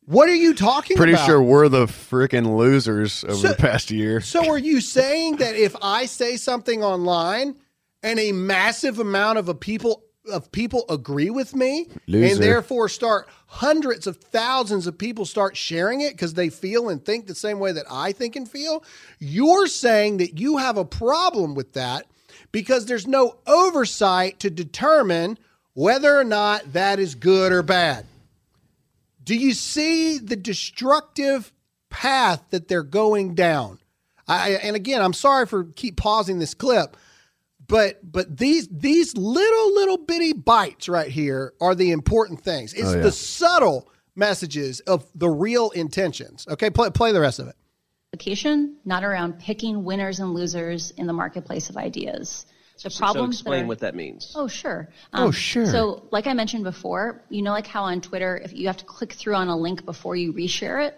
What 0.05 0.29
are 0.29 0.35
you 0.35 0.53
talking 0.53 0.95
Pretty 0.95 1.13
about? 1.13 1.25
sure 1.25 1.41
we're 1.41 1.67
the 1.67 1.85
freaking 1.85 2.55
losers 2.55 3.25
over 3.25 3.35
So- 3.35 3.47
the 3.49 3.55
past 3.55 3.91
year. 3.91 4.21
So 4.21 4.49
are 4.49 4.57
you 4.57 4.79
saying 4.79 5.37
that 5.37 5.55
if 5.55 5.75
I 5.81 6.05
say 6.05 6.37
something 6.37 6.81
online 6.81 7.55
and 8.03 8.17
a 8.19 8.31
massive 8.31 8.99
amount 8.99 9.37
of 9.37 9.49
a 9.49 9.53
people 9.53 10.03
of 10.31 10.51
people 10.51 10.85
agree 10.89 11.29
with 11.29 11.55
me 11.55 11.87
Loser. 12.07 12.33
and 12.33 12.43
therefore 12.43 12.89
start 12.89 13.27
hundreds 13.47 14.07
of 14.07 14.17
thousands 14.17 14.87
of 14.87 14.97
people 14.97 15.25
start 15.25 15.55
sharing 15.55 16.01
it 16.01 16.13
because 16.13 16.33
they 16.33 16.49
feel 16.49 16.89
and 16.89 17.03
think 17.03 17.27
the 17.27 17.35
same 17.35 17.59
way 17.59 17.71
that 17.71 17.85
I 17.89 18.11
think 18.11 18.35
and 18.35 18.49
feel, 18.49 18.83
you're 19.19 19.67
saying 19.67 20.17
that 20.17 20.37
you 20.39 20.57
have 20.57 20.77
a 20.77 20.85
problem 20.85 21.55
with 21.55 21.73
that 21.73 22.05
because 22.51 22.85
there's 22.85 23.07
no 23.07 23.37
oversight 23.45 24.39
to 24.39 24.49
determine 24.49 25.37
whether 25.73 26.17
or 26.17 26.23
not 26.23 26.73
that 26.73 26.99
is 26.99 27.15
good 27.15 27.51
or 27.51 27.63
bad. 27.63 28.05
Do 29.23 29.35
you 29.35 29.53
see 29.53 30.17
the 30.17 30.35
destructive 30.35 31.51
path 31.89 32.43
that 32.49 32.67
they're 32.67 32.83
going 32.83 33.35
down? 33.35 33.79
I, 34.27 34.51
and 34.51 34.75
again, 34.75 35.01
I'm 35.01 35.13
sorry 35.13 35.45
for 35.45 35.65
keep 35.65 35.97
pausing 35.97 36.39
this 36.39 36.53
clip, 36.53 36.97
but 37.67 37.99
but 38.09 38.37
these 38.37 38.67
these 38.69 39.15
little 39.15 39.73
little 39.73 39.97
bitty 39.97 40.33
bites 40.33 40.87
right 40.89 41.09
here 41.09 41.53
are 41.61 41.75
the 41.75 41.91
important 41.91 42.41
things. 42.41 42.73
It's 42.73 42.89
Oh, 42.89 42.95
yeah. 42.95 43.01
the 43.01 43.11
subtle 43.11 43.89
messages 44.15 44.79
of 44.81 45.05
the 45.15 45.29
real 45.29 45.69
intentions. 45.71 46.47
Okay, 46.49 46.69
play 46.69 46.89
play 46.89 47.11
the 47.11 47.21
rest 47.21 47.39
of 47.39 47.47
it. 47.47 47.55
Application, 48.13 48.77
not 48.85 49.03
around 49.03 49.39
picking 49.39 49.83
winners 49.83 50.19
and 50.19 50.33
losers 50.33 50.91
in 50.91 51.07
the 51.07 51.13
marketplace 51.13 51.69
of 51.69 51.77
ideas. 51.77 52.45
The 52.83 52.89
So 52.89 52.99
problems 52.99 53.37
explain 53.37 53.59
that 53.59 53.63
are, 53.63 53.67
what 53.67 53.79
that 53.79 53.95
means. 53.95 54.33
Oh, 54.35 54.47
sure. 54.47 54.89
Oh, 55.13 55.25
um, 55.25 55.31
sure. 55.31 55.65
So, 55.65 56.07
like 56.11 56.27
I 56.27 56.33
mentioned 56.33 56.63
before, 56.63 57.23
you 57.29 57.41
know, 57.41 57.51
like 57.51 57.67
how 57.67 57.83
on 57.83 58.01
Twitter, 58.01 58.37
if 58.37 58.53
you 58.53 58.67
have 58.67 58.77
to 58.77 58.85
click 58.85 59.13
through 59.13 59.35
on 59.35 59.47
a 59.49 59.57
link 59.57 59.83
before 59.83 60.15
you 60.15 60.31
reshare 60.31 60.87
it, 60.87 60.97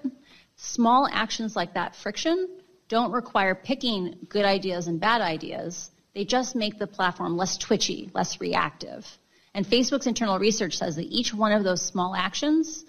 small 0.55 1.07
actions 1.11 1.55
like 1.55 1.73
that 1.75 1.95
friction 1.95 2.49
don't 2.89 3.11
require 3.11 3.55
picking 3.55 4.17
good 4.27 4.45
ideas 4.45 4.87
and 4.87 4.99
bad 4.99 5.21
ideas. 5.21 5.91
They 6.13 6.25
just 6.25 6.55
make 6.55 6.79
the 6.79 6.87
platform 6.87 7.37
less 7.37 7.57
twitchy, 7.57 8.09
less 8.13 8.41
reactive. 8.41 9.07
And 9.53 9.65
Facebook's 9.65 10.07
internal 10.07 10.39
research 10.39 10.77
says 10.77 10.95
that 10.95 11.05
each 11.05 11.33
one 11.33 11.51
of 11.51 11.63
those 11.63 11.81
small 11.81 12.15
actions 12.15 12.85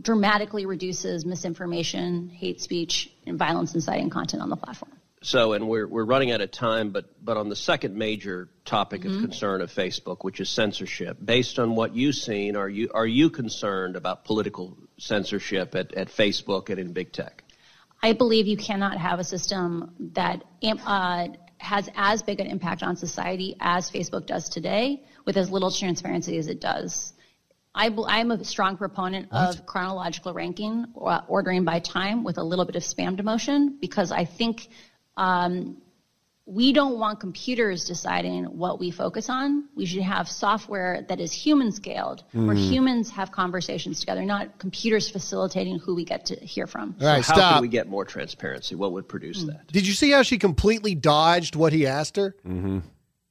dramatically 0.00 0.64
reduces 0.66 1.24
misinformation, 1.24 2.28
hate 2.28 2.60
speech, 2.60 3.10
and 3.26 3.38
violence 3.38 3.74
inciting 3.74 4.10
content 4.10 4.42
on 4.42 4.48
the 4.48 4.56
platform. 4.56 4.92
So, 5.22 5.54
and 5.54 5.66
we're, 5.66 5.88
we're 5.88 6.04
running 6.04 6.30
out 6.30 6.40
of 6.40 6.52
time, 6.52 6.90
but, 6.90 7.24
but 7.24 7.36
on 7.36 7.48
the 7.48 7.56
second 7.56 7.96
major 7.96 8.48
topic 8.64 9.00
Mm-hmm. 9.00 9.16
of 9.16 9.20
concern 9.22 9.60
of 9.60 9.72
Facebook, 9.72 10.18
which 10.20 10.40
is 10.40 10.48
censorship, 10.48 11.16
based 11.24 11.58
on 11.58 11.74
what 11.74 11.96
you've 11.96 12.14
seen, 12.14 12.54
are 12.54 12.68
you, 12.68 12.90
are 12.94 13.06
you 13.06 13.30
concerned 13.30 13.96
about 13.96 14.24
political 14.24 14.76
censorship 14.98 15.74
at, 15.74 15.94
at 15.94 16.08
Facebook 16.08 16.70
and 16.70 16.78
in 16.78 16.92
big 16.92 17.12
tech? 17.12 17.42
I 18.02 18.12
believe 18.12 18.46
you 18.46 18.56
cannot 18.56 18.98
have 18.98 19.18
a 19.18 19.24
system 19.24 19.94
that 20.12 20.44
uh, 20.62 21.28
has 21.58 21.88
as 21.96 22.22
big 22.22 22.40
an 22.40 22.46
impact 22.46 22.82
on 22.82 22.96
society 22.96 23.56
as 23.60 23.90
Facebook 23.90 24.26
does 24.26 24.48
today 24.48 25.02
with 25.24 25.36
as 25.36 25.50
little 25.50 25.70
transparency 25.70 26.38
as 26.38 26.48
it 26.48 26.60
does. 26.60 27.12
I 27.74 27.94
I'm 28.08 28.30
a 28.30 28.42
strong 28.44 28.78
proponent 28.78 29.28
of 29.32 29.66
chronological 29.66 30.32
ranking, 30.32 30.86
or 30.94 31.22
ordering 31.28 31.64
by 31.64 31.80
time 31.80 32.24
with 32.24 32.38
a 32.38 32.42
little 32.42 32.64
bit 32.64 32.74
of 32.74 32.82
spam 32.82 33.20
demotion, 33.20 33.78
because 33.80 34.10
I 34.10 34.24
think 34.24 34.68
um, 35.16 35.76
we 36.48 36.72
don't 36.72 36.98
want 36.98 37.18
computers 37.18 37.84
deciding 37.84 38.44
what 38.44 38.78
we 38.78 38.92
focus 38.92 39.28
on. 39.28 39.64
We 39.74 39.84
should 39.84 40.02
have 40.02 40.28
software 40.28 41.04
that 41.08 41.18
is 41.20 41.32
human 41.32 41.72
scaled, 41.72 42.22
where 42.32 42.54
humans 42.54 43.10
have 43.10 43.32
conversations 43.32 43.98
together, 43.98 44.24
not 44.24 44.56
computers 44.60 45.08
facilitating 45.10 45.80
who 45.80 45.96
we 45.96 46.04
get 46.04 46.24
to 46.26 46.36
hear 46.36 46.68
from. 46.68 46.94
All 47.00 47.06
right, 47.08 47.24
How 47.24 47.34
stop. 47.34 47.52
can 47.54 47.62
we 47.62 47.68
get 47.68 47.88
more 47.88 48.04
transparency? 48.04 48.76
What 48.76 48.92
would 48.92 49.08
produce 49.08 49.40
Hmm. 49.42 49.48
that? 49.48 49.66
Did 49.72 49.88
you 49.88 49.92
see 49.92 50.12
how 50.12 50.22
she 50.22 50.38
completely 50.38 50.94
dodged 50.94 51.56
what 51.56 51.72
he 51.72 51.84
asked 51.86 52.14
her? 52.16 52.36
Mm-hmm. 52.46 52.78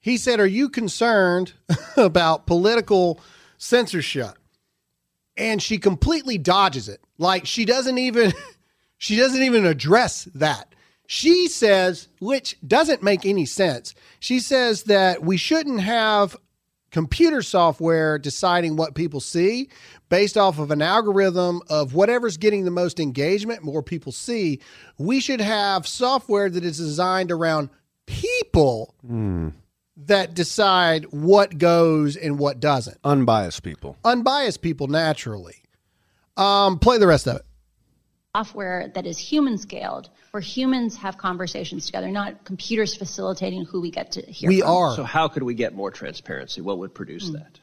He 0.01 0.17
said, 0.17 0.39
"Are 0.41 0.45
you 0.45 0.67
concerned 0.67 1.53
about 1.97 2.45
political 2.45 3.21
censorship?" 3.57 4.37
And 5.37 5.61
she 5.61 5.77
completely 5.77 6.37
dodges 6.37 6.89
it. 6.89 6.99
Like 7.17 7.45
she 7.45 7.63
doesn't 7.63 7.97
even 7.97 8.33
she 8.97 9.15
doesn't 9.15 9.41
even 9.41 9.65
address 9.65 10.25
that. 10.35 10.74
She 11.07 11.47
says, 11.47 12.07
which 12.19 12.57
doesn't 12.67 13.03
make 13.03 13.25
any 13.25 13.45
sense. 13.45 13.93
She 14.19 14.39
says 14.39 14.83
that 14.83 15.23
we 15.23 15.37
shouldn't 15.37 15.81
have 15.81 16.35
computer 16.91 17.41
software 17.41 18.17
deciding 18.17 18.75
what 18.77 18.95
people 18.95 19.19
see 19.19 19.69
based 20.09 20.37
off 20.37 20.59
of 20.59 20.71
an 20.71 20.81
algorithm 20.81 21.61
of 21.69 21.93
whatever's 21.93 22.37
getting 22.37 22.63
the 22.63 22.71
most 22.71 22.99
engagement, 22.99 23.63
more 23.63 23.83
people 23.83 24.11
see. 24.11 24.61
We 24.97 25.19
should 25.19 25.41
have 25.41 25.85
software 25.87 26.49
that 26.49 26.63
is 26.63 26.77
designed 26.77 27.31
around 27.31 27.69
people 28.05 28.95
that 29.97 30.33
decide 30.33 31.05
what 31.11 31.57
goes 31.57 32.15
and 32.15 32.39
what 32.39 32.59
doesn't. 32.59 32.97
Unbiased 33.03 33.63
people. 33.63 33.97
Unbiased 34.05 34.61
people 34.61 34.87
naturally. 34.87 35.63
Um, 36.37 36.79
play 36.79 36.97
the 36.97 37.07
rest 37.07 37.27
of 37.27 37.37
it. 37.37 37.45
software 38.35 38.91
that 38.93 39.05
is 39.05 39.17
human 39.17 39.57
scaled, 39.57 40.09
where 40.35 40.41
humans 40.41 40.97
have 40.97 41.17
conversations 41.17 41.85
together, 41.85 42.11
not 42.11 42.43
computers 42.43 42.93
facilitating 42.93 43.63
who 43.63 43.79
we 43.79 43.89
get 43.89 44.11
to 44.11 44.21
hear 44.21 44.49
We 44.49 44.59
from. 44.59 44.69
are. 44.69 44.95
So, 44.97 45.03
how 45.05 45.29
could 45.29 45.43
we 45.43 45.53
get 45.53 45.73
more 45.73 45.91
transparency? 45.91 46.59
What 46.59 46.77
would 46.79 46.93
produce 46.93 47.29
that? 47.29 47.57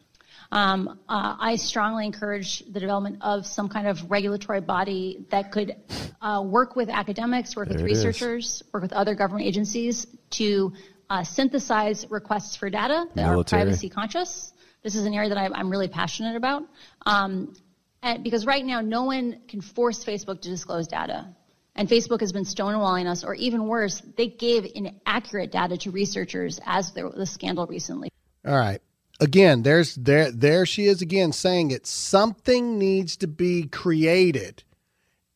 Um, 0.50 0.98
uh, 1.06 1.36
I 1.38 1.56
strongly 1.56 2.06
encourage 2.06 2.60
the 2.60 2.80
development 2.80 3.18
of 3.20 3.44
some 3.44 3.68
kind 3.68 3.86
of 3.86 4.10
regulatory 4.10 4.62
body 4.62 5.26
that 5.28 5.52
could 5.52 5.76
uh, 6.22 6.42
work 6.46 6.74
with 6.74 6.88
academics, 6.88 7.54
work 7.54 7.68
with 7.68 7.76
There 7.76 7.86
it 7.86 7.92
is. 7.92 8.06
researchers, 8.06 8.62
work 8.72 8.82
with 8.82 8.94
other 8.94 9.14
government 9.14 9.46
agencies 9.46 10.06
to 10.30 10.72
uh, 11.10 11.24
synthesize 11.24 12.06
requests 12.08 12.56
for 12.56 12.70
data 12.70 13.04
that 13.14 13.26
Military. 13.28 13.60
are 13.60 13.64
privacy 13.66 13.90
conscious. 13.90 14.50
This 14.82 14.94
is 14.94 15.04
an 15.04 15.12
area 15.12 15.28
that 15.28 15.36
I, 15.36 15.50
I'm 15.54 15.68
really 15.68 15.88
passionate 15.88 16.36
about. 16.36 16.62
Um, 17.04 17.54
and 18.02 18.24
because 18.24 18.46
right 18.46 18.64
now, 18.64 18.80
no 18.80 19.04
one 19.04 19.40
can 19.46 19.60
force 19.60 20.02
Facebook 20.02 20.40
to 20.40 20.48
disclose 20.48 20.88
data. 20.88 21.34
And 21.74 21.88
Facebook 21.88 22.20
has 22.20 22.32
been 22.32 22.44
stonewalling 22.44 23.06
us, 23.06 23.24
or 23.24 23.34
even 23.34 23.66
worse, 23.66 24.02
they 24.16 24.28
gave 24.28 24.70
inaccurate 24.74 25.50
data 25.50 25.76
to 25.78 25.90
researchers 25.90 26.60
as 26.66 26.92
there 26.92 27.08
was 27.08 27.16
a 27.18 27.26
scandal 27.26 27.66
recently. 27.66 28.10
All 28.46 28.56
right. 28.56 28.80
Again, 29.20 29.62
there's 29.62 29.94
there 29.94 30.30
there 30.32 30.66
she 30.66 30.86
is 30.86 31.00
again 31.00 31.32
saying 31.32 31.70
it. 31.70 31.86
Something 31.86 32.78
needs 32.78 33.16
to 33.18 33.26
be 33.26 33.68
created. 33.68 34.64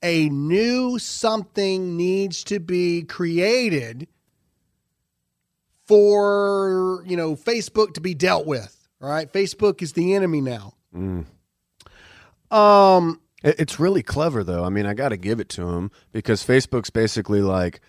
A 0.02 0.28
new 0.28 0.98
something 0.98 1.96
needs 1.96 2.44
to 2.44 2.58
be 2.58 3.02
created 3.02 4.08
for 5.86 7.02
you 7.06 7.16
know 7.16 7.36
Facebook 7.36 7.94
to 7.94 8.00
be 8.00 8.14
dealt 8.14 8.46
with. 8.46 8.88
All 9.00 9.08
right, 9.08 9.32
Facebook 9.32 9.82
is 9.82 9.92
the 9.92 10.14
enemy 10.14 10.40
now. 10.40 10.74
Um, 10.94 11.28
It- 12.50 13.25
It's 13.46 13.78
really 13.78 14.02
clever, 14.02 14.42
though. 14.42 14.64
I 14.64 14.68
mean, 14.70 14.86
I 14.86 14.94
got 14.94 15.10
to 15.10 15.16
give 15.16 15.40
it 15.40 15.48
to 15.50 15.64
them 15.64 15.90
because 16.12 16.44
Facebook's 16.44 16.90
basically 16.90 17.40
like 17.42 17.80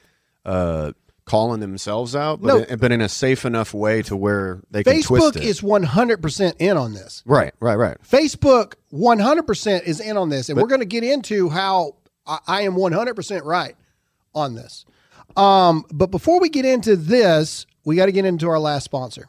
uh, 0.45 0.91
calling 1.25 1.59
themselves 1.59 2.15
out, 2.15 2.41
but, 2.41 2.47
No. 2.47 2.57
in, 2.63 2.79
but 2.79 2.91
in 2.91 3.01
a 3.01 3.09
safe 3.09 3.43
enough 3.43 3.73
way 3.73 4.01
to 4.03 4.15
where 4.15 4.61
they 4.71 4.83
can 4.83 5.01
twist 5.01 5.35
Facebook 5.35 5.35
it. 5.37 5.43
is 5.43 5.61
100% 5.61 6.53
in 6.59 6.77
on 6.77 6.93
this. 6.93 7.23
right, 7.25 7.53
right, 7.59 7.75
right. 7.75 7.97
Facebook 8.01 8.75
100% 8.93 9.83
is 9.83 9.99
in 9.99 10.15
on 10.15 10.29
this, 10.29 10.49
and 10.49 10.59
we're 10.59 10.67
going 10.67 10.79
to 10.81 10.85
get 10.85 11.03
into 11.03 11.49
how 11.49 11.95
I, 12.25 12.39
I 12.47 12.61
am 12.61 12.73
100% 12.75 13.43
right 13.43 13.75
on 14.35 14.55
this. 14.55 14.85
Um, 15.35 15.85
but 15.91 16.11
before 16.11 16.39
we 16.39 16.49
get 16.49 16.65
into 16.65 16.95
this, 16.95 17.65
we 17.83 17.95
got 17.95 18.05
to 18.07 18.11
get 18.11 18.25
into 18.25 18.47
our 18.47 18.59
last 18.59 18.83
sponsor. 18.85 19.27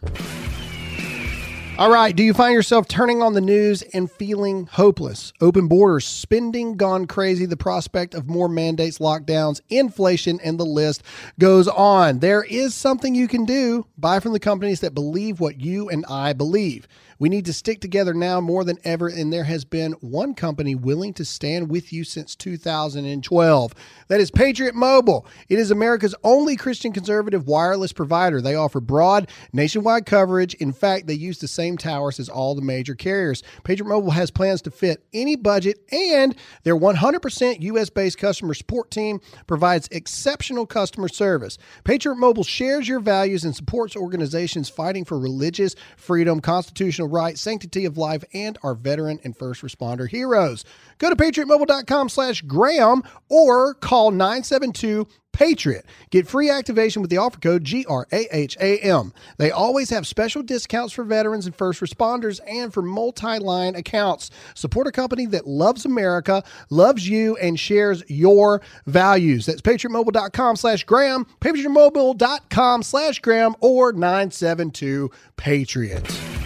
All 1.78 1.92
right. 1.92 2.16
Do 2.16 2.24
you 2.24 2.34
find 2.34 2.54
yourself 2.54 2.88
turning 2.88 3.22
on 3.22 3.34
the 3.34 3.40
news 3.40 3.82
and 3.82 4.10
feeling 4.10 4.66
hopeless? 4.66 5.32
Open 5.40 5.68
borders, 5.68 6.04
spending 6.04 6.76
gone 6.76 7.06
crazy, 7.06 7.46
the 7.46 7.56
prospect 7.56 8.14
of 8.14 8.28
more 8.28 8.48
mandates, 8.48 8.98
lockdowns, 8.98 9.60
inflation, 9.68 10.40
and 10.42 10.58
the 10.58 10.66
list 10.66 11.04
goes 11.38 11.68
on. 11.68 12.18
There 12.18 12.42
is 12.42 12.74
something 12.74 13.14
you 13.14 13.28
can 13.28 13.44
do. 13.44 13.86
Buy 13.96 14.18
from 14.18 14.32
the 14.32 14.40
companies 14.40 14.80
that 14.80 14.92
believe 14.92 15.38
what 15.38 15.60
you 15.60 15.88
and 15.88 16.04
I 16.10 16.32
believe. 16.32 16.88
We 17.20 17.28
need 17.28 17.46
to 17.46 17.52
stick 17.52 17.80
together 17.80 18.14
now 18.14 18.40
more 18.40 18.62
than 18.62 18.78
ever, 18.84 19.08
and 19.08 19.32
there 19.32 19.42
has 19.42 19.64
been 19.64 19.94
one 19.94 20.34
company 20.34 20.76
willing 20.76 21.12
to 21.14 21.24
stand 21.24 21.68
with 21.68 21.92
you 21.92 22.04
since 22.04 22.36
2012. 22.36 23.74
That 24.06 24.20
is 24.20 24.30
Patriot 24.30 24.76
Mobile. 24.76 25.26
It 25.48 25.58
is 25.58 25.72
America's 25.72 26.14
only 26.22 26.54
Christian 26.54 26.92
conservative 26.92 27.48
wireless 27.48 27.92
provider. 27.92 28.40
They 28.40 28.54
offer 28.54 28.80
broad 28.80 29.30
nationwide 29.52 30.06
coverage. 30.06 30.54
In 30.54 30.72
fact, 30.72 31.08
they 31.08 31.14
use 31.14 31.38
the 31.38 31.48
same 31.48 31.76
towers 31.76 32.20
as 32.20 32.28
all 32.28 32.54
the 32.54 32.62
major 32.62 32.94
carriers. 32.94 33.42
Patriot 33.64 33.88
Mobile 33.88 34.12
has 34.12 34.30
plans 34.30 34.62
to 34.62 34.70
fit 34.70 35.04
any 35.12 35.34
budget, 35.34 35.80
and 35.90 36.36
their 36.62 36.76
100% 36.76 37.62
US 37.62 37.90
based 37.90 38.18
customer 38.18 38.54
support 38.54 38.92
team 38.92 39.20
provides 39.48 39.88
exceptional 39.90 40.66
customer 40.66 41.08
service. 41.08 41.58
Patriot 41.82 42.14
Mobile 42.14 42.44
shares 42.44 42.86
your 42.86 43.00
values 43.00 43.44
and 43.44 43.56
supports 43.56 43.96
organizations 43.96 44.68
fighting 44.68 45.04
for 45.04 45.18
religious 45.18 45.74
freedom, 45.96 46.38
constitutional 46.38 47.07
rights, 47.08 47.40
sanctity 47.40 47.84
of 47.84 47.98
life, 47.98 48.22
and 48.32 48.58
our 48.62 48.74
veteran 48.74 49.20
and 49.24 49.36
first 49.36 49.62
responder 49.62 50.08
heroes. 50.08 50.64
Go 50.98 51.10
to 51.10 51.16
patriotmobile.com 51.16 52.08
slash 52.08 52.42
Graham 52.42 53.02
or 53.28 53.74
call 53.74 54.10
972 54.10 55.06
Patriot. 55.38 55.84
Get 56.10 56.26
free 56.26 56.50
activation 56.50 57.00
with 57.00 57.12
the 57.12 57.18
offer 57.18 57.38
code 57.38 57.62
GRAHAM. 57.62 59.12
They 59.36 59.52
always 59.52 59.88
have 59.90 60.04
special 60.04 60.42
discounts 60.42 60.92
for 60.92 61.04
veterans 61.04 61.46
and 61.46 61.54
first 61.54 61.80
responders 61.80 62.40
and 62.44 62.74
for 62.74 62.82
multi 62.82 63.38
line 63.38 63.76
accounts. 63.76 64.32
Support 64.54 64.88
a 64.88 64.92
company 64.92 65.26
that 65.26 65.46
loves 65.46 65.84
America, 65.84 66.42
loves 66.70 67.08
you, 67.08 67.36
and 67.36 67.58
shares 67.58 68.02
your 68.08 68.60
values. 68.86 69.46
That's 69.46 69.62
patriotmobile.com 69.62 70.56
slash 70.56 70.82
Graham, 70.82 71.24
patriotmobile.com 71.40 72.82
slash 72.82 73.20
Graham, 73.20 73.54
or 73.60 73.92
972 73.92 75.08
Patriot. 75.36 76.37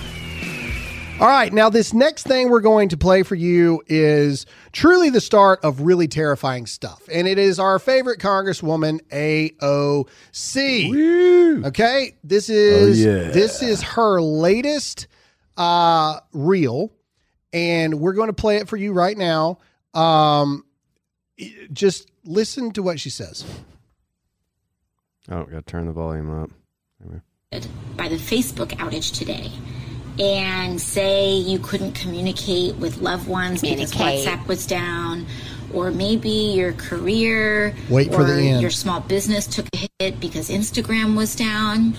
All 1.20 1.28
right, 1.28 1.52
now 1.52 1.68
this 1.68 1.92
next 1.92 2.24
thing 2.26 2.48
we're 2.50 2.60
going 2.60 2.88
to 2.88 2.96
play 2.96 3.22
for 3.22 3.36
you 3.36 3.82
is 3.86 4.44
truly 4.72 5.08
the 5.10 5.20
start 5.20 5.60
of 5.62 5.82
really 5.82 6.08
terrifying 6.08 6.66
stuff. 6.66 7.02
And 7.12 7.28
it 7.28 7.38
is 7.38 7.60
our 7.60 7.78
favorite 7.78 8.18
Congresswoman 8.18 9.00
AOC. 9.10 10.06
Okay? 11.66 12.16
This 12.24 12.48
is 12.48 13.04
yeah. 13.04 13.30
this 13.30 13.62
is 13.62 13.82
her 13.82 14.20
latest 14.20 15.06
uh 15.56 16.18
reel 16.32 16.92
and 17.52 18.00
we're 18.00 18.14
going 18.14 18.28
to 18.28 18.32
play 18.32 18.56
it 18.56 18.68
for 18.68 18.76
you 18.76 18.92
right 18.92 19.16
now. 19.16 19.58
Um 19.94 20.64
just 21.72 22.10
listen 22.24 22.72
to 22.72 22.82
what 22.82 22.98
she 22.98 23.10
says. 23.10 23.44
Oh, 25.30 25.44
got 25.44 25.50
to 25.50 25.62
turn 25.62 25.86
the 25.86 25.92
volume 25.92 26.42
up. 26.42 26.50
by 27.96 28.08
the 28.08 28.16
Facebook 28.16 28.70
outage 28.78 29.16
today 29.16 29.52
and 30.18 30.80
say 30.80 31.34
you 31.34 31.58
couldn't 31.58 31.92
communicate 31.92 32.76
with 32.76 32.98
loved 32.98 33.26
ones 33.26 33.60
because 33.60 33.90
Communicate. 33.90 34.26
WhatsApp 34.26 34.46
was 34.46 34.66
down, 34.66 35.26
or 35.72 35.90
maybe 35.90 36.28
your 36.28 36.72
career 36.74 37.74
Wait 37.88 38.08
or 38.08 38.12
for 38.18 38.24
the 38.24 38.34
end. 38.34 38.60
your 38.60 38.70
small 38.70 39.00
business 39.00 39.46
took 39.46 39.66
a 39.74 39.88
hit 39.98 40.20
because 40.20 40.48
Instagram 40.50 41.16
was 41.16 41.34
down, 41.34 41.94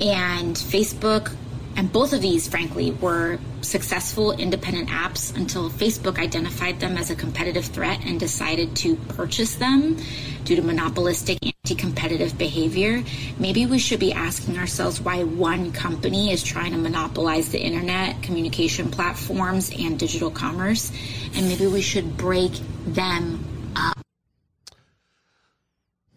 and 0.00 0.54
Facebook. 0.56 1.34
And 1.76 1.92
both 1.92 2.12
of 2.12 2.20
these, 2.20 2.48
frankly, 2.48 2.90
were 2.92 3.38
successful 3.62 4.32
independent 4.32 4.88
apps 4.88 5.34
until 5.36 5.70
Facebook 5.70 6.18
identified 6.18 6.80
them 6.80 6.96
as 6.96 7.10
a 7.10 7.14
competitive 7.14 7.64
threat 7.66 8.00
and 8.04 8.18
decided 8.18 8.74
to 8.76 8.96
purchase 8.96 9.56
them 9.56 9.96
due 10.44 10.56
to 10.56 10.62
monopolistic 10.62 11.38
anti 11.42 11.74
competitive 11.74 12.36
behavior. 12.36 13.02
Maybe 13.38 13.66
we 13.66 13.78
should 13.78 14.00
be 14.00 14.12
asking 14.12 14.58
ourselves 14.58 15.00
why 15.00 15.24
one 15.24 15.72
company 15.72 16.32
is 16.32 16.42
trying 16.42 16.72
to 16.72 16.78
monopolize 16.78 17.50
the 17.50 17.60
internet, 17.60 18.22
communication 18.22 18.90
platforms, 18.90 19.70
and 19.78 19.98
digital 19.98 20.30
commerce. 20.30 20.90
And 21.34 21.48
maybe 21.48 21.66
we 21.66 21.82
should 21.82 22.16
break 22.16 22.52
them 22.86 23.44
up. 23.76 23.98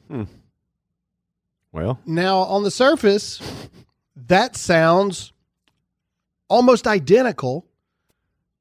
Hmm. 0.07 0.23
Well, 1.71 1.99
Now, 2.05 2.39
on 2.39 2.63
the 2.63 2.71
surface, 2.71 3.41
that 4.15 4.55
sounds 4.55 5.32
almost 6.53 6.85
identical 6.85 7.65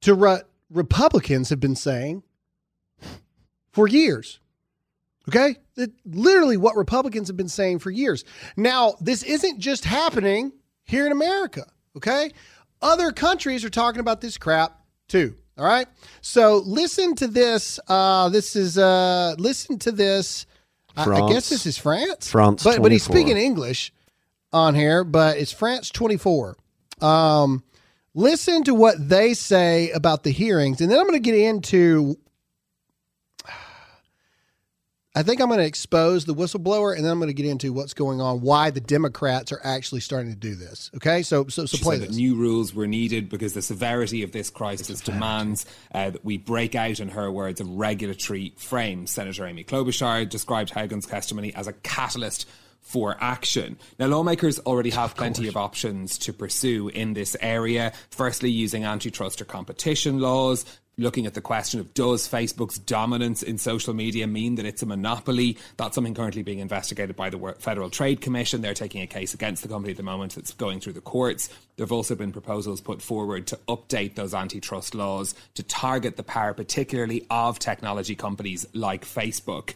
to 0.01 0.15
what 0.15 0.49
Republicans 0.71 1.49
have 1.49 1.59
been 1.59 1.75
saying 1.75 2.23
for 3.71 3.87
years. 3.87 4.39
Okay? 5.29 5.57
It, 5.77 5.91
literally 6.03 6.57
what 6.57 6.75
Republicans 6.75 7.27
have 7.27 7.37
been 7.37 7.47
saying 7.47 7.79
for 7.79 7.91
years. 7.91 8.25
Now, 8.57 8.95
this 8.99 9.21
isn't 9.21 9.59
just 9.59 9.85
happening 9.85 10.53
here 10.85 11.05
in 11.05 11.11
America. 11.11 11.65
Okay? 11.95 12.31
Other 12.81 13.11
countries 13.11 13.63
are 13.63 13.69
talking 13.69 13.99
about 13.99 14.21
this 14.21 14.39
crap 14.39 14.81
too. 15.07 15.35
All 15.55 15.65
right? 15.65 15.87
So 16.21 16.63
listen 16.65 17.13
to 17.17 17.27
this. 17.27 17.79
Uh, 17.87 18.29
this 18.29 18.55
is, 18.55 18.75
uh, 18.75 19.35
listen 19.37 19.77
to 19.79 19.91
this. 19.91 20.47
I- 20.97 21.03
I 21.03 21.29
guess 21.31 21.47
this 21.49 21.67
is 21.67 21.77
France. 21.77 22.31
France 22.31 22.63
But, 22.63 22.81
but 22.81 22.91
he's 22.91 23.03
speaking 23.03 23.37
English 23.37 23.93
on 24.51 24.73
here, 24.73 25.03
but 25.03 25.37
it's 25.37 25.51
France 25.51 25.91
24. 25.91 26.57
Um, 27.01 27.63
listen 28.13 28.63
to 28.65 28.73
what 28.73 28.95
they 29.09 29.33
say 29.33 29.91
about 29.91 30.23
the 30.23 30.31
hearings, 30.31 30.81
and 30.81 30.89
then 30.91 30.99
I'm 30.99 31.07
going 31.07 31.21
to 31.21 31.31
get 31.31 31.35
into. 31.35 32.17
I 35.15 35.21
think 35.21 35.39
I'm 35.41 35.47
going 35.47 35.59
to 35.59 35.65
expose 35.65 36.25
the 36.25 36.33
whistleblower, 36.33 36.95
and 36.95 37.05
then 37.05 37.11
I'm 37.11 37.19
going 37.19 37.27
to 37.27 37.35
get 37.35 37.45
into 37.45 37.71
what's 37.71 37.93
going 37.93 38.19
on, 38.19 38.41
why 38.41 38.71
the 38.71 38.79
Democrats 38.81 39.51
are 39.51 39.61
actually 39.63 40.01
starting 40.01 40.31
to 40.31 40.35
do 40.35 40.55
this. 40.55 40.89
Okay, 40.95 41.21
so 41.21 41.45
so 41.49 41.67
so 41.67 41.77
She 41.77 41.83
play 41.83 41.99
this. 41.99 42.15
new 42.15 42.33
rules 42.33 42.73
were 42.73 42.87
needed 42.87 43.29
because 43.29 43.53
the 43.53 43.61
severity 43.61 44.23
of 44.23 44.31
this 44.31 44.49
crisis 44.49 45.01
demands 45.01 45.67
uh, 45.93 46.09
that 46.09 46.25
we 46.25 46.39
break 46.39 46.73
out, 46.73 46.99
in 46.99 47.09
her 47.09 47.31
words, 47.31 47.61
a 47.61 47.65
regulatory 47.65 48.53
frame. 48.57 49.05
Senator 49.05 49.45
Amy 49.45 49.63
Klobuchar 49.63 50.27
described 50.27 50.71
Haugen's 50.73 51.05
testimony 51.05 51.53
as 51.53 51.67
a 51.67 51.73
catalyst 51.73 52.47
for 52.83 53.17
action. 53.19 53.77
Now, 53.97 54.07
lawmakers 54.07 54.59
already 54.59 54.91
have 54.91 55.15
plenty 55.15 55.47
of 55.47 55.57
options 55.57 56.17
to 56.19 56.33
pursue 56.33 56.89
in 56.89 57.13
this 57.13 57.35
area. 57.41 57.93
Firstly, 58.11 58.51
using 58.51 58.83
antitrust 58.85 59.41
or 59.41 59.45
competition 59.45 60.19
laws. 60.19 60.65
Looking 60.95 61.25
at 61.25 61.33
the 61.33 61.41
question 61.41 61.79
of 61.79 61.91
does 61.95 62.29
Facebook's 62.29 62.77
dominance 62.77 63.41
in 63.41 63.57
social 63.57 63.95
media 63.95 64.27
mean 64.27 64.55
that 64.55 64.65
it's 64.67 64.83
a 64.83 64.85
monopoly? 64.85 65.57
That's 65.75 65.95
something 65.95 66.13
currently 66.13 66.43
being 66.43 66.59
investigated 66.59 67.15
by 67.15 67.31
the 67.31 67.55
Federal 67.57 67.89
Trade 67.89 68.21
Commission. 68.21 68.61
They're 68.61 68.75
taking 68.75 69.01
a 69.01 69.07
case 69.07 69.33
against 69.33 69.63
the 69.63 69.69
company 69.69 69.89
at 69.91 69.97
the 69.97 70.03
moment. 70.03 70.37
It's 70.37 70.53
going 70.53 70.81
through 70.81 70.93
the 70.93 71.01
courts. 71.01 71.49
There 71.77 71.83
have 71.83 71.91
also 71.91 72.13
been 72.13 72.31
proposals 72.31 72.79
put 72.79 73.01
forward 73.01 73.47
to 73.47 73.59
update 73.67 74.13
those 74.13 74.35
antitrust 74.35 74.93
laws 74.93 75.33
to 75.55 75.63
target 75.63 76.15
the 76.15 76.21
power, 76.21 76.53
particularly 76.53 77.25
of 77.31 77.57
technology 77.57 78.13
companies 78.13 78.63
like 78.73 79.03
Facebook. 79.03 79.73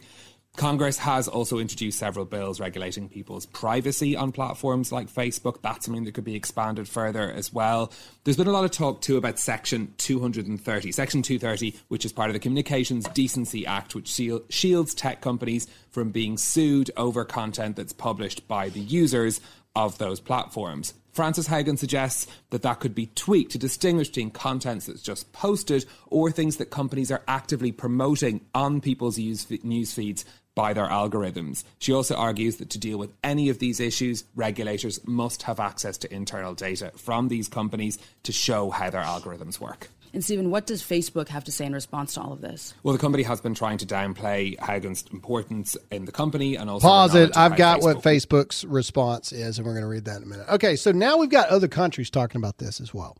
Congress 0.58 0.98
has 0.98 1.28
also 1.28 1.58
introduced 1.58 2.00
several 2.00 2.24
bills 2.24 2.58
regulating 2.58 3.08
people's 3.08 3.46
privacy 3.46 4.16
on 4.16 4.32
platforms 4.32 4.90
like 4.90 5.08
Facebook. 5.08 5.62
That's 5.62 5.86
something 5.86 6.04
that 6.04 6.14
could 6.14 6.24
be 6.24 6.34
expanded 6.34 6.88
further 6.88 7.30
as 7.30 7.52
well. 7.52 7.92
There's 8.24 8.36
been 8.36 8.48
a 8.48 8.52
lot 8.52 8.64
of 8.64 8.72
talk 8.72 9.00
too 9.00 9.16
about 9.16 9.38
Section 9.38 9.94
230. 9.98 10.90
Section 10.90 11.22
230, 11.22 11.78
which 11.86 12.04
is 12.04 12.12
part 12.12 12.28
of 12.28 12.34
the 12.34 12.40
Communications 12.40 13.06
Decency 13.10 13.64
Act, 13.66 13.94
which 13.94 14.08
shields 14.50 14.94
tech 14.94 15.20
companies 15.20 15.68
from 15.90 16.10
being 16.10 16.36
sued 16.36 16.90
over 16.96 17.24
content 17.24 17.76
that's 17.76 17.92
published 17.92 18.48
by 18.48 18.68
the 18.68 18.80
users 18.80 19.40
of 19.76 19.96
those 19.98 20.18
platforms. 20.18 20.92
Frances 21.12 21.48
Haugen 21.48 21.76
suggests 21.76 22.28
that 22.50 22.62
that 22.62 22.78
could 22.78 22.94
be 22.94 23.06
tweaked 23.06 23.50
to 23.52 23.58
distinguish 23.58 24.08
between 24.08 24.30
content 24.30 24.86
that's 24.86 25.02
just 25.02 25.32
posted 25.32 25.84
or 26.06 26.30
things 26.30 26.58
that 26.58 26.70
companies 26.70 27.10
are 27.10 27.22
actively 27.26 27.72
promoting 27.72 28.40
on 28.54 28.80
people's 28.80 29.18
news 29.18 29.92
feeds 29.92 30.24
by 30.58 30.72
their 30.72 30.88
algorithms. 30.88 31.62
She 31.78 31.92
also 31.92 32.16
argues 32.16 32.56
that 32.56 32.70
to 32.70 32.78
deal 32.78 32.98
with 32.98 33.12
any 33.22 33.48
of 33.48 33.60
these 33.60 33.78
issues, 33.78 34.24
regulators 34.34 34.98
must 35.06 35.44
have 35.44 35.60
access 35.60 35.96
to 35.98 36.12
internal 36.12 36.52
data 36.52 36.90
from 36.96 37.28
these 37.28 37.46
companies 37.46 37.96
to 38.24 38.32
show 38.32 38.70
how 38.70 38.90
their 38.90 39.04
algorithms 39.04 39.60
work. 39.60 39.88
And 40.12 40.24
Stephen, 40.24 40.50
what 40.50 40.66
does 40.66 40.82
Facebook 40.82 41.28
have 41.28 41.44
to 41.44 41.52
say 41.52 41.64
in 41.64 41.74
response 41.74 42.14
to 42.14 42.22
all 42.22 42.32
of 42.32 42.40
this? 42.40 42.74
Well, 42.82 42.92
the 42.92 42.98
company 42.98 43.22
has 43.22 43.40
been 43.40 43.54
trying 43.54 43.78
to 43.78 43.86
downplay 43.86 44.58
Haugen's 44.58 45.04
importance 45.12 45.76
in 45.92 46.06
the 46.06 46.12
company 46.12 46.56
and 46.56 46.68
also. 46.68 46.88
Pause 46.88 47.14
it. 47.14 47.36
I've 47.36 47.56
got 47.56 47.78
Facebook. 47.78 47.82
what 47.84 47.96
Facebook's 47.98 48.64
response 48.64 49.30
is, 49.30 49.58
and 49.58 49.66
we're 49.66 49.74
going 49.74 49.84
to 49.84 49.88
read 49.88 50.06
that 50.06 50.16
in 50.16 50.24
a 50.24 50.26
minute. 50.26 50.48
Okay, 50.48 50.74
so 50.74 50.90
now 50.90 51.18
we've 51.18 51.30
got 51.30 51.50
other 51.50 51.68
countries 51.68 52.10
talking 52.10 52.40
about 52.40 52.58
this 52.58 52.80
as 52.80 52.92
well. 52.92 53.16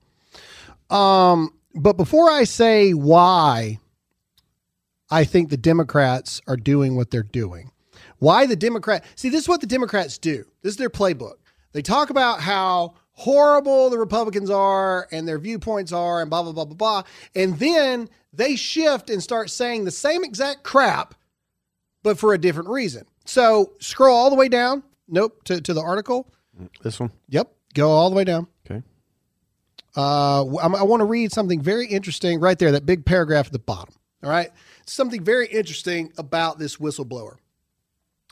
Um, 0.91 1.55
but 1.73 1.97
before 1.97 2.29
I 2.29 2.43
say 2.43 2.95
why 2.95 3.79
I 5.11 5.25
think 5.25 5.49
the 5.49 5.57
Democrats 5.57 6.41
are 6.47 6.57
doing 6.57 6.97
what 6.97 7.11
they're 7.11 7.23
doing, 7.23 7.71
why 8.19 8.47
the 8.47 8.57
Democrat 8.57 9.05
see 9.15 9.29
this 9.29 9.43
is 9.43 9.49
what 9.49 9.61
the 9.61 9.67
Democrats 9.67 10.19
do. 10.19 10.45
This 10.63 10.73
is 10.73 10.77
their 10.77 10.91
playbook. 10.91 11.35
They 11.73 11.83
talk 11.83 12.11
about 12.11 12.41
how 12.41 12.95
horrible 13.13 13.91
the 13.91 13.99
Republicans 13.99 14.49
are 14.49 15.09
and 15.11 15.27
their 15.27 15.39
viewpoints 15.39 15.93
are 15.93 16.21
and 16.21 16.31
blah, 16.31 16.43
blah, 16.43 16.53
blah, 16.53 16.65
blah, 16.65 16.75
blah. 16.75 17.03
And 17.35 17.59
then 17.59 18.09
they 18.33 18.57
shift 18.57 19.11
and 19.11 19.23
start 19.23 19.51
saying 19.51 19.85
the 19.85 19.91
same 19.91 20.25
exact 20.25 20.63
crap, 20.63 21.15
but 22.03 22.19
for 22.19 22.33
a 22.33 22.39
different 22.39 22.69
reason. 22.69 23.05
So 23.25 23.73
scroll 23.81 24.17
all 24.17 24.31
the 24.31 24.37
way 24.37 24.49
down. 24.49 24.83
Nope, 25.09 25.43
to, 25.45 25.61
to 25.61 25.75
the 25.75 25.81
article. 25.81 26.33
This 26.83 27.01
one? 27.01 27.11
Yep. 27.29 27.53
Go 27.75 27.91
all 27.91 28.11
the 28.11 28.17
way 28.17 28.25
down. 28.25 28.47
Okay. 28.69 28.83
Uh, 29.97 30.45
I 30.57 30.83
want 30.85 31.01
to 31.01 31.05
read 31.05 31.33
something 31.33 31.61
very 31.61 31.87
interesting 31.87 32.41
right 32.41 32.59
there, 32.59 32.73
that 32.73 32.87
big 32.87 33.05
paragraph 33.05 33.47
at 33.47 33.53
the 33.53 33.59
bottom. 33.59 33.95
All 34.23 34.31
right. 34.31 34.51
Something 34.87 35.23
very 35.23 35.47
interesting 35.47 36.13
about 36.19 36.59
this 36.59 36.77
whistleblower. 36.77 37.37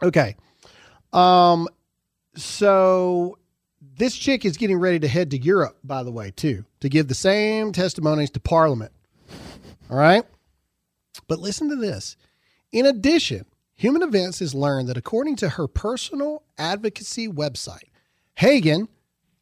Okay. 0.03 0.37
Um, 1.12 1.68
so 2.34 3.39
this 3.97 4.16
chick 4.16 4.45
is 4.45 4.57
getting 4.57 4.78
ready 4.78 4.99
to 5.01 5.09
head 5.09 5.30
to 5.30 5.39
Europe, 5.39 5.78
by 5.84 6.03
the 6.03 6.11
way, 6.11 6.32
too, 6.32 6.64
to 6.80 6.89
give 6.89 7.09
the 7.09 7.14
same 7.14 7.72
testimonies 7.72 8.30
to 8.30 8.41
Parliament. 8.41 8.93
All 9.91 9.97
right. 9.97 10.24
But 11.28 11.39
listen 11.39 11.68
to 11.70 11.76
this. 11.76 12.16
In 12.72 12.87
addition, 12.87 13.47
Human 13.74 14.03
Events 14.03 14.41
has 14.41 14.55
learned 14.55 14.89
that 14.89 14.97
according 14.97 15.37
to 15.37 15.51
her 15.51 15.68
personal 15.68 16.43
advocacy 16.59 17.28
website, 17.28 17.91
Haugen, 18.39 18.89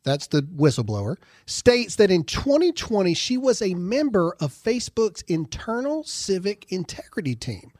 that's 0.04 0.28
the 0.28 0.42
whistleblower, 0.42 1.16
states 1.46 1.96
that 1.96 2.10
in 2.10 2.24
2020 2.24 3.14
she 3.14 3.36
was 3.36 3.60
a 3.60 3.74
member 3.74 4.36
of 4.40 4.52
Facebook's 4.52 5.22
internal 5.22 6.04
civic 6.04 6.66
integrity 6.70 7.34
team. 7.34 7.72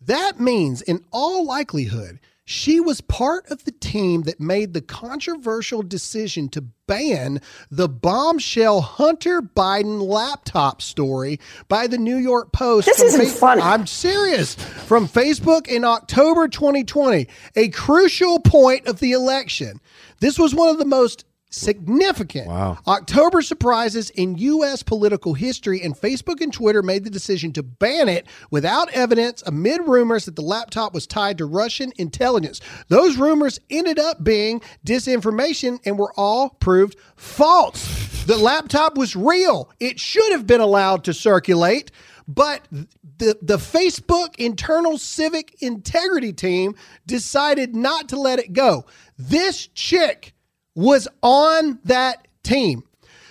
That 0.00 0.38
means, 0.38 0.80
in 0.80 1.04
all 1.10 1.44
likelihood, 1.44 2.20
she 2.50 2.80
was 2.80 3.02
part 3.02 3.50
of 3.50 3.64
the 3.64 3.72
team 3.72 4.22
that 4.22 4.40
made 4.40 4.72
the 4.72 4.80
controversial 4.80 5.82
decision 5.82 6.48
to 6.48 6.62
ban 6.86 7.42
the 7.70 7.90
bombshell 7.90 8.80
Hunter 8.80 9.42
Biden 9.42 10.00
laptop 10.00 10.80
story 10.80 11.40
by 11.68 11.86
the 11.86 11.98
New 11.98 12.16
York 12.16 12.52
Post. 12.52 12.86
This 12.86 13.02
isn't 13.02 13.32
Fa- 13.32 13.38
funny. 13.38 13.60
I'm 13.60 13.86
serious. 13.86 14.54
From 14.54 15.06
Facebook 15.06 15.68
in 15.68 15.84
October 15.84 16.48
2020, 16.48 17.28
a 17.54 17.68
crucial 17.68 18.40
point 18.40 18.86
of 18.86 19.00
the 19.00 19.12
election. 19.12 19.78
This 20.20 20.38
was 20.38 20.54
one 20.54 20.70
of 20.70 20.78
the 20.78 20.86
most 20.86 21.26
significant 21.50 22.46
wow. 22.46 22.78
October 22.86 23.42
surprises 23.42 24.10
in 24.10 24.36
U.S. 24.36 24.82
political 24.82 25.34
history, 25.34 25.80
and 25.82 25.94
Facebook 25.94 26.40
and 26.40 26.52
Twitter 26.52 26.82
made 26.82 27.04
the 27.04 27.10
decision 27.10 27.52
to 27.54 27.62
ban 27.62 28.08
it 28.08 28.26
without 28.50 28.90
evidence 28.92 29.42
amid 29.46 29.80
rumors 29.86 30.26
that 30.26 30.36
the 30.36 30.42
laptop 30.42 30.92
was 30.92 31.06
tied 31.06 31.38
to 31.38 31.46
Russian 31.46 31.92
intelligence. 31.96 32.60
Those 32.88 33.16
rumors 33.16 33.58
ended 33.70 33.98
up 33.98 34.22
being 34.22 34.60
disinformation 34.86 35.78
and 35.84 35.98
were 35.98 36.12
all 36.16 36.50
proved 36.50 36.96
false. 37.16 38.24
The 38.26 38.36
laptop 38.36 38.96
was 38.96 39.16
real, 39.16 39.70
it 39.80 39.98
should 39.98 40.32
have 40.32 40.46
been 40.46 40.60
allowed 40.60 41.04
to 41.04 41.14
circulate. 41.14 41.90
But 42.30 42.68
the, 43.16 43.38
the 43.40 43.56
Facebook 43.56 44.36
internal 44.36 44.98
civic 44.98 45.62
integrity 45.62 46.34
team 46.34 46.74
decided 47.06 47.74
not 47.74 48.10
to 48.10 48.20
let 48.20 48.38
it 48.38 48.52
go. 48.52 48.84
This 49.16 49.68
chick 49.68 50.34
was 50.78 51.08
on 51.24 51.80
that 51.82 52.28
team. 52.44 52.84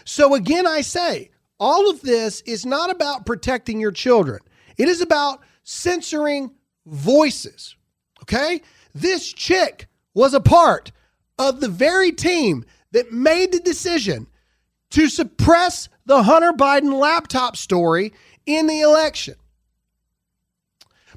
So 0.04 0.36
again, 0.36 0.68
I 0.68 0.82
say, 0.82 1.30
all 1.62 1.89
of 1.89 2.02
this 2.02 2.41
is 2.41 2.66
not 2.66 2.91
about 2.91 3.26
protecting 3.26 3.80
your 3.80 3.93
children. 3.93 4.41
It 4.76 4.89
is 4.89 5.00
about 5.00 5.39
censoring 5.64 6.52
voices. 6.86 7.78
Okay? 8.24 8.62
This 8.93 9.32
chick 9.32 9.88
was 10.14 10.34
a 10.34 10.41
part 10.41 10.91
of 11.39 11.62
the 11.62 11.70
very 11.70 12.12
team 12.12 12.66
that 12.91 13.14
made 13.14 13.54
the 13.54 13.62
decision 13.62 14.28
to 14.89 15.08
suppress 15.08 15.88
the 16.06 16.24
Hunter 16.24 16.52
Biden 16.52 17.00
laptop 17.00 17.56
story 17.56 18.12
in 18.45 18.68
the 18.68 18.82
election. 18.82 19.36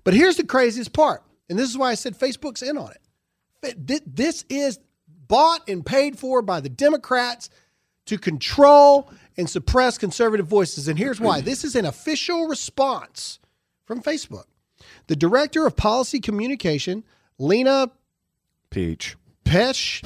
But 0.04 0.14
here's 0.14 0.36
the 0.36 0.46
craziest 0.46 0.92
part, 0.92 1.24
and 1.48 1.58
this 1.58 1.68
is 1.68 1.76
why 1.76 1.90
I 1.90 1.94
said 1.94 2.16
Facebook's 2.16 2.62
in 2.62 2.78
on 2.78 2.92
it. 3.64 4.04
This 4.06 4.44
is 4.48 4.78
bought 5.30 5.66
and 5.68 5.86
paid 5.86 6.18
for 6.18 6.42
by 6.42 6.60
the 6.60 6.68
Democrats 6.68 7.48
to 8.06 8.18
control 8.18 9.10
and 9.36 9.48
suppress 9.48 9.96
conservative 9.96 10.46
voices. 10.46 10.88
And 10.88 10.98
here's 10.98 11.20
why 11.20 11.40
this 11.40 11.64
is 11.64 11.76
an 11.76 11.86
official 11.86 12.48
response 12.48 13.38
from 13.86 14.02
Facebook. 14.02 14.44
The 15.06 15.14
director 15.16 15.66
of 15.66 15.76
policy 15.76 16.20
communication, 16.20 17.04
Lena 17.38 17.92
Peach. 18.70 19.16
Pesch, 19.44 20.04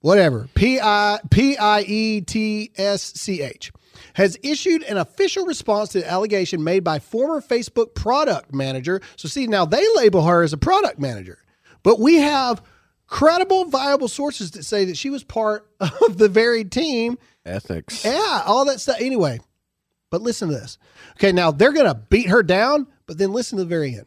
whatever, 0.00 0.48
P 0.54 0.80
I 0.80 1.18
P 1.30 1.56
I 1.56 1.80
E 1.80 2.20
T 2.20 2.70
S 2.76 3.02
C 3.14 3.42
H, 3.42 3.72
has 4.14 4.38
issued 4.42 4.82
an 4.84 4.96
official 4.96 5.44
response 5.44 5.90
to 5.90 6.00
the 6.00 6.10
allegation 6.10 6.62
made 6.64 6.84
by 6.84 6.98
former 6.98 7.40
Facebook 7.40 7.94
product 7.94 8.54
manager. 8.54 9.00
So, 9.16 9.28
see, 9.28 9.46
now 9.46 9.66
they 9.66 9.84
label 9.96 10.22
her 10.22 10.42
as 10.42 10.54
a 10.54 10.58
product 10.58 10.98
manager, 10.98 11.38
but 11.82 12.00
we 12.00 12.16
have 12.16 12.62
credible, 13.06 13.66
viable 13.66 14.08
sources 14.08 14.52
that 14.52 14.64
say 14.64 14.84
that 14.86 14.96
she 14.96 15.10
was 15.10 15.24
part 15.24 15.66
of 15.80 16.18
the 16.18 16.28
very 16.28 16.64
team. 16.64 17.18
Ethics. 17.44 18.04
Yeah, 18.04 18.42
all 18.46 18.64
that 18.66 18.80
stuff. 18.80 18.96
Anyway, 19.00 19.40
but 20.10 20.22
listen 20.22 20.48
to 20.48 20.54
this. 20.54 20.78
Okay, 21.12 21.32
now 21.32 21.50
they're 21.50 21.72
going 21.72 21.86
to 21.86 21.94
beat 21.94 22.28
her 22.28 22.42
down, 22.42 22.86
but 23.06 23.18
then 23.18 23.32
listen 23.32 23.58
to 23.58 23.64
the 23.64 23.68
very 23.68 23.98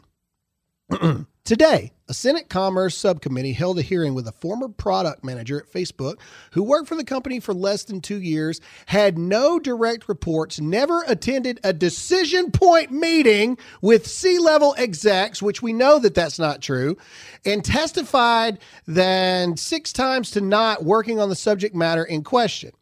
end. 0.92 1.26
Today, 1.50 1.94
a 2.08 2.14
Senate 2.14 2.48
Commerce 2.48 2.96
Subcommittee 2.96 3.54
held 3.54 3.80
a 3.80 3.82
hearing 3.82 4.14
with 4.14 4.28
a 4.28 4.32
former 4.32 4.70
product 4.70 5.24
manager 5.24 5.58
at 5.58 5.74
Facebook 5.74 6.20
who 6.52 6.62
worked 6.62 6.88
for 6.88 6.96
the 6.96 7.04
company 7.04 7.40
for 7.40 7.56
less 7.56 7.86
than 7.86 8.02
two 8.02 8.22
years, 8.22 8.62
had 8.86 9.18
no 9.18 9.58
direct 9.58 10.08
reports, 10.08 10.60
never 10.60 11.02
attended 11.08 11.60
a 11.64 11.74
decision 11.74 12.52
point 12.52 12.92
meeting 12.92 13.58
with 13.82 14.06
C 14.06 14.38
level 14.38 14.76
execs, 14.78 15.42
which 15.42 15.64
we 15.64 15.74
know 15.74 15.98
that 15.98 16.14
that's 16.14 16.38
not 16.38 16.62
true, 16.62 16.98
and 17.44 17.66
testified 17.66 18.60
than 18.86 19.58
six 19.58 19.92
times 19.92 20.30
to 20.30 20.42
not 20.42 20.86
working 20.86 21.20
on 21.20 21.30
the 21.30 21.36
subject 21.36 21.74
matter 21.74 22.04
in 22.04 22.24
question. 22.24 22.74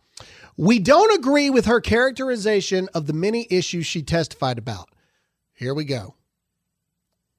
We 0.57 0.79
don't 0.79 1.17
agree 1.17 1.49
with 1.49 1.67
her 1.67 1.79
characterization 1.79 2.89
of 2.93 3.07
the 3.07 3.13
many 3.13 3.47
issues 3.49 3.85
she 3.85 4.01
testified 4.03 4.57
about. 4.57 4.89
Here 5.53 5.73
we 5.73 5.85
go. 5.85 6.16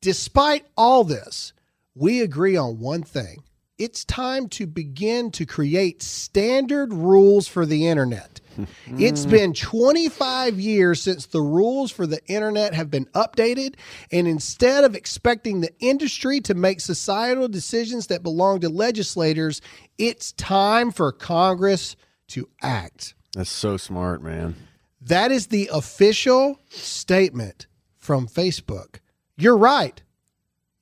Despite 0.01 0.65
all 0.77 1.03
this, 1.03 1.53
we 1.95 2.21
agree 2.21 2.57
on 2.57 2.79
one 2.79 3.03
thing. 3.03 3.43
It's 3.79 4.05
time 4.05 4.49
to 4.51 4.67
begin 4.67 5.31
to 5.33 5.47
create 5.47 6.03
standard 6.03 6.93
rules 6.93 7.49
for 7.49 7.67
the 7.67 7.89
internet. 7.89 8.41
it's 8.87 9.27
been 9.27 9.53
25 9.53 10.59
years 10.59 11.03
since 11.03 11.27
the 11.27 11.41
rules 11.41 11.91
for 11.91 12.07
the 12.07 12.25
internet 12.27 12.75
have 12.75 12.91
been 12.91 13.07
updated, 13.07 13.75
and 14.11 14.27
instead 14.27 14.85
of 14.85 14.95
expecting 14.95 15.61
the 15.61 15.73
industry 15.81 16.41
to 16.41 16.55
make 16.55 16.81
societal 16.81 17.49
decisions 17.49 18.09
that 18.09 18.23
belong 18.23 18.61
to 18.61 18.69
legislators, 18.69 19.61
it's 19.97 20.33
time 20.33 20.91
for 20.91 21.13
Congress 21.13 21.97
to 22.29 22.49
act. 22.63 23.15
That's 23.35 23.51
so 23.51 23.77
smart, 23.77 24.23
man. 24.23 24.57
That 25.01 25.31
is 25.31 25.49
the 25.49 25.71
official 25.73 26.61
statement 26.69 27.67
from 27.97 28.27
Facebook. 28.27 28.97
You're 29.39 29.57
right. 29.57 30.03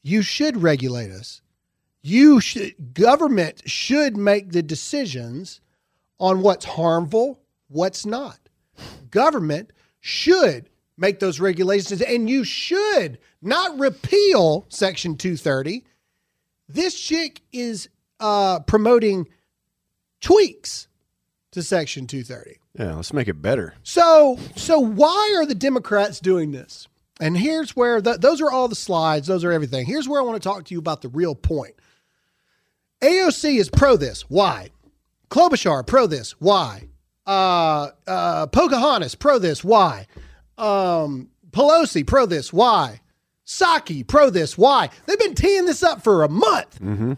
you 0.02 0.22
should 0.22 0.62
regulate 0.62 1.10
us. 1.10 1.42
You 2.02 2.40
should 2.40 2.94
government 2.94 3.62
should 3.68 4.16
make 4.16 4.52
the 4.52 4.62
decisions 4.62 5.60
on 6.20 6.40
what's 6.42 6.64
harmful, 6.64 7.40
what's 7.68 8.06
not. 8.06 8.38
Government 9.10 9.72
should 10.00 10.70
make 10.96 11.18
those 11.18 11.40
regulations 11.40 12.00
and 12.00 12.30
you 12.30 12.44
should 12.44 13.18
not 13.42 13.78
repeal 13.78 14.66
section 14.68 15.16
230. 15.16 15.84
This 16.68 16.98
chick 16.98 17.42
is 17.52 17.88
uh, 18.20 18.60
promoting 18.60 19.28
tweaks 20.20 20.86
to 21.50 21.62
section 21.62 22.06
230. 22.06 22.58
Yeah, 22.78 22.94
let's 22.94 23.12
make 23.12 23.28
it 23.28 23.42
better. 23.42 23.74
So, 23.82 24.38
so 24.54 24.78
why 24.78 25.34
are 25.36 25.44
the 25.46 25.54
Democrats 25.54 26.20
doing 26.20 26.52
this? 26.52 26.86
And 27.20 27.36
here's 27.36 27.74
where 27.74 28.00
the, 28.00 28.18
those 28.18 28.40
are 28.40 28.50
all 28.50 28.68
the 28.68 28.74
slides, 28.74 29.26
those 29.26 29.44
are 29.44 29.52
everything. 29.52 29.86
Here's 29.86 30.08
where 30.08 30.20
I 30.20 30.24
want 30.24 30.40
to 30.42 30.46
talk 30.46 30.64
to 30.64 30.74
you 30.74 30.78
about 30.78 31.02
the 31.02 31.08
real 31.08 31.34
point. 31.34 31.74
AOC 33.00 33.58
is 33.58 33.70
pro 33.70 33.96
this. 33.96 34.22
Why? 34.28 34.70
Klobuchar 35.30 35.86
pro 35.86 36.06
this. 36.06 36.32
Why? 36.32 36.88
Uh, 37.26 37.88
uh, 38.06 38.46
Pocahontas 38.46 39.14
pro 39.14 39.38
this. 39.38 39.64
Why? 39.64 40.06
Um, 40.58 41.30
Pelosi 41.50 42.06
pro 42.06 42.26
this. 42.26 42.52
Why? 42.52 43.00
Psaki 43.46 44.06
pro 44.06 44.30
this. 44.30 44.58
Why? 44.58 44.90
They've 45.06 45.18
been 45.18 45.34
teeing 45.34 45.66
this 45.66 45.82
up 45.82 46.02
for 46.02 46.24
a 46.24 46.28
month. 46.28 46.80
Mm-hmm. 46.80 47.14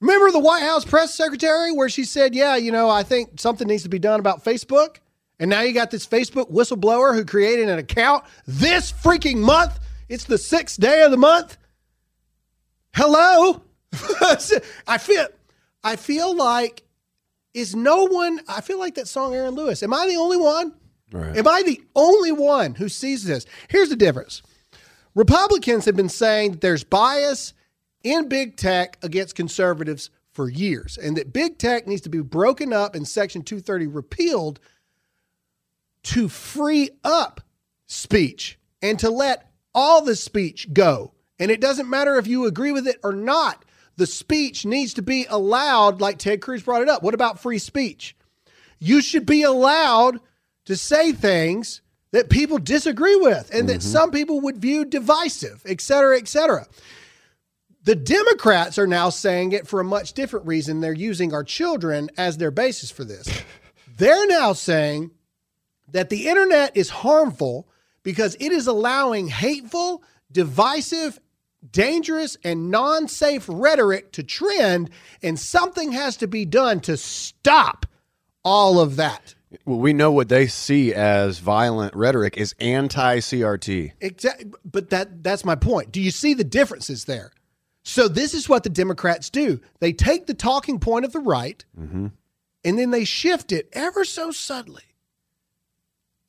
Remember 0.00 0.30
the 0.32 0.40
White 0.40 0.62
House 0.62 0.84
press 0.84 1.14
secretary 1.14 1.70
where 1.70 1.88
she 1.88 2.04
said, 2.04 2.34
"Yeah, 2.34 2.56
you 2.56 2.72
know, 2.72 2.90
I 2.90 3.04
think 3.04 3.38
something 3.38 3.68
needs 3.68 3.84
to 3.84 3.88
be 3.88 4.00
done 4.00 4.18
about 4.18 4.44
Facebook." 4.44 4.96
And 5.42 5.50
now 5.50 5.62
you 5.62 5.72
got 5.72 5.90
this 5.90 6.06
Facebook 6.06 6.52
whistleblower 6.52 7.16
who 7.16 7.24
created 7.24 7.68
an 7.68 7.80
account 7.80 8.22
this 8.46 8.92
freaking 8.92 9.38
month. 9.38 9.80
It's 10.08 10.22
the 10.22 10.38
sixth 10.38 10.78
day 10.78 11.02
of 11.02 11.10
the 11.10 11.16
month. 11.16 11.58
Hello, 12.94 13.60
I 14.86 14.98
feel, 14.98 15.26
I 15.82 15.96
feel 15.96 16.36
like 16.36 16.84
is 17.54 17.74
no 17.74 18.04
one. 18.04 18.38
I 18.46 18.60
feel 18.60 18.78
like 18.78 18.94
that 18.94 19.08
song, 19.08 19.34
Aaron 19.34 19.56
Lewis. 19.56 19.82
Am 19.82 19.92
I 19.92 20.06
the 20.06 20.14
only 20.14 20.36
one? 20.36 20.74
Right. 21.10 21.36
Am 21.36 21.48
I 21.48 21.64
the 21.64 21.82
only 21.96 22.30
one 22.30 22.76
who 22.76 22.88
sees 22.88 23.24
this? 23.24 23.44
Here's 23.66 23.88
the 23.88 23.96
difference. 23.96 24.42
Republicans 25.16 25.86
have 25.86 25.96
been 25.96 26.08
saying 26.08 26.52
that 26.52 26.60
there's 26.60 26.84
bias 26.84 27.52
in 28.04 28.28
big 28.28 28.56
tech 28.56 28.96
against 29.02 29.34
conservatives 29.34 30.08
for 30.30 30.48
years, 30.48 30.96
and 30.96 31.16
that 31.16 31.32
big 31.32 31.58
tech 31.58 31.88
needs 31.88 32.02
to 32.02 32.08
be 32.10 32.20
broken 32.20 32.72
up 32.72 32.94
and 32.94 33.08
Section 33.08 33.42
230 33.42 33.88
repealed 33.88 34.60
to 36.04 36.28
free 36.28 36.90
up 37.04 37.40
speech 37.86 38.58
and 38.80 38.98
to 38.98 39.10
let 39.10 39.50
all 39.74 40.02
the 40.02 40.16
speech 40.16 40.72
go. 40.72 41.12
And 41.38 41.50
it 41.50 41.60
doesn't 41.60 41.90
matter 41.90 42.16
if 42.16 42.26
you 42.26 42.46
agree 42.46 42.72
with 42.72 42.86
it 42.86 42.98
or 43.02 43.12
not. 43.12 43.64
The 43.96 44.06
speech 44.06 44.64
needs 44.64 44.94
to 44.94 45.02
be 45.02 45.26
allowed, 45.28 46.00
like 46.00 46.18
Ted 46.18 46.40
Cruz 46.40 46.62
brought 46.62 46.82
it 46.82 46.88
up. 46.88 47.02
What 47.02 47.14
about 47.14 47.40
free 47.40 47.58
speech? 47.58 48.16
You 48.78 49.02
should 49.02 49.26
be 49.26 49.42
allowed 49.42 50.20
to 50.64 50.76
say 50.76 51.12
things 51.12 51.82
that 52.12 52.30
people 52.30 52.58
disagree 52.58 53.16
with 53.16 53.50
and 53.52 53.68
that 53.68 53.80
mm-hmm. 53.80 53.88
some 53.88 54.10
people 54.10 54.40
would 54.40 54.58
view 54.58 54.84
divisive, 54.84 55.62
et 55.66 55.80
cetera, 55.80 56.18
et 56.18 56.28
cetera. 56.28 56.66
The 57.84 57.96
Democrats 57.96 58.78
are 58.78 58.86
now 58.86 59.08
saying 59.08 59.52
it 59.52 59.66
for 59.66 59.80
a 59.80 59.84
much 59.84 60.12
different 60.12 60.46
reason. 60.46 60.80
They're 60.80 60.92
using 60.92 61.34
our 61.34 61.42
children 61.42 62.10
as 62.16 62.38
their 62.38 62.50
basis 62.50 62.90
for 62.90 63.04
this. 63.04 63.28
They're 63.96 64.26
now 64.26 64.52
saying 64.52 65.10
that 65.92 66.10
the 66.10 66.26
internet 66.28 66.76
is 66.76 66.90
harmful 66.90 67.68
because 68.02 68.36
it 68.40 68.52
is 68.52 68.66
allowing 68.66 69.28
hateful, 69.28 70.02
divisive, 70.30 71.20
dangerous, 71.70 72.36
and 72.44 72.70
non 72.70 73.06
safe 73.08 73.46
rhetoric 73.48 74.12
to 74.12 74.22
trend, 74.22 74.90
and 75.22 75.38
something 75.38 75.92
has 75.92 76.16
to 76.18 76.26
be 76.26 76.44
done 76.44 76.80
to 76.80 76.96
stop 76.96 77.86
all 78.44 78.80
of 78.80 78.96
that. 78.96 79.34
Well, 79.66 79.78
we 79.78 79.92
know 79.92 80.10
what 80.10 80.28
they 80.30 80.46
see 80.46 80.94
as 80.94 81.38
violent 81.38 81.94
rhetoric 81.94 82.38
is 82.38 82.54
anti-CRT. 82.58 83.92
Exactly, 84.00 84.50
but 84.64 84.90
that 84.90 85.22
that's 85.22 85.44
my 85.44 85.54
point. 85.54 85.92
Do 85.92 86.00
you 86.00 86.10
see 86.10 86.34
the 86.34 86.42
differences 86.44 87.04
there? 87.04 87.32
So 87.84 88.08
this 88.08 88.32
is 88.32 88.48
what 88.48 88.62
the 88.62 88.70
Democrats 88.70 89.28
do. 89.28 89.60
They 89.80 89.92
take 89.92 90.26
the 90.26 90.34
talking 90.34 90.78
point 90.78 91.04
of 91.04 91.12
the 91.12 91.20
right 91.20 91.64
Mm-hmm. 91.78 92.06
and 92.64 92.78
then 92.78 92.90
they 92.92 93.04
shift 93.04 93.52
it 93.52 93.68
ever 93.72 94.04
so 94.04 94.30
subtly 94.30 94.84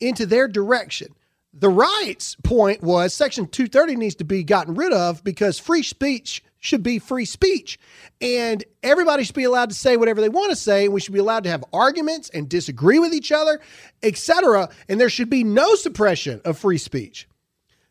into 0.00 0.26
their 0.26 0.48
direction. 0.48 1.14
The 1.52 1.68
right's 1.68 2.36
point 2.42 2.82
was 2.82 3.14
Section 3.14 3.46
230 3.46 3.96
needs 3.96 4.16
to 4.16 4.24
be 4.24 4.42
gotten 4.42 4.74
rid 4.74 4.92
of 4.92 5.22
because 5.22 5.58
free 5.58 5.84
speech 5.84 6.42
should 6.58 6.82
be 6.82 6.98
free 6.98 7.26
speech. 7.26 7.78
And 8.20 8.64
everybody 8.82 9.22
should 9.22 9.34
be 9.34 9.44
allowed 9.44 9.68
to 9.68 9.76
say 9.76 9.96
whatever 9.96 10.20
they 10.20 10.28
want 10.28 10.50
to 10.50 10.56
say, 10.56 10.86
and 10.86 10.94
we 10.94 11.00
should 11.00 11.12
be 11.12 11.20
allowed 11.20 11.44
to 11.44 11.50
have 11.50 11.64
arguments 11.72 12.30
and 12.30 12.48
disagree 12.48 12.98
with 12.98 13.12
each 13.12 13.30
other, 13.30 13.60
etc. 14.02 14.68
And 14.88 14.98
there 14.98 15.10
should 15.10 15.30
be 15.30 15.44
no 15.44 15.74
suppression 15.74 16.40
of 16.44 16.58
free 16.58 16.78
speech. 16.78 17.28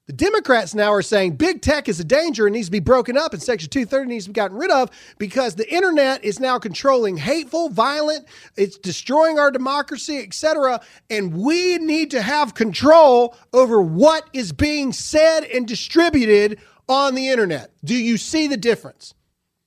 The 0.06 0.14
Democrats 0.14 0.76
now 0.76 0.92
are 0.92 1.02
saying 1.02 1.38
big 1.38 1.62
tech 1.62 1.88
is 1.88 1.98
a 1.98 2.04
danger 2.04 2.46
and 2.46 2.54
needs 2.54 2.68
to 2.68 2.72
be 2.74 2.82
broken 2.82 3.18
up 3.18 3.32
and 3.32 3.42
Section 3.42 3.70
230 3.70 4.10
needs 4.10 4.26
to 4.26 4.32
be 4.32 4.34
gotten 4.34 4.58
rid 4.58 4.70
of 4.70 4.90
because 5.18 5.56
the 5.56 5.74
internet 5.74 6.26
is 6.26 6.42
now 6.42 6.60
controlling 6.60 7.16
hateful, 7.16 7.70
violent, 7.70 8.26
it's 8.58 8.78
destroying 8.78 9.40
our 9.40 9.50
democracy, 9.50 10.18
etc. 10.18 10.82
And 11.10 11.34
we 11.34 11.78
need 11.78 12.12
to 12.12 12.22
have 12.22 12.54
control 12.54 13.38
over 13.54 13.82
what 13.82 14.30
is 14.34 14.52
being 14.52 14.92
said 14.92 15.46
and 15.46 15.66
distributed 15.66 16.60
on 16.90 17.16
the 17.16 17.30
internet. 17.30 17.72
Do 17.86 17.96
you 17.96 18.18
see 18.18 18.48
the 18.48 18.58
difference? 18.58 19.14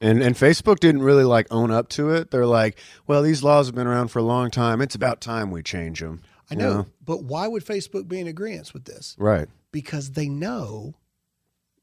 And 0.03 0.23
and 0.23 0.35
Facebook 0.37 0.81
didn't 0.81 1.01
really 1.01 1.25
like 1.25 1.47
own 1.51 1.71
up 1.71 1.89
to 1.91 2.11
it. 2.11 2.31
They're 2.31 2.45
like, 2.45 2.79
well, 3.07 3.23
these 3.23 3.43
laws 3.43 3.69
have 3.69 3.75
been 3.75 3.87
around 3.87 4.09
for 4.09 4.19
a 4.19 4.23
long 4.23 4.51
time. 4.51 4.83
It's 4.83 4.95
about 4.95 5.23
time 5.23 5.51
we 5.51 5.63
change 5.63 6.01
them. 6.01 6.21
I 6.51 6.55
know, 6.55 6.87
but 7.03 7.25
why 7.25 7.49
would 7.49 7.65
Facebook 7.65 8.07
be 8.07 8.21
in 8.21 8.27
agreement 8.27 8.75
with 8.75 8.85
this? 8.85 9.17
Right. 9.19 9.49
Because 9.77 10.13
they 10.13 10.29
know 10.31 10.95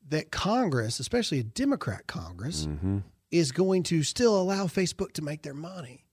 that 0.09 0.31
Congress, 0.31 0.99
especially 0.99 1.37
a 1.39 1.43
Democrat 1.43 2.07
Congress, 2.07 2.65
Mm-hmm. 2.65 2.97
is 3.29 3.51
going 3.51 3.83
to 3.83 4.01
still 4.01 4.35
allow 4.41 4.65
Facebook 4.65 5.11
to 5.13 5.21
make 5.21 5.43
their 5.43 5.53
money. 5.53 6.05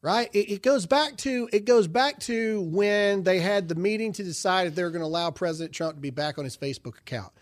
Right? 0.00 0.30
It, 0.32 0.50
it 0.50 0.62
goes 0.62 0.86
back 0.86 1.18
to 1.18 1.50
it 1.52 1.66
goes 1.66 1.86
back 1.86 2.18
to 2.20 2.62
when 2.62 3.22
they 3.24 3.40
had 3.40 3.68
the 3.68 3.74
meeting 3.74 4.12
to 4.14 4.24
decide 4.24 4.68
if 4.68 4.74
they 4.74 4.82
were 4.82 4.90
going 4.90 5.02
to 5.02 5.06
allow 5.06 5.30
President 5.30 5.74
Trump 5.74 5.96
to 5.96 6.00
be 6.00 6.08
back 6.08 6.38
on 6.38 6.44
his 6.44 6.56
Facebook 6.56 6.96
account. 6.98 7.32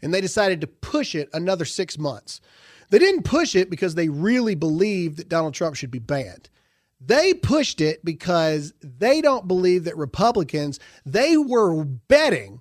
And 0.00 0.14
they 0.14 0.20
decided 0.20 0.60
to 0.60 0.68
push 0.68 1.16
it 1.16 1.28
another 1.32 1.64
six 1.64 1.98
months. 1.98 2.40
They 2.90 3.00
didn't 3.00 3.24
push 3.24 3.56
it 3.56 3.70
because 3.70 3.96
they 3.96 4.08
really 4.08 4.54
believed 4.54 5.16
that 5.16 5.28
Donald 5.28 5.54
Trump 5.54 5.74
should 5.74 5.90
be 5.90 5.98
banned. 5.98 6.48
They 7.00 7.34
pushed 7.34 7.80
it 7.80 8.04
because 8.04 8.72
they 8.80 9.20
don't 9.20 9.48
believe 9.48 9.82
that 9.84 9.96
Republicans, 9.96 10.78
they 11.04 11.36
were 11.36 11.84
betting 11.84 12.60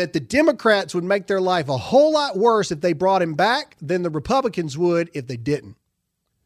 that 0.00 0.14
the 0.14 0.20
Democrats 0.20 0.94
would 0.94 1.04
make 1.04 1.26
their 1.26 1.42
life 1.42 1.68
a 1.68 1.76
whole 1.76 2.12
lot 2.12 2.34
worse 2.34 2.72
if 2.72 2.80
they 2.80 2.94
brought 2.94 3.20
him 3.20 3.34
back 3.34 3.76
than 3.82 4.02
the 4.02 4.08
Republicans 4.08 4.78
would 4.78 5.10
if 5.12 5.26
they 5.26 5.36
didn't. 5.36 5.76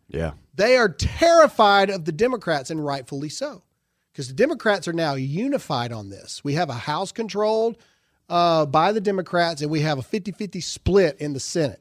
Yeah. 0.08 0.32
They 0.56 0.76
are 0.76 0.88
terrified 0.88 1.88
of 1.88 2.04
the 2.04 2.10
Democrats, 2.10 2.70
and 2.70 2.84
rightfully 2.84 3.28
so, 3.28 3.62
because 4.12 4.26
the 4.26 4.34
Democrats 4.34 4.88
are 4.88 4.92
now 4.92 5.14
unified 5.14 5.92
on 5.92 6.10
this. 6.10 6.42
We 6.42 6.54
have 6.54 6.68
a 6.68 6.74
House 6.74 7.12
controlled 7.12 7.76
uh, 8.28 8.66
by 8.66 8.90
the 8.90 9.00
Democrats, 9.00 9.62
and 9.62 9.70
we 9.70 9.80
have 9.82 9.98
a 9.98 10.02
50 10.02 10.32
50 10.32 10.60
split 10.60 11.16
in 11.20 11.32
the 11.32 11.40
Senate. 11.40 11.80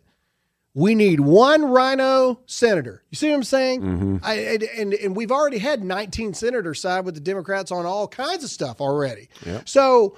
We 0.76 0.94
need 0.94 1.20
one 1.22 1.72
RINO 1.72 2.40
senator. 2.46 3.04
You 3.10 3.16
see 3.16 3.30
what 3.30 3.36
I'm 3.36 3.44
saying? 3.44 4.20
I, 4.24 4.34
and, 4.36 4.64
and, 4.64 4.94
and 4.94 5.16
we've 5.16 5.32
already 5.32 5.60
had 5.60 5.84
19 5.84 6.36
senators 6.36 6.82
side 6.82 7.06
with 7.06 7.16
the 7.16 7.22
Democrats 7.22 7.72
on 7.72 7.88
all 7.88 8.08
kinds 8.08 8.44
of 8.44 8.50
stuff 8.52 8.80
already. 8.80 9.30
Yep. 9.46 9.70
So 9.70 10.18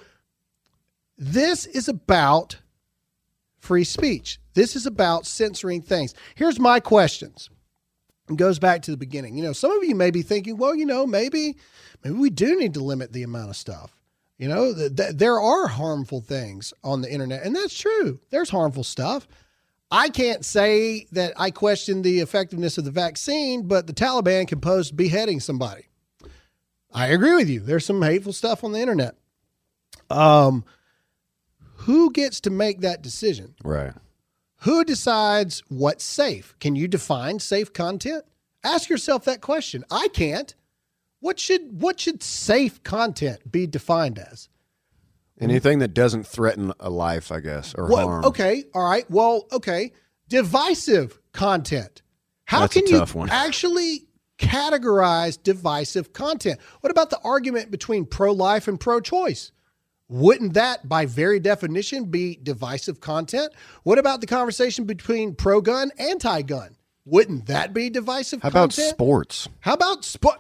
this 1.18 1.66
is 1.66 1.88
about 1.88 2.58
free 3.60 3.84
speech. 3.84 4.40
This 4.54 4.76
is 4.76 4.86
about 4.86 5.26
censoring 5.26 5.82
things. 5.82 6.14
Here's 6.36 6.60
my 6.60 6.80
questions. 6.80 7.50
It 8.30 8.38
goes 8.38 8.60
back 8.60 8.82
to 8.84 8.92
the 8.92 8.98
beginning. 8.98 9.38
You 9.38 9.44
know, 9.44 9.54
some 9.54 9.72
of 9.72 9.84
you 9.84 9.96
may 9.96 10.12
be 10.12 10.22
thinking, 10.22 10.58
well, 10.58 10.76
you 10.76 10.86
know, 10.86 11.06
maybe 11.06 11.58
maybe 12.04 12.16
we 12.16 12.30
do 12.30 12.58
need 12.58 12.74
to 12.76 12.84
limit 12.84 13.14
the 13.14 13.24
amount 13.24 13.50
of 13.50 13.56
stuff. 13.56 13.92
You 14.38 14.50
know, 14.50 14.74
th- 14.74 14.96
th- 14.96 15.16
there 15.16 15.40
are 15.40 15.68
harmful 15.68 16.22
things 16.22 16.74
on 16.84 17.02
the 17.02 17.12
internet, 17.12 17.44
and 17.44 17.56
that's 17.56 17.78
true. 17.78 18.20
There's 18.32 18.50
harmful 18.50 18.84
stuff. 18.84 19.28
I 19.92 20.10
can't 20.10 20.44
say 20.44 21.08
that 21.12 21.34
I 21.38 21.52
question 21.52 22.02
the 22.02 22.20
effectiveness 22.20 22.78
of 22.78 22.86
the 22.86 22.92
vaccine, 22.92 23.68
but 23.68 23.88
the 23.88 23.94
Taliban 23.94 24.48
can 24.48 24.60
post 24.60 24.96
beheading 24.96 25.40
somebody. 25.40 25.84
I 26.92 27.08
agree 27.08 27.36
with 27.36 27.50
you. 27.50 27.60
There's 27.60 27.86
some 27.86 28.02
hateful 28.02 28.34
stuff 28.34 28.64
on 28.64 28.72
the 28.72 28.80
internet. 28.80 29.16
Um, 30.10 30.66
who 31.86 32.12
gets 32.12 32.40
to 32.42 32.50
make 32.50 32.82
that 32.82 33.02
decision? 33.02 33.56
Right. 33.64 33.94
Who 34.62 34.84
decides 34.84 35.64
what's 35.70 36.04
safe? 36.04 36.56
Can 36.60 36.76
you 36.76 36.88
define 36.88 37.40
safe 37.40 37.74
content? 37.74 38.24
Ask 38.64 38.90
yourself 38.90 39.26
that 39.26 39.42
question. 39.42 39.84
I 39.92 40.08
can't. 40.10 40.56
What 41.20 41.40
should 41.40 41.82
what 41.82 42.00
should 42.00 42.24
safe 42.24 42.82
content 42.84 43.52
be 43.52 43.68
defined 43.68 44.20
as? 44.20 44.50
Anything 45.40 45.80
that 45.80 45.94
doesn't 45.94 46.26
threaten 46.26 46.72
a 46.80 46.90
life, 46.90 47.32
I 47.32 47.42
guess, 47.42 47.76
or 47.76 47.90
Well, 47.90 48.08
harm. 48.08 48.26
okay, 48.26 48.64
all 48.74 48.90
right. 48.90 49.10
Well, 49.12 49.48
okay. 49.52 49.92
Divisive 50.30 51.20
content. 51.34 52.02
How 52.46 52.62
That's 52.62 52.74
can 52.74 52.88
you 52.88 53.02
one. 53.02 53.30
actually 53.32 54.06
categorize 54.40 55.42
divisive 55.42 56.14
content? 56.14 56.60
What 56.82 56.92
about 56.92 57.10
the 57.10 57.20
argument 57.24 57.70
between 57.70 58.06
pro 58.06 58.32
life 58.32 58.68
and 58.68 58.80
pro 58.80 59.02
choice? 59.02 59.52
Wouldn't 60.08 60.54
that, 60.54 60.88
by 60.88 61.06
very 61.06 61.40
definition, 61.40 62.06
be 62.06 62.40
divisive 62.42 63.00
content? 63.00 63.54
What 63.84 63.98
about 63.98 64.22
the 64.22 64.28
conversation 64.28 64.86
between 64.86 65.34
pro 65.34 65.62
gun, 65.62 65.92
and 65.98 66.10
anti 66.12 66.44
gun? 66.44 66.76
Wouldn't 67.06 67.48
that 67.48 67.74
be 67.74 67.90
divisive 67.90 68.42
How 68.42 68.50
about 68.50 68.74
sports? 68.74 69.48
How 69.60 69.74
about 69.74 70.06
sport? 70.06 70.40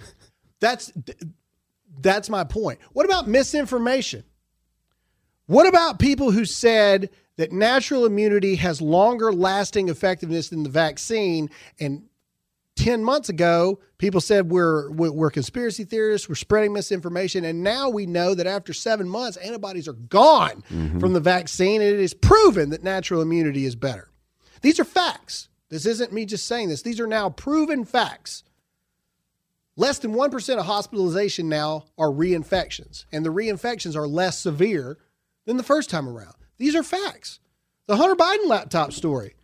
that's 0.60 0.92
that's 2.00 2.28
my 2.28 2.44
point. 2.44 2.80
What 2.92 3.06
about 3.06 3.28
misinformation? 3.28 4.24
What 5.46 5.66
about 5.66 5.98
people 5.98 6.32
who 6.32 6.44
said 6.44 7.10
that 7.36 7.52
natural 7.52 8.06
immunity 8.06 8.56
has 8.56 8.80
longer 8.80 9.32
lasting 9.32 9.88
effectiveness 9.88 10.48
than 10.48 10.62
the 10.62 10.68
vaccine 10.68 11.50
and 11.78 12.02
10 12.76 13.02
months 13.02 13.28
ago 13.28 13.80
people 13.98 14.20
said 14.20 14.50
we're 14.50 14.90
we're 14.90 15.30
conspiracy 15.30 15.84
theorists, 15.84 16.28
we're 16.28 16.34
spreading 16.34 16.72
misinformation 16.72 17.44
and 17.44 17.62
now 17.62 17.88
we 17.88 18.06
know 18.06 18.34
that 18.34 18.46
after 18.46 18.72
7 18.72 19.08
months 19.08 19.36
antibodies 19.38 19.88
are 19.88 19.94
gone 19.94 20.62
mm-hmm. 20.70 20.98
from 20.98 21.12
the 21.12 21.20
vaccine 21.20 21.80
and 21.80 21.90
it 21.90 22.00
is 22.00 22.14
proven 22.14 22.70
that 22.70 22.82
natural 22.84 23.22
immunity 23.22 23.64
is 23.64 23.74
better. 23.74 24.10
These 24.62 24.80
are 24.80 24.84
facts. 24.84 25.48
This 25.68 25.86
isn't 25.86 26.12
me 26.12 26.24
just 26.26 26.46
saying 26.46 26.68
this. 26.68 26.82
These 26.82 27.00
are 27.00 27.06
now 27.06 27.30
proven 27.30 27.84
facts. 27.84 28.44
Less 29.76 29.98
than 29.98 30.14
1% 30.14 30.58
of 30.58 30.64
hospitalization 30.64 31.50
now 31.50 31.84
are 31.98 32.08
reinfections, 32.08 33.04
and 33.12 33.24
the 33.24 33.32
reinfections 33.32 33.94
are 33.94 34.08
less 34.08 34.38
severe 34.38 34.96
than 35.44 35.58
the 35.58 35.62
first 35.62 35.90
time 35.90 36.08
around. 36.08 36.34
These 36.56 36.74
are 36.74 36.82
facts. 36.82 37.40
The 37.86 37.96
Hunter 37.96 38.16
Biden 38.16 38.48
laptop 38.48 38.92
story. 38.92 39.35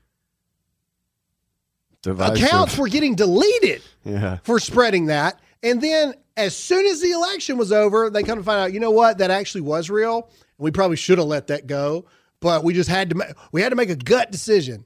Divisive. 2.03 2.45
Accounts 2.45 2.77
were 2.77 2.89
getting 2.89 3.15
deleted 3.15 3.83
Yeah. 4.05 4.39
for 4.43 4.59
spreading 4.59 5.07
that. 5.07 5.41
And 5.63 5.81
then 5.81 6.15
as 6.37 6.57
soon 6.57 6.87
as 6.87 7.01
the 7.01 7.13
election 7.13 7.57
was 7.57 7.71
over, 7.73 8.11
they 8.11 8.23
come 8.23 8.39
to 8.39 8.45
find 8.45 8.59
out, 8.61 8.73
you 8.73 8.81
know 8.81 8.91
what, 8.91 9.19
that 9.19 9.31
actually 9.31 9.61
was 9.61 9.89
real. 9.89 10.29
We 10.59 10.71
probably 10.71 10.97
should 10.97 11.19
have 11.19 11.27
let 11.29 11.47
that 11.49 11.67
go, 11.67 12.07
but 12.41 12.65
we 12.65 12.75
just 12.75 12.89
had 12.91 13.11
to 13.11 13.17
ma- 13.17 13.25
we 13.53 13.63
had 13.63 13.69
to 13.71 13.77
make 13.77 13.91
a 13.91 13.97
gut 13.97 14.31
decision. 14.33 14.85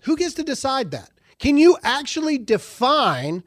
Who 0.00 0.16
gets 0.16 0.34
to 0.34 0.42
decide 0.42 0.90
that? 0.90 1.10
Can 1.38 1.56
you 1.58 1.76
actually 1.82 2.38
define 2.38 3.42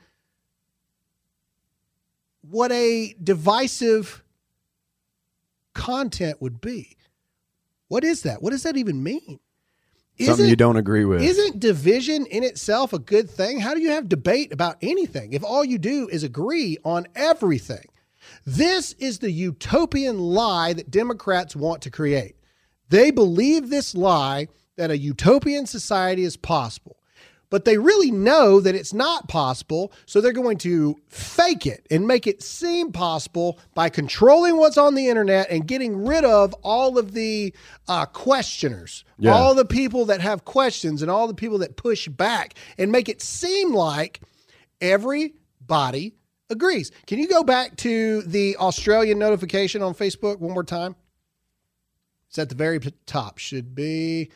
what 2.41 2.71
a 2.71 3.15
divisive 3.23 4.23
content 5.73 6.41
would 6.41 6.61
be? 6.61 6.97
What 7.87 8.03
is 8.03 8.23
that? 8.23 8.41
What 8.41 8.51
does 8.51 8.63
that 8.63 8.77
even 8.77 9.01
mean? 9.03 9.39
Something 10.21 10.47
you 10.47 10.55
don't 10.55 10.77
agree 10.77 11.05
with. 11.05 11.21
isn't 11.21 11.59
division 11.59 12.25
in 12.25 12.43
itself 12.43 12.91
a 12.93 12.99
good 12.99 13.29
thing? 13.29 13.59
How 13.59 13.73
do 13.73 13.79
you 13.79 13.91
have 13.91 14.09
debate 14.09 14.51
about 14.51 14.77
anything 14.81 15.33
if 15.33 15.43
all 15.43 15.63
you 15.63 15.77
do 15.77 16.09
is 16.09 16.23
agree 16.23 16.77
on 16.83 17.07
everything? 17.15 17.85
This 18.45 18.93
is 18.93 19.19
the 19.19 19.31
utopian 19.31 20.19
lie 20.19 20.73
that 20.73 20.91
Democrats 20.91 21.55
want 21.55 21.81
to 21.83 21.91
create. 21.91 22.35
They 22.89 23.11
believe 23.11 23.69
this 23.69 23.95
lie 23.95 24.47
that 24.75 24.91
a 24.91 24.97
utopian 24.97 25.65
society 25.65 26.23
is 26.23 26.37
possible, 26.37 26.97
but 27.49 27.65
they 27.65 27.77
really 27.77 28.11
know 28.11 28.59
that 28.59 28.75
it's 28.75 28.93
not 28.93 29.27
possible. 29.27 29.91
So 30.05 30.21
they're 30.21 30.31
going 30.31 30.57
to 30.59 30.99
fake 31.07 31.65
it 31.65 31.85
and 31.89 32.05
make 32.07 32.27
it 32.27 32.43
seem 32.43 32.91
possible 32.91 33.59
by 33.73 33.89
controlling 33.89 34.57
what's 34.57 34.77
on 34.77 34.95
the 34.95 35.07
internet 35.07 35.49
and 35.49 35.67
getting 35.67 36.05
rid 36.05 36.23
of 36.25 36.53
all 36.63 36.97
of 36.97 37.13
the 37.13 37.53
uh, 37.87 38.05
questioners, 38.05 39.03
Yeah. 39.17 39.33
all 39.33 39.55
the 39.55 39.65
people 39.65 40.05
that 40.05 40.21
have 40.21 40.45
questions 40.45 41.01
and 41.01 41.09
all 41.09 41.27
the 41.27 41.33
people 41.33 41.57
that 41.59 41.75
push 41.75 42.07
back 42.07 42.53
and 42.77 42.91
make 42.91 43.09
it 43.09 43.21
seem 43.21 43.73
like 43.73 44.21
everybody 44.79 46.13
agrees. 46.49 46.91
Can 47.07 47.19
you 47.19 47.27
go 47.27 47.43
back 47.43 47.75
to 47.77 48.21
the 48.23 48.57
Australian 48.57 49.19
notification 49.19 49.81
on 49.81 49.93
Facebook 49.93 50.39
one 50.39 50.53
more 50.53 50.63
time? 50.63 50.95
It's 52.27 52.37
at 52.37 52.49
the 52.49 52.55
very 52.55 52.79
top. 53.07 53.39
Should 53.39 53.73
be. 53.73 54.29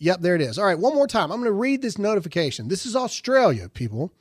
Yep, 0.00 0.20
there 0.22 0.34
it 0.34 0.40
is. 0.40 0.58
All 0.58 0.64
right, 0.64 0.78
one 0.78 0.94
more 0.94 1.06
time. 1.06 1.30
I'm 1.30 1.38
going 1.38 1.44
to 1.44 1.52
read 1.52 1.82
this 1.82 1.98
notification. 1.98 2.68
This 2.68 2.86
is 2.86 2.96
Australia, 2.96 3.68
people. 3.68 4.12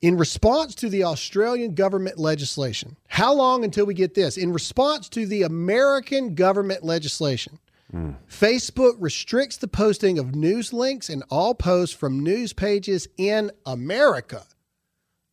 In 0.00 0.16
response 0.16 0.74
to 0.76 0.88
the 0.88 1.04
Australian 1.04 1.74
government 1.74 2.18
legislation, 2.18 2.96
how 3.06 3.32
long 3.34 3.62
until 3.62 3.86
we 3.86 3.94
get 3.94 4.14
this? 4.14 4.36
In 4.36 4.52
response 4.52 5.08
to 5.10 5.26
the 5.26 5.42
American 5.42 6.34
government 6.34 6.82
legislation, 6.82 7.58
hmm. 7.90 8.12
Facebook 8.28 8.94
restricts 8.98 9.58
the 9.58 9.68
posting 9.68 10.18
of 10.18 10.34
news 10.34 10.72
links 10.72 11.08
and 11.08 11.22
all 11.30 11.54
posts 11.54 11.94
from 11.94 12.18
news 12.18 12.54
pages 12.54 13.06
in 13.18 13.52
America. 13.66 14.44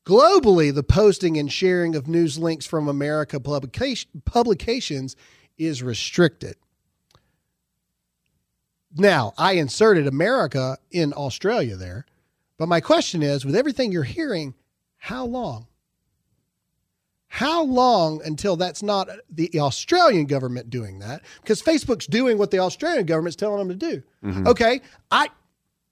Globally, 0.05 0.73
the 0.73 0.83
posting 0.83 1.37
and 1.37 1.51
sharing 1.51 1.95
of 1.95 2.07
news 2.07 2.37
links 2.37 2.65
from 2.65 2.87
America 2.87 3.39
publication, 3.39 4.21
publications 4.25 5.15
is 5.57 5.81
restricted. 5.81 6.57
Now, 8.95 9.33
I 9.37 9.53
inserted 9.53 10.07
America 10.07 10.77
in 10.91 11.13
Australia 11.13 11.75
there, 11.75 12.05
but 12.57 12.67
my 12.67 12.81
question 12.81 13.21
is 13.21 13.45
with 13.45 13.55
everything 13.55 13.91
you're 13.91 14.03
hearing, 14.03 14.55
how 14.97 15.25
long? 15.25 15.67
How 17.27 17.63
long 17.63 18.21
until 18.25 18.55
that's 18.55 18.81
not 18.81 19.07
the 19.29 19.51
Australian 19.59 20.25
government 20.25 20.71
doing 20.71 20.97
that? 20.99 21.21
Because 21.41 21.61
Facebook's 21.61 22.07
doing 22.07 22.39
what 22.39 22.49
the 22.49 22.57
Australian 22.59 23.05
government's 23.05 23.35
telling 23.35 23.59
them 23.59 23.69
to 23.69 23.75
do. 23.75 24.03
Okay, 24.47 24.81
I 25.11 25.29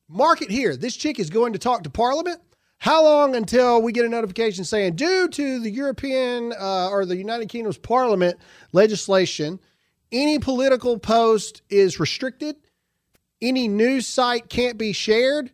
mark 0.09 0.41
it 0.41 0.49
here. 0.49 0.75
This 0.75 0.95
chick 0.95 1.19
is 1.19 1.29
going 1.29 1.53
to 1.53 1.59
talk 1.59 1.83
to 1.83 1.91
Parliament. 1.91 2.41
How 2.79 3.03
long 3.03 3.35
until 3.35 3.81
we 3.81 3.91
get 3.91 4.05
a 4.05 4.09
notification 4.09 4.63
saying, 4.63 4.95
due 4.95 5.27
to 5.29 5.59
the 5.59 5.69
European 5.69 6.53
uh, 6.59 6.89
or 6.89 7.05
the 7.05 7.15
United 7.15 7.49
Kingdom's 7.49 7.77
Parliament 7.77 8.37
legislation, 8.71 9.59
any 10.11 10.39
political 10.39 10.97
post 10.97 11.61
is 11.69 11.99
restricted? 11.99 12.55
Any 13.41 13.67
news 13.67 14.07
site 14.07 14.49
can't 14.49 14.77
be 14.77 14.93
shared? 14.93 15.51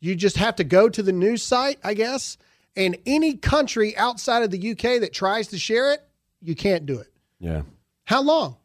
You 0.00 0.14
just 0.14 0.36
have 0.36 0.56
to 0.56 0.64
go 0.64 0.88
to 0.88 1.02
the 1.02 1.12
news 1.12 1.42
site, 1.42 1.78
I 1.82 1.94
guess. 1.94 2.38
And 2.76 2.96
any 3.06 3.34
country 3.34 3.96
outside 3.96 4.42
of 4.42 4.50
the 4.50 4.72
UK 4.72 5.00
that 5.00 5.12
tries 5.12 5.48
to 5.48 5.58
share 5.58 5.92
it, 5.92 6.02
you 6.40 6.54
can't 6.54 6.86
do 6.86 6.98
it. 6.98 7.12
Yeah. 7.38 7.62
How 8.04 8.22
long? 8.22 8.56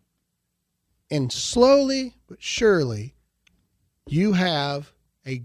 And 1.10 1.32
slowly 1.32 2.16
but 2.28 2.42
surely, 2.42 3.16
you 4.08 4.34
have 4.34 4.92
a. 5.28 5.42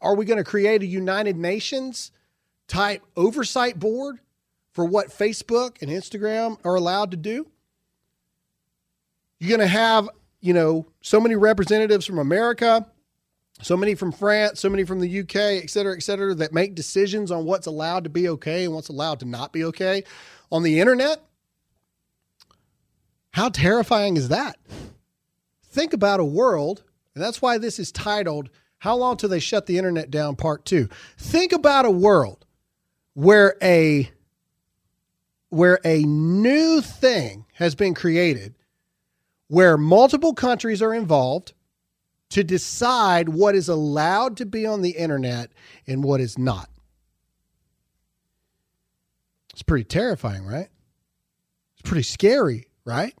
Are 0.00 0.14
we 0.14 0.24
going 0.24 0.38
to 0.38 0.44
create 0.44 0.82
a 0.82 0.86
United 0.86 1.36
Nations 1.36 2.12
type 2.68 3.02
oversight 3.16 3.78
board 3.78 4.20
for 4.72 4.84
what 4.84 5.08
Facebook 5.08 5.80
and 5.80 5.90
Instagram 5.90 6.58
are 6.64 6.74
allowed 6.74 7.10
to 7.12 7.16
do? 7.16 7.46
You're 9.38 9.56
going 9.56 9.68
to 9.68 9.72
have, 9.72 10.08
you 10.44 10.52
know, 10.52 10.84
so 11.00 11.18
many 11.18 11.36
representatives 11.36 12.04
from 12.04 12.18
America, 12.18 12.86
so 13.62 13.78
many 13.78 13.94
from 13.94 14.12
France, 14.12 14.60
so 14.60 14.68
many 14.68 14.84
from 14.84 15.00
the 15.00 15.20
UK, 15.20 15.36
et 15.36 15.70
cetera, 15.70 15.96
et 15.96 16.02
cetera, 16.02 16.34
that 16.34 16.52
make 16.52 16.74
decisions 16.74 17.30
on 17.30 17.46
what's 17.46 17.66
allowed 17.66 18.04
to 18.04 18.10
be 18.10 18.28
okay 18.28 18.66
and 18.66 18.74
what's 18.74 18.90
allowed 18.90 19.20
to 19.20 19.24
not 19.24 19.54
be 19.54 19.64
okay 19.64 20.04
on 20.52 20.62
the 20.62 20.80
internet. 20.80 21.24
How 23.30 23.48
terrifying 23.48 24.18
is 24.18 24.28
that? 24.28 24.58
Think 25.64 25.94
about 25.94 26.20
a 26.20 26.24
world, 26.24 26.84
and 27.14 27.24
that's 27.24 27.40
why 27.40 27.56
this 27.56 27.78
is 27.78 27.90
titled 27.90 28.50
How 28.80 28.96
Long 28.96 29.16
Till 29.16 29.30
They 29.30 29.40
Shut 29.40 29.64
the 29.64 29.78
Internet 29.78 30.10
Down 30.10 30.36
Part 30.36 30.66
2. 30.66 30.90
Think 31.16 31.54
about 31.54 31.86
a 31.86 31.90
world 31.90 32.44
where 33.14 33.56
a 33.62 34.10
where 35.48 35.78
a 35.86 36.02
new 36.02 36.82
thing 36.82 37.46
has 37.54 37.74
been 37.74 37.94
created 37.94 38.54
where 39.54 39.78
multiple 39.78 40.34
countries 40.34 40.82
are 40.82 40.92
involved 40.92 41.52
to 42.28 42.42
decide 42.42 43.28
what 43.28 43.54
is 43.54 43.68
allowed 43.68 44.36
to 44.36 44.44
be 44.44 44.66
on 44.66 44.82
the 44.82 44.90
internet 44.90 45.52
and 45.86 46.02
what 46.02 46.20
is 46.20 46.36
not. 46.36 46.68
It's 49.52 49.62
pretty 49.62 49.84
terrifying, 49.84 50.44
right? 50.44 50.66
It's 51.74 51.88
pretty 51.88 52.02
scary, 52.02 52.66
right? 52.84 53.14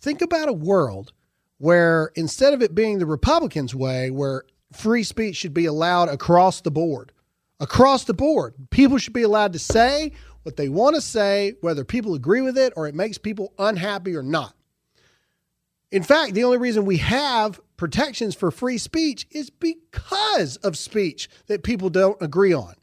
Think 0.00 0.20
about 0.20 0.50
a 0.50 0.52
world 0.52 1.14
where 1.56 2.12
instead 2.14 2.52
of 2.52 2.60
it 2.60 2.74
being 2.74 2.98
the 2.98 3.06
Republicans' 3.06 3.74
way, 3.74 4.10
where 4.10 4.44
free 4.74 5.02
speech 5.02 5.36
should 5.36 5.54
be 5.54 5.64
allowed 5.64 6.10
across 6.10 6.60
the 6.60 6.70
board, 6.70 7.10
across 7.58 8.04
the 8.04 8.12
board, 8.12 8.52
people 8.68 8.98
should 8.98 9.14
be 9.14 9.22
allowed 9.22 9.54
to 9.54 9.58
say 9.58 10.12
what 10.42 10.56
they 10.56 10.68
want 10.68 10.94
to 10.94 11.00
say, 11.00 11.54
whether 11.62 11.86
people 11.86 12.12
agree 12.12 12.42
with 12.42 12.58
it 12.58 12.74
or 12.76 12.86
it 12.86 12.94
makes 12.94 13.16
people 13.16 13.54
unhappy 13.58 14.14
or 14.14 14.22
not. 14.22 14.55
In 15.90 16.02
fact, 16.02 16.34
the 16.34 16.44
only 16.44 16.58
reason 16.58 16.84
we 16.84 16.98
have 16.98 17.60
protections 17.76 18.34
for 18.34 18.50
free 18.50 18.78
speech 18.78 19.26
is 19.30 19.50
because 19.50 20.56
of 20.56 20.76
speech 20.76 21.28
that 21.46 21.62
people 21.62 21.90
don't 21.90 22.20
agree 22.20 22.52
on. 22.52 22.74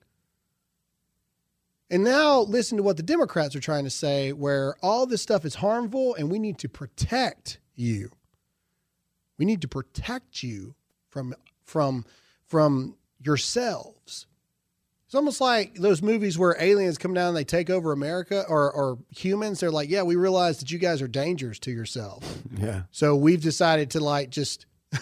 And 1.90 2.04
now 2.04 2.40
listen 2.40 2.78
to 2.78 2.84
what 2.84 2.98
the 2.98 3.04
Democrats 3.04 3.56
are 3.56 3.60
trying 3.60 3.84
to 3.84 3.90
say, 3.90 4.32
where 4.32 4.76
all 4.82 5.06
this 5.06 5.22
stuff 5.22 5.46
is 5.46 5.56
harmful 5.56 6.16
and 6.16 6.32
we 6.32 6.40
need 6.40 6.58
to 6.60 6.70
protect 6.70 7.60
you. 7.76 8.10
We 9.38 9.46
need 9.46 9.62
to 9.62 9.68
protect 9.68 10.42
you 10.42 10.76
from 11.10 11.36
from 11.66 12.06
from 12.46 12.96
yourselves. 13.20 14.26
It's 15.14 15.18
almost 15.20 15.42
like 15.42 15.76
those 15.76 16.02
movies 16.02 16.40
where 16.40 16.56
aliens 16.60 16.98
come 16.98 17.14
down 17.14 17.28
and 17.28 17.38
they 17.38 17.44
take 17.44 17.70
over 17.70 17.92
America 17.92 18.46
or, 18.50 18.72
or 18.72 18.98
humans. 19.12 19.60
They're 19.60 19.70
like, 19.70 19.88
yeah, 19.88 20.02
we 20.02 20.16
realize 20.16 20.58
that 20.58 20.72
you 20.72 20.80
guys 20.80 21.04
are 21.04 21.08
dangers 21.08 21.60
to 21.60 21.72
yourself. 21.72 22.40
Yeah. 22.58 22.84
So 22.92 23.16
we've 23.16 23.42
decided 23.42 23.92
to 23.92 24.00
like 24.00 24.30
just 24.30 24.66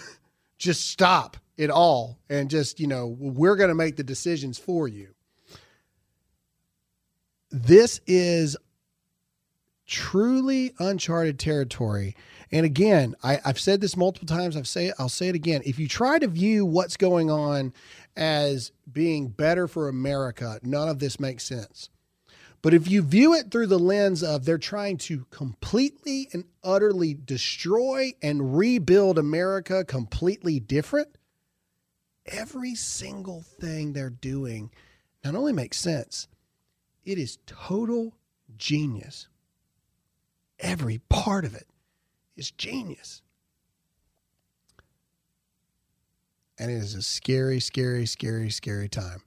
just 0.58 0.90
stop 0.90 1.36
it 1.56 1.70
all 1.70 2.18
and 2.28 2.50
just, 2.50 2.80
you 2.80 2.86
know, 2.86 3.16
we're 3.18 3.56
going 3.56 3.68
to 3.68 3.74
make 3.74 3.96
the 3.96 4.02
decisions 4.02 4.58
for 4.58 4.88
you. 4.88 5.14
This 7.50 8.00
is 8.06 8.56
truly 9.86 10.72
uncharted 10.78 11.38
territory. 11.38 12.16
And 12.50 12.66
again, 12.66 13.14
I, 13.22 13.40
have 13.44 13.60
said 13.60 13.80
this 13.80 13.96
multiple 13.96 14.26
times. 14.26 14.56
I've 14.56 14.68
say 14.68 14.92
I'll 14.98 15.08
say 15.08 15.28
it 15.28 15.34
again. 15.34 15.62
If 15.64 15.78
you 15.78 15.88
try 15.88 16.18
to 16.18 16.26
view 16.26 16.64
what's 16.66 16.96
going 16.96 17.30
on 17.30 17.72
as 18.16 18.72
being 18.90 19.28
better 19.28 19.66
for 19.66 19.88
America, 19.88 20.58
none 20.62 20.88
of 20.88 20.98
this 20.98 21.18
makes 21.18 21.44
sense. 21.44 21.88
But 22.62 22.74
if 22.74 22.88
you 22.88 23.02
view 23.02 23.34
it 23.34 23.50
through 23.50 23.66
the 23.66 23.78
lens 23.78 24.22
of 24.22 24.44
they're 24.44 24.56
trying 24.56 24.96
to 24.98 25.26
completely 25.30 26.28
and 26.32 26.44
utterly 26.62 27.12
destroy 27.14 28.12
and 28.22 28.56
rebuild 28.56 29.18
America 29.18 29.84
completely 29.84 30.60
different, 30.60 31.18
every 32.26 32.76
single 32.76 33.42
thing 33.42 33.92
they're 33.92 34.10
doing 34.10 34.70
not 35.24 35.34
only 35.34 35.52
makes 35.52 35.78
sense, 35.78 36.28
it 37.04 37.18
is 37.18 37.38
total 37.46 38.14
genius. 38.56 39.28
Every 40.58 40.98
part 41.08 41.44
of 41.44 41.54
it 41.54 41.66
is 42.36 42.50
genius. 42.50 43.21
And 46.58 46.70
it 46.70 46.74
is 46.74 46.94
a 46.94 47.02
scary, 47.02 47.60
scary, 47.60 48.06
scary, 48.06 48.50
scary 48.50 48.88
time. 48.88 49.22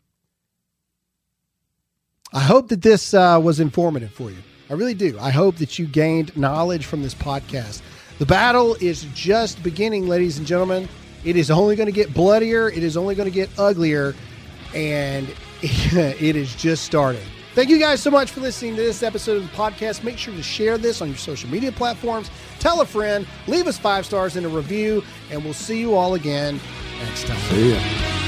I 2.34 2.42
hope 2.42 2.70
that 2.70 2.82
this 2.82 3.14
uh, 3.14 3.40
was 3.42 3.60
informative 3.60 4.12
for 4.12 4.30
you. 4.30 4.38
I 4.70 4.74
really 4.74 4.94
do. 4.94 5.18
I 5.20 5.30
hope 5.30 5.58
that 5.58 5.78
you 5.78 5.86
gained 5.86 6.36
knowledge 6.36 6.86
from 6.86 7.02
this 7.04 7.14
podcast. 7.14 7.82
The 8.18 8.26
battle 8.26 8.76
is 8.82 9.06
just 9.14 9.62
beginning, 9.62 10.08
ladies 10.08 10.38
and 10.38 10.48
gentlemen. 10.48 10.90
It 11.24 11.36
is 11.36 11.52
only 11.52 11.76
going 11.76 11.88
to 11.88 11.92
get 11.92 12.14
bloodier, 12.14 12.70
it 12.70 12.84
is 12.84 12.98
only 12.98 13.16
going 13.16 13.30
to 13.30 13.34
get 13.34 13.50
uglier, 13.60 14.16
and 14.74 15.28
it 15.62 16.36
is 16.36 16.56
just 16.56 16.84
starting. 16.86 17.26
Thank 17.56 17.70
you 17.70 17.80
guys 17.80 18.02
so 18.02 18.12
much 18.12 18.32
for 18.32 18.42
listening 18.42 18.76
to 18.76 18.82
this 18.82 19.02
episode 19.02 19.38
of 19.38 19.50
the 19.50 19.56
podcast. 19.56 20.04
Make 20.04 20.18
sure 20.18 20.34
to 20.34 20.44
share 20.44 20.78
this 20.78 21.02
on 21.02 21.08
your 21.08 21.16
social 21.16 21.50
media 21.50 21.72
platforms. 21.72 22.30
Tell 22.60 22.82
a 22.82 22.86
friend, 22.86 23.26
leave 23.48 23.66
us 23.66 23.78
five 23.78 24.06
stars 24.06 24.36
in 24.36 24.44
a 24.44 24.50
review, 24.50 25.02
and 25.32 25.42
we'll 25.42 25.54
see 25.54 25.80
you 25.80 25.96
all 25.96 26.16
again 26.16 26.60
next 27.00 27.26
time. 27.28 27.40
See 27.50 27.72
ya. 27.72 28.25